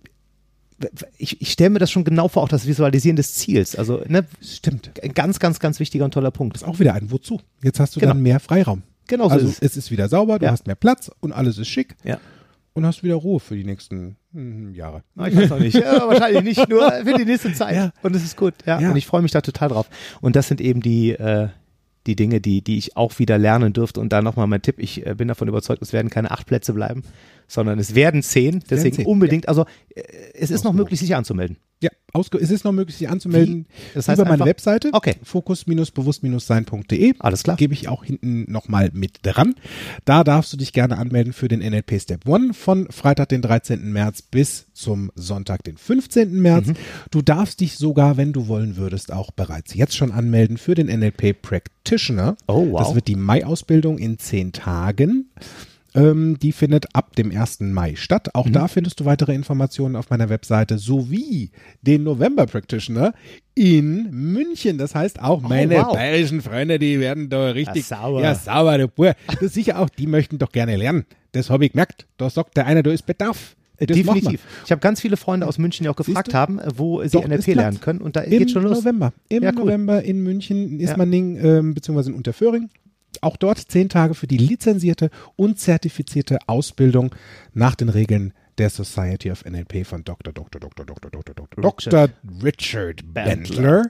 ich, 1.17 1.41
ich 1.41 1.53
stelle 1.53 1.71
mir 1.71 1.79
das 1.79 1.91
schon 1.91 2.05
genau 2.05 2.29
vor, 2.29 2.43
auch 2.43 2.49
das 2.49 2.67
Visualisieren 2.67 3.17
des 3.17 3.35
Ziels. 3.35 3.77
Also, 3.77 4.03
ne, 4.09 4.27
Stimmt. 4.43 4.91
ein 5.03 5.15
ganz, 5.15 5.39
ganz, 5.39 5.61
ganz 5.61 5.81
wichtiger 5.81 6.05
und 6.05 6.13
toller 6.13 6.31
Punkt. 6.31 6.55
Das 6.57 6.63
ist 6.63 6.69
auch 6.69 6.79
wieder 6.79 6.95
ein 6.95 7.11
Wozu. 7.11 7.41
Jetzt 7.63 7.81
hast 7.81 7.97
du 7.97 8.01
Genau. 8.01 8.13
dann 8.13 8.23
mehr 8.23 8.41
Freiraum. 8.41 8.83
Genau 9.07 9.29
so 9.29 9.35
also 9.35 9.47
ist 9.47 9.63
es. 9.63 9.73
es 9.73 9.77
ist 9.77 9.91
wieder 9.91 10.09
sauber, 10.09 10.39
du 10.39 10.47
Ja. 10.47 10.53
hast 10.53 10.67
mehr 10.67 10.77
Platz 10.77 11.11
und 11.21 11.33
alles 11.33 11.59
ist 11.59 11.69
schick 11.69 11.97
Ja. 12.05 12.19
und 12.73 12.87
hast 12.87 13.03
wieder 13.03 13.15
Ruhe 13.17 13.41
für 13.41 13.57
die 13.57 13.65
nächsten 13.65 14.17
hm, 14.33 14.75
Jahre. 14.75 15.03
Ah, 15.17 15.27
Ich 15.29 15.37
weiß 15.37 15.51
noch 15.51 15.59
nicht. 15.59 15.75
Ja, 15.77 16.07
wahrscheinlich 16.09 16.45
nicht, 16.57 16.69
nur 16.69 16.91
für 16.91 17.15
die 17.15 17.25
nächste 17.25 17.53
Zeit. 17.53 17.75
Ja. 17.77 17.93
Und 18.03 18.15
es 18.17 18.23
ist 18.25 18.37
gut. 18.37 18.55
Ja. 18.67 18.81
Ja. 18.81 18.91
Und 18.91 18.97
ich 18.97 19.07
freue 19.07 19.23
mich 19.23 19.33
da 19.33 19.41
total 19.41 19.69
drauf. 19.71 19.89
Und 20.21 20.37
das 20.37 20.49
sind 20.49 20.61
eben 20.61 20.81
die, 20.81 21.11
äh, 21.13 21.49
die 22.07 22.17
Dinge, 22.17 22.41
die, 22.41 22.63
die 22.63 22.79
ich 22.79 22.97
auch 22.97 23.19
wieder 23.19 23.39
lernen 23.39 23.73
dürfte. 23.73 24.01
Und 24.01 24.13
da 24.13 24.23
nochmal 24.23 24.47
mein 24.47 24.63
Tipp. 24.63 24.77
Ich 24.79 25.07
äh, 25.07 25.15
bin 25.15 25.29
davon 25.29 25.49
überzeugt, 25.49 25.83
es 25.83 25.93
werden 25.93 26.11
keine 26.11 26.31
acht 26.31 26.47
Plätze 26.47 26.73
bleiben, 26.73 27.03
sondern 27.49 27.79
es 27.79 27.95
werden 27.95 28.23
zehn. 28.23 28.63
Deswegen 28.71 28.97
zehn, 28.97 29.07
unbedingt, 29.07 29.49
also 29.49 29.65
äh, 29.95 30.03
es 30.35 30.51
ist 30.51 30.65
noch 30.65 30.73
möglich, 30.73 31.01
sich 31.01 31.15
anzumelden. 31.15 31.57
Ja, 31.81 31.91
ausge 32.13 32.39
es 32.39 32.51
ist 32.53 32.65
noch 32.65 32.71
möglich, 32.71 32.97
sich 32.97 33.09
anzumelden 33.09 33.67
Das 33.95 34.07
heißt 34.07 34.17
über 34.19 34.25
meine 34.25 34.35
einfach- 34.35 34.47
Webseite 34.47 34.91
Okay. 34.93 35.17
fokus-bewusst-sein.de. 35.25 37.15
Alles 37.19 37.43
klar. 37.43 37.57
Gebe 37.57 37.75
ich 37.75 37.89
auch 37.89 38.05
hinten 38.05 38.51
nochmal 38.51 38.91
mit 38.93 39.19
dran. 39.23 39.55
Da 40.05 40.23
darfst 40.25 40.53
du 40.53 40.57
dich 40.57 40.73
gerne 40.73 40.99
anmelden 40.99 41.33
für 41.33 41.49
den 41.49 41.61
NLP 41.61 42.01
Step 42.01 42.27
One 42.29 42.55
von 42.55 42.87
Freitag, 42.91 43.31
den 43.31 43.43
13. 43.43 43.93
März 43.93 44.23
bis 44.23 44.67
zum 44.73 45.11
Sonntag, 45.15 45.65
den 45.65 45.77
15. 45.77 46.41
März. 46.41 46.69
Mhm. 46.69 46.75
Du 47.11 47.21
darfst 47.23 47.61
dich 47.61 47.77
sogar, 47.77 48.17
wenn 48.17 48.33
du 48.33 48.47
wollen 48.49 48.77
würdest, 48.77 49.13
auch 49.13 49.31
bereits 49.33 49.75
jetzt 49.75 49.97
schon 49.97 50.13
anmelden 50.13 50.59
für 50.59 50.75
den 50.77 50.87
NLP 50.87 51.33
Practitioner. 51.43 52.37
Oh, 52.47 52.71
wow. 52.71 52.81
Das 52.81 52.95
wird 52.95 53.09
die 53.09 53.17
Mai-Ausbildung 53.17 53.99
in 53.99 54.19
zehn 54.19 54.53
Tagen. 54.53 55.31
Ähm, 55.95 56.39
die 56.39 56.53
findet 56.53 56.87
ab 56.95 57.17
dem 57.17 57.31
1. 57.31 57.73
Mai 57.73 57.95
statt. 57.97 58.35
Auch 58.35 58.47
Mhm. 58.47 58.53
da 58.53 58.69
findest 58.69 59.01
du 59.01 59.05
weitere 59.05 59.35
Informationen 59.35 59.95
auf 59.97 60.09
meiner 60.11 60.29
Webseite 60.31 60.79
sowie 60.79 61.51
den 61.83 62.03
November 62.05 62.47
Practitioner 62.47 63.13
in 63.55 64.11
München. 64.11 64.79
Das 64.79 64.95
heißt 64.95 65.21
auch 65.21 65.43
meine 65.43 65.81
Oh, 65.83 65.87
wow. 65.89 65.95
bayerischen 65.95 66.41
Freunde, 66.41 66.79
die 66.79 66.99
werden 66.99 67.29
da 67.29 67.51
richtig 67.51 67.89
Ja, 67.91 67.97
sauber. 67.99 68.23
Ja, 68.23 68.35
sauber, 68.35 68.79
du 68.79 68.89
Bur. 68.89 69.15
Das 69.41 69.53
sicher 69.55 69.79
auch, 69.79 69.89
die 69.91 70.07
möchten 70.07 70.39
doch 70.39 70.53
gerne 70.53 70.77
lernen. 70.77 71.05
Das 71.33 71.51
habe 71.51 71.67
ich 71.67 71.73
gemerkt. 71.73 72.07
Da 72.17 72.31
sagt 72.31 72.57
der 72.57 72.67
eine, 72.67 72.83
da 72.83 72.91
ist 72.91 73.05
Bedarf. 73.07 73.55
Äh, 73.79 73.87
das 73.87 73.97
Definitiv. 73.97 74.41
Ich 74.65 74.71
habe 74.71 74.81
ganz 74.81 75.01
viele 75.01 75.17
Freunde 75.17 75.47
aus 75.47 75.59
München, 75.59 75.85
die 75.85 75.89
auch 75.91 75.97
gefragt 75.97 76.29
du? 76.29 76.35
haben, 76.35 76.59
äh, 76.59 76.69
wo 76.77 77.03
sie 77.03 77.11
Doch, 77.11 77.27
NLP 77.27 77.49
ist 77.49 77.55
lernen 77.57 77.81
können. 77.81 78.01
Und 78.01 78.17
da 78.17 78.21
Im 78.21 78.31
geht 78.39 78.51
schon 78.51 78.63
los. 78.63 78.79
November. 78.79 79.13
Im 79.29 79.43
Ja, 79.43 79.51
cool. 79.51 79.65
November 79.65 80.03
in 80.03 80.23
München, 80.23 80.73
in 80.75 80.81
Ja. 80.81 80.91
Ismaning, 80.91 81.37
ähm, 81.43 81.75
beziehungsweise 81.75 82.11
in 82.11 82.17
Unterföhring. 82.17 82.69
Auch 83.23 83.37
dort 83.39 83.59
zehn 83.59 83.89
Tage 83.89 84.15
für 84.15 84.27
die 84.27 84.37
lizenzierte 84.37 85.09
und 85.37 85.59
zertifizierte 85.59 86.39
Ausbildung 86.49 87.15
nach 87.55 87.75
den 87.77 87.89
Regeln 87.89 88.35
der 88.59 88.69
Society 88.69 89.31
of 89.31 89.45
NLP 89.45 89.87
von 89.87 90.05
Dr. 90.05 90.33
Dr. 90.33 90.61
Dr. 90.61 90.85
Dr. 90.85 91.11
Dr. 91.11 91.35
Dr. 91.35 91.63
Dr. 91.63 92.09
Richard 92.43 93.01
Bentler. 93.15 93.87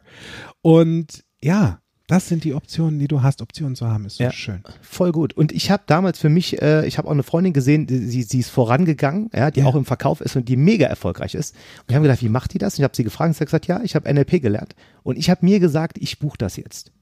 Und 0.60 1.24
ja, 1.40 1.80
das 2.08 2.28
sind 2.28 2.44
die 2.44 2.52
Optionen, 2.54 2.98
die 2.98 3.08
du 3.08 3.22
hast. 3.22 3.40
Optionen 3.42 3.74
zu 3.74 3.86
haben, 3.88 4.04
ist 4.04 4.16
so 4.18 4.24
Ja. 4.24 4.32
schön. 4.32 4.62
Voll 4.82 5.12
gut. 5.12 5.32
Und 5.34 5.50
ich 5.50 5.70
habe 5.70 5.82
damals 5.86 6.18
für 6.18 6.28
mich, 6.28 6.60
äh, 6.60 6.86
ich 6.86 6.98
habe 6.98 7.08
auch 7.08 7.12
eine 7.12 7.22
Freundin 7.22 7.52
gesehen, 7.54 7.86
die, 7.86 7.98
sie, 7.98 8.22
sie 8.22 8.40
ist 8.40 8.50
vorangegangen, 8.50 9.30
ja, 9.34 9.50
die 9.50 9.60
Ja. 9.60 9.66
auch 9.66 9.74
im 9.76 9.84
Verkauf 9.86 10.20
ist 10.20 10.36
und 10.36 10.48
die 10.48 10.56
mega 10.56 10.86
erfolgreich 10.86 11.34
ist. 11.34 11.54
Und 11.54 11.84
ich 11.88 11.94
habe 11.96 12.02
gedacht, 12.02 12.22
wie 12.22 12.28
macht 12.28 12.52
die 12.52 12.58
das? 12.58 12.74
Und 12.74 12.80
ich 12.80 12.84
habe 12.84 12.96
sie 12.96 13.04
gefragt 13.04 13.28
und 13.28 13.34
sie 13.34 13.40
hat 13.40 13.46
gesagt, 13.46 13.66
ja, 13.66 13.80
ich 13.82 13.94
habe 13.94 14.12
NLP 14.12 14.40
gelernt. 14.40 14.74
Und 15.02 15.16
ich 15.16 15.30
habe 15.30 15.44
mir 15.44 15.58
gesagt, 15.58 15.96
ich 15.98 16.18
buche 16.18 16.36
das 16.38 16.56
jetzt. 16.56 16.92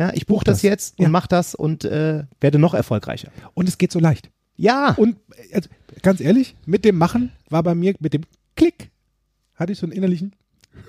Ja, 0.00 0.10
ich 0.14 0.26
buche 0.26 0.44
das, 0.44 0.56
das. 0.58 0.62
jetzt 0.62 0.98
und 0.98 1.04
Ja. 1.04 1.08
mach 1.10 1.26
das 1.26 1.54
und 1.54 1.84
äh, 1.84 2.24
werde 2.40 2.58
noch 2.58 2.74
erfolgreicher. 2.74 3.30
Und 3.54 3.68
es 3.68 3.78
geht 3.78 3.92
so 3.92 4.00
leicht. 4.00 4.30
Ja. 4.56 4.94
Und 4.94 5.16
äh, 5.50 5.54
also, 5.56 5.68
ganz 6.02 6.20
ehrlich, 6.20 6.56
mit 6.66 6.84
dem 6.84 6.96
Machen 6.98 7.32
war 7.48 7.62
bei 7.62 7.74
mir, 7.74 7.94
mit 8.00 8.14
dem 8.14 8.22
Klick, 8.56 8.90
hatte 9.54 9.72
ich 9.72 9.78
so 9.78 9.86
einen 9.86 9.92
innerlichen. 9.92 10.34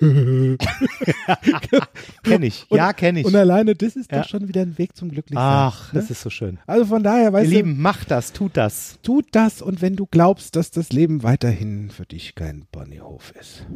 Kenne 2.22 2.46
ich. 2.46 2.66
Und- 2.70 2.78
ja, 2.78 2.92
kenne 2.92 3.20
ich. 3.20 3.26
Und 3.26 3.34
alleine, 3.34 3.74
das 3.74 3.96
ist 3.96 4.10
Ja. 4.10 4.22
doch 4.22 4.28
schon 4.28 4.48
wieder 4.48 4.62
ein 4.62 4.78
Weg 4.78 4.96
zum 4.96 5.10
Glücklichsein. 5.10 5.44
Ach, 5.44 5.92
ne? 5.92 6.00
das 6.00 6.10
ist 6.10 6.22
so 6.22 6.30
schön. 6.30 6.58
Also 6.66 6.86
von 6.86 7.02
daher, 7.02 7.24
Ihr 7.24 7.32
weißt 7.32 7.50
du, 7.50 7.54
Lieben, 7.56 7.80
macht 7.80 8.10
das, 8.10 8.32
tut 8.32 8.56
das. 8.56 8.98
tut 9.02 9.26
das 9.32 9.60
und 9.62 9.82
wenn 9.82 9.96
du 9.96 10.06
glaubst, 10.06 10.56
dass 10.56 10.70
das 10.70 10.90
Leben 10.92 11.22
weiterhin 11.22 11.90
für 11.90 12.06
dich 12.06 12.34
kein 12.34 12.64
Ponyhof 12.72 13.32
ist, 13.38 13.66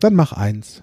dann 0.00 0.14
mach 0.14 0.32
eins. 0.32 0.82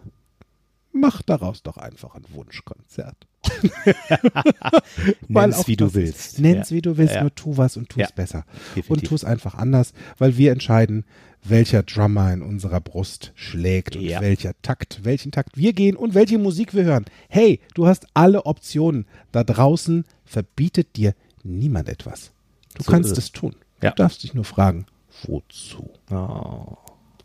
Mach 0.91 1.21
daraus 1.21 1.63
doch 1.63 1.77
einfach 1.77 2.15
ein 2.15 2.25
Wunschkonzert. 2.29 3.27
Nenn's 5.27 5.55
auch 5.57 5.67
wie 5.67 5.75
du 5.77 5.93
willst. 5.93 6.39
Nenn's 6.39 6.69
Ja. 6.69 6.75
wie 6.75 6.81
du 6.81 6.97
willst, 6.97 7.15
Ja. 7.15 7.21
nur 7.21 7.33
tu 7.35 7.57
was 7.57 7.77
und 7.77 7.89
tu 7.89 7.99
es 7.99 8.09
Ja. 8.09 8.15
besser. 8.15 8.45
Definitiv. 8.75 8.89
Und 8.91 9.05
tu 9.05 9.15
es 9.15 9.23
einfach 9.23 9.55
anders, 9.55 9.93
weil 10.17 10.37
wir 10.37 10.51
entscheiden, 10.51 11.05
welcher 11.43 11.83
Drummer 11.83 12.33
in 12.33 12.41
unserer 12.41 12.81
Brust 12.81 13.31
schlägt 13.35 13.95
und 13.95 14.03
welcher 14.05 14.53
Takt, 14.61 15.01
welchen 15.03 15.31
Takt 15.31 15.55
wir 15.57 15.73
gehen 15.73 15.95
und 15.95 16.13
welche 16.13 16.37
Musik 16.37 16.73
wir 16.73 16.83
hören. 16.83 17.05
Hey, 17.29 17.59
du 17.75 17.87
hast 17.87 18.07
alle 18.13 18.45
Optionen. 18.45 19.05
Da 19.31 19.43
draußen 19.43 20.03
verbietet 20.25 20.95
dir 20.97 21.13
niemand 21.43 21.87
etwas. 21.87 22.31
Du 22.75 22.83
So 22.83 22.91
kannst 22.91 23.11
es. 23.13 23.17
es 23.17 23.31
tun. 23.31 23.55
Du 23.79 23.89
darfst 23.91 24.23
dich 24.23 24.33
nur 24.33 24.43
fragen, 24.43 24.85
wozu? 25.23 25.89
Oh. 26.11 26.77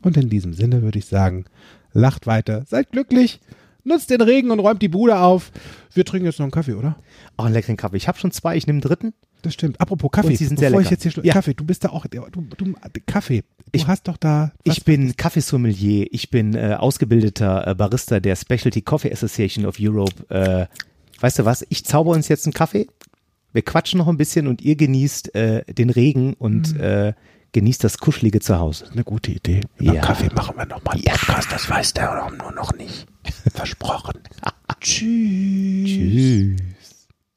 Und 0.02 0.16
in 0.16 0.28
diesem 0.30 0.52
Sinne 0.54 0.82
würde 0.82 0.98
ich 1.00 1.06
sagen, 1.06 1.46
lacht 1.92 2.26
weiter, 2.28 2.64
seid 2.68 2.92
glücklich, 2.92 3.40
nutzt 3.84 4.10
den 4.10 4.20
Regen 4.20 4.50
und 4.50 4.58
räumt 4.60 4.82
die 4.82 4.88
Bude 4.88 5.18
auf. 5.18 5.52
Wir 5.92 6.04
trinken 6.04 6.26
jetzt 6.26 6.38
noch 6.38 6.44
einen 6.44 6.50
Kaffee, 6.52 6.74
oder? 6.74 6.96
Oh, 7.38 7.42
einen 7.44 7.54
leckeren 7.54 7.76
Kaffee. 7.76 7.96
Ich 7.96 8.08
habe 8.08 8.18
schon 8.18 8.30
zwei, 8.32 8.56
ich 8.56 8.66
nehme 8.66 8.76
einen 8.76 8.80
dritten. 8.82 9.14
Das 9.42 9.52
stimmt. 9.54 9.80
Apropos 9.80 10.10
Kaffee, 10.10 10.28
Und 10.28 10.36
sie 10.38 10.46
sind 10.46 10.58
sehr 10.58 10.70
lecker. 10.70 10.90
jetzt 10.90 11.02
hier 11.02 11.12
schlu- 11.12 11.24
Ja. 11.24 11.34
Kaffee, 11.34 11.54
du 11.54 11.64
bist 11.64 11.84
da 11.84 11.90
auch, 11.90 12.06
du, 12.06 12.24
du, 12.56 12.74
Kaffee, 13.06 13.42
du 13.42 13.44
Ich- 13.72 13.86
hast 13.86 14.08
doch 14.08 14.16
da, 14.16 14.52
Ich 14.64 14.84
bin 14.84 15.14
Kaffeesommelier, 15.16 16.06
ich 16.10 16.30
bin 16.30 16.54
äh, 16.54 16.76
ausgebildeter 16.78 17.66
äh, 17.68 17.74
Barista 17.74 18.20
der 18.20 18.36
Specialty 18.36 18.80
Coffee 18.82 19.12
Association 19.12 19.66
of 19.66 19.76
Europe. 19.78 20.14
Äh, 20.30 20.66
weißt 21.20 21.40
du 21.40 21.44
was, 21.44 21.64
ich 21.68 21.84
zauber 21.84 22.12
uns 22.12 22.28
jetzt 22.28 22.46
einen 22.46 22.54
Kaffee, 22.54 22.86
wir 23.52 23.62
quatschen 23.62 23.98
noch 23.98 24.08
ein 24.08 24.16
bisschen 24.16 24.46
und 24.46 24.62
ihr 24.62 24.76
genießt 24.76 25.34
äh, 25.34 25.64
den 25.72 25.90
Regen 25.90 26.32
und 26.34 26.76
äh, 26.80 27.12
genießt 27.54 27.82
das 27.84 27.96
kuschelige 27.98 28.40
Zuhause. 28.40 28.90
eine 28.92 29.04
gute 29.04 29.30
Idee. 29.30 29.62
Über 29.78 29.94
Ja. 29.94 30.02
Kaffee 30.02 30.28
machen 30.34 30.56
wir 30.58 30.66
nochmal 30.66 30.96
einen 30.96 31.04
Podcast, 31.04 31.50
das 31.50 31.70
weiß 31.70 31.94
der 31.94 32.10
nur 32.36 32.52
noch 32.52 32.74
nicht. 32.74 33.06
Versprochen. 33.54 34.20
Tschüss. 34.80 35.88
Tschüss. 35.88 36.83